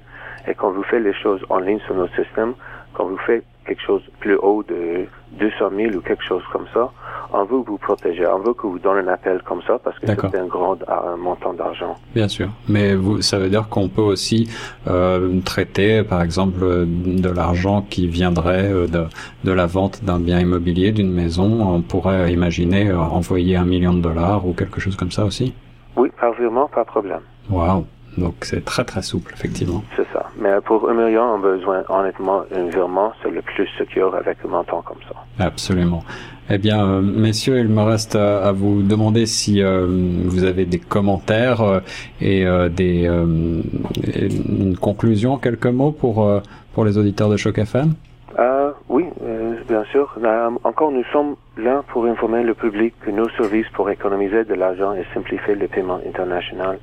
Et 0.48 0.54
quand 0.54 0.70
vous 0.70 0.82
faites 0.84 1.02
les 1.02 1.14
choses 1.14 1.44
en 1.48 1.58
ligne 1.58 1.80
sur 1.80 1.94
notre 1.94 2.14
système, 2.16 2.54
quand 2.94 3.04
vous 3.04 3.18
faites 3.18 3.44
quelque 3.66 3.82
chose 3.82 4.02
plus 4.20 4.36
haut 4.36 4.62
de 4.62 5.06
200 5.38 5.70
000 5.76 5.94
ou 5.94 6.00
quelque 6.00 6.24
chose 6.24 6.42
comme 6.52 6.66
ça, 6.72 6.90
on 7.32 7.44
veut 7.44 7.58
vous 7.58 7.78
protéger, 7.78 8.26
on 8.26 8.38
veut 8.38 8.54
que 8.54 8.66
vous 8.66 8.78
donne 8.78 9.06
un 9.06 9.12
appel 9.12 9.42
comme 9.42 9.60
ça 9.66 9.78
parce 9.82 9.98
que 9.98 10.06
c'est 10.06 10.38
un 10.38 10.46
grand 10.46 10.76
un 10.88 11.16
montant 11.16 11.52
d'argent. 11.52 11.96
Bien 12.14 12.28
sûr, 12.28 12.48
mais 12.68 12.94
vous, 12.94 13.20
ça 13.22 13.38
veut 13.38 13.48
dire 13.48 13.68
qu'on 13.68 13.88
peut 13.88 14.02
aussi 14.02 14.48
euh, 14.86 15.40
traiter, 15.44 16.02
par 16.02 16.22
exemple, 16.22 16.60
de 16.60 17.28
l'argent 17.28 17.82
qui 17.82 18.06
viendrait 18.06 18.72
euh, 18.72 18.86
de, 18.86 19.04
de 19.44 19.52
la 19.52 19.66
vente 19.66 20.04
d'un 20.04 20.20
bien 20.20 20.40
immobilier, 20.40 20.92
d'une 20.92 21.12
maison. 21.12 21.74
On 21.74 21.82
pourrait 21.82 22.32
imaginer 22.32 22.88
euh, 22.88 22.98
envoyer 22.98 23.56
un 23.56 23.64
million 23.64 23.92
de 23.92 24.00
dollars 24.00 24.46
ou 24.46 24.52
quelque 24.52 24.80
chose 24.80 24.96
comme 24.96 25.10
ça 25.10 25.24
aussi. 25.24 25.54
Oui, 25.96 26.10
par 26.20 26.32
virement, 26.34 26.68
pas 26.68 26.82
de 26.82 26.88
problème. 26.88 27.20
Wow. 27.50 27.86
Donc 28.18 28.34
c'est 28.42 28.64
très 28.64 28.84
très 28.84 29.02
souple, 29.02 29.32
effectivement. 29.34 29.82
C'est 29.96 30.06
ça. 30.12 30.26
Mais 30.38 30.60
pour 30.64 30.88
un 30.88 30.94
million, 30.94 31.22
on 31.22 31.34
a 31.36 31.38
besoin 31.38 31.84
honnêtement 31.88 32.42
un 32.54 32.64
virement, 32.66 33.12
c'est 33.22 33.30
le 33.30 33.42
plus 33.42 33.68
sûr 33.92 34.14
avec 34.14 34.38
un 34.44 34.48
montant 34.48 34.82
comme 34.82 34.98
ça. 35.08 35.44
Absolument. 35.44 36.02
Eh 36.48 36.58
bien, 36.58 36.86
euh, 36.86 37.00
messieurs, 37.00 37.58
il 37.58 37.68
me 37.68 37.82
reste 37.82 38.14
à, 38.14 38.52
vous 38.52 38.82
demander 38.82 39.26
si 39.26 39.62
euh, 39.62 39.86
vous 40.26 40.44
avez 40.44 40.64
des 40.64 40.78
commentaires 40.78 41.60
euh, 41.60 41.80
et 42.20 42.44
des 42.70 43.06
une 43.06 44.76
conclusion, 44.76 45.38
quelques 45.38 45.66
mots 45.66 45.92
pour 45.92 46.28
pour 46.74 46.84
les 46.84 46.98
auditeurs 46.98 47.28
de 47.28 47.36
Choc 47.36 47.58
FM. 47.58 47.94
oui, 48.88 49.04
bien 49.68 49.84
sûr. 49.90 50.16
encore, 50.64 50.92
nous 50.92 51.04
sommes 51.12 51.34
là 51.56 51.82
pour 51.88 52.06
informer 52.06 52.42
le 52.42 52.54
public 52.54 52.94
que 53.04 53.10
nos 53.10 53.28
services 53.30 53.68
pour 53.74 53.90
économiser 53.90 54.44
de 54.44 54.54
l'argent 54.54 54.92
et 54.94 55.04
simplifier 55.14 55.54
les 55.56 55.68
paiements 55.68 56.00
internationaux 56.06 56.78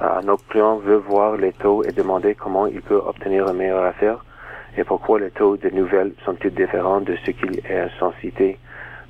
euh, 0.00 0.20
notre 0.22 0.46
client 0.48 0.76
veut 0.76 0.96
voir 0.96 1.36
les 1.36 1.52
taux 1.52 1.82
et 1.84 1.92
demander 1.92 2.34
comment 2.34 2.66
il 2.66 2.82
peut 2.82 3.00
obtenir 3.04 3.48
une 3.48 3.56
meilleure 3.56 3.84
affaire 3.84 4.24
et 4.76 4.84
pourquoi 4.84 5.18
les 5.18 5.30
taux 5.30 5.56
de 5.56 5.70
nouvelles 5.70 6.12
sont-ils 6.24 6.54
différents 6.54 7.00
de 7.00 7.16
ce 7.24 7.32
qu'il 7.32 7.58
est 7.58 7.88
sans 7.98 8.12
citer. 8.20 8.58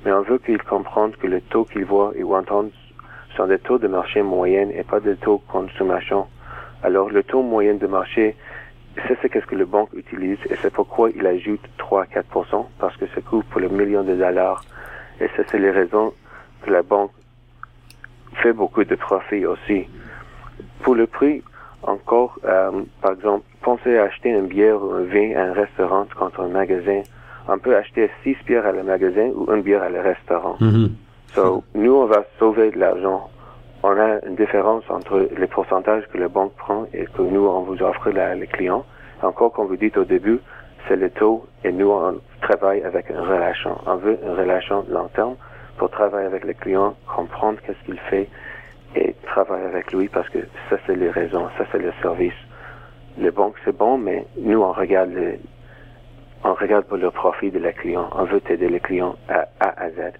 Mais 0.03 0.11
on 0.11 0.21
veut 0.21 0.39
qu'il 0.39 0.61
comprenne 0.63 1.11
que 1.11 1.27
les 1.27 1.41
taux 1.41 1.65
qu'il 1.65 1.85
voit 1.85 2.11
et 2.15 2.23
entend 2.23 2.65
sont 3.35 3.45
des 3.45 3.59
taux 3.59 3.77
de 3.77 3.87
marché 3.87 4.23
moyens 4.23 4.71
et 4.75 4.83
pas 4.83 4.99
des 4.99 5.15
taux 5.17 5.37
consommation. 5.47 6.25
Alors 6.81 7.09
le 7.09 7.21
taux 7.23 7.43
moyen 7.43 7.75
de 7.75 7.85
marché, 7.85 8.35
c'est 9.07 9.19
ce 9.21 9.27
qu'est-ce 9.27 9.45
que 9.45 9.55
le 9.55 9.65
banque 9.65 9.89
utilise 9.93 10.39
et 10.49 10.55
c'est 10.61 10.73
pourquoi 10.73 11.11
il 11.11 11.25
ajoute 11.27 11.61
3 11.77 12.03
à 12.03 12.05
4 12.07 12.25
parce 12.79 12.97
que 12.97 13.05
ça 13.13 13.21
couvre 13.21 13.45
pour 13.45 13.61
le 13.61 13.69
million 13.69 14.03
de 14.03 14.15
dollars. 14.15 14.63
Et 15.21 15.27
ça, 15.35 15.43
c'est 15.51 15.59
les 15.59 15.71
raisons 15.71 16.13
que 16.63 16.71
la 16.71 16.81
banque 16.81 17.11
fait 18.41 18.53
beaucoup 18.53 18.83
de 18.83 18.95
profits 18.95 19.45
aussi. 19.45 19.87
Pour 20.83 20.95
le 20.95 21.07
prix, 21.07 21.43
encore, 21.83 22.37
euh, 22.45 22.83
par 23.01 23.13
exemple, 23.13 23.45
pensez 23.61 23.97
à 23.97 24.03
acheter 24.03 24.29
une 24.29 24.47
bière 24.47 24.81
ou 24.81 24.91
un 24.93 25.03
vin 25.03 25.35
à 25.35 25.43
un 25.43 25.53
restaurant 25.53 26.05
contre 26.17 26.41
un 26.41 26.49
magasin. 26.49 27.01
On 27.47 27.57
peut 27.57 27.75
acheter 27.75 28.09
six 28.23 28.35
bières 28.45 28.65
à 28.65 28.71
le 28.71 28.83
magasin 28.83 29.31
ou 29.35 29.51
une 29.51 29.61
bière 29.61 29.83
à 29.83 29.89
le 29.89 30.01
restaurant. 30.01 30.55
Mm-hmm. 30.59 30.89
So, 31.35 31.63
nous, 31.75 31.93
on 31.93 32.05
va 32.05 32.25
sauver 32.37 32.71
de 32.71 32.79
l'argent. 32.79 33.29
On 33.83 33.97
a 33.97 34.19
une 34.25 34.35
différence 34.35 34.83
entre 34.89 35.29
les 35.37 35.47
pourcentages 35.47 36.03
que 36.11 36.17
la 36.17 36.27
banque 36.27 36.53
prend 36.55 36.85
et 36.93 37.05
que 37.05 37.21
nous, 37.21 37.45
on 37.45 37.61
vous 37.61 37.81
offre 37.81 38.09
là, 38.11 38.35
les 38.35 38.47
clients. 38.47 38.83
Encore, 39.21 39.53
comme 39.53 39.67
vous 39.67 39.77
dites 39.77 39.97
au 39.97 40.03
début, 40.03 40.39
c'est 40.87 40.95
le 40.95 41.09
taux 41.09 41.45
et 41.63 41.71
nous, 41.71 41.89
on 41.89 42.19
travaille 42.41 42.81
avec 42.83 43.09
une 43.09 43.19
relation. 43.19 43.77
On 43.85 43.95
veut 43.95 44.17
une 44.21 44.31
relation 44.31 44.85
long 44.89 45.07
terme 45.15 45.35
pour 45.77 45.89
travailler 45.89 46.27
avec 46.27 46.43
le 46.45 46.53
client, 46.53 46.95
comprendre 47.15 47.59
qu'est-ce 47.65 47.85
qu'il 47.85 47.99
fait 48.09 48.27
et 48.95 49.15
travailler 49.25 49.65
avec 49.65 49.91
lui 49.93 50.07
parce 50.07 50.29
que 50.29 50.39
ça, 50.69 50.77
c'est 50.85 50.95
les 50.95 51.09
raisons, 51.09 51.47
ça, 51.57 51.65
c'est 51.71 51.79
le 51.79 51.93
service. 52.01 52.33
Les 53.17 53.31
banques, 53.31 53.55
c'est 53.65 53.75
bon, 53.75 53.97
mais 53.97 54.25
nous, 54.39 54.61
on 54.61 54.71
regarde 54.71 55.11
le, 55.11 55.35
on 56.43 56.53
regarde 56.53 56.85
pour 56.85 56.97
le 56.97 57.11
profit 57.11 57.51
de 57.51 57.59
les 57.59 57.73
clients. 57.73 58.09
On 58.13 58.23
veut 58.25 58.41
aider 58.49 58.69
les 58.69 58.79
clients 58.79 59.15
à 59.27 59.47
A 59.59 59.83
à 59.83 59.89
Z. 59.89 60.13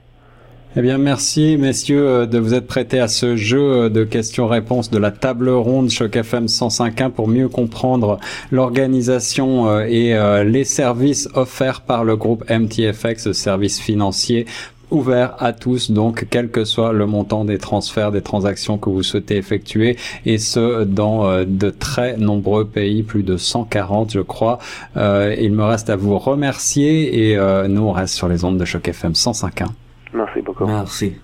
Eh 0.75 0.81
bien, 0.81 0.99
merci, 0.99 1.57
messieurs, 1.57 2.07
euh, 2.07 2.25
de 2.27 2.37
vous 2.37 2.53
être 2.53 2.67
prêtés 2.67 2.99
à 2.99 3.07
ce 3.07 3.35
jeu 3.35 3.59
euh, 3.59 3.89
de 3.89 4.03
questions-réponses 4.03 4.91
de 4.91 4.99
la 4.99 5.09
table 5.09 5.49
ronde 5.49 5.89
Choc 5.89 6.15
FM 6.15 6.45
105.1 6.45 7.09
pour 7.09 7.27
mieux 7.27 7.49
comprendre 7.49 8.19
l'organisation 8.51 9.67
euh, 9.67 9.87
et 9.89 10.15
les 10.45 10.65
services 10.65 11.27
offerts 11.33 11.81
par 11.81 12.03
le 12.03 12.15
groupe 12.15 12.47
MTFX, 12.49 13.31
services 13.31 13.79
financiers 13.79 14.45
ouvert 14.91 15.35
à 15.39 15.53
tous, 15.53 15.91
donc 15.91 16.27
quel 16.29 16.49
que 16.49 16.65
soit 16.65 16.93
le 16.93 17.05
montant 17.05 17.45
des 17.45 17.57
transferts, 17.57 18.11
des 18.11 18.21
transactions 18.21 18.77
que 18.77 18.89
vous 18.89 19.03
souhaitez 19.03 19.37
effectuer, 19.37 19.97
et 20.25 20.37
ce 20.37 20.83
dans 20.83 21.25
euh, 21.25 21.45
de 21.47 21.69
très 21.69 22.17
nombreux 22.17 22.65
pays, 22.65 23.03
plus 23.03 23.23
de 23.23 23.37
140 23.37 24.11
je 24.11 24.21
crois. 24.21 24.59
Euh, 24.97 25.35
il 25.39 25.53
me 25.53 25.63
reste 25.63 25.89
à 25.89 25.95
vous 25.95 26.17
remercier 26.17 27.29
et 27.29 27.37
euh, 27.37 27.67
nous 27.67 27.81
on 27.81 27.91
reste 27.91 28.15
sur 28.15 28.27
les 28.27 28.43
ondes 28.43 28.57
de 28.57 28.65
choc 28.65 28.87
FM 28.87 29.13
105.1. 29.13 29.67
Merci 30.13 30.41
beaucoup. 30.41 30.65
Merci. 30.65 31.15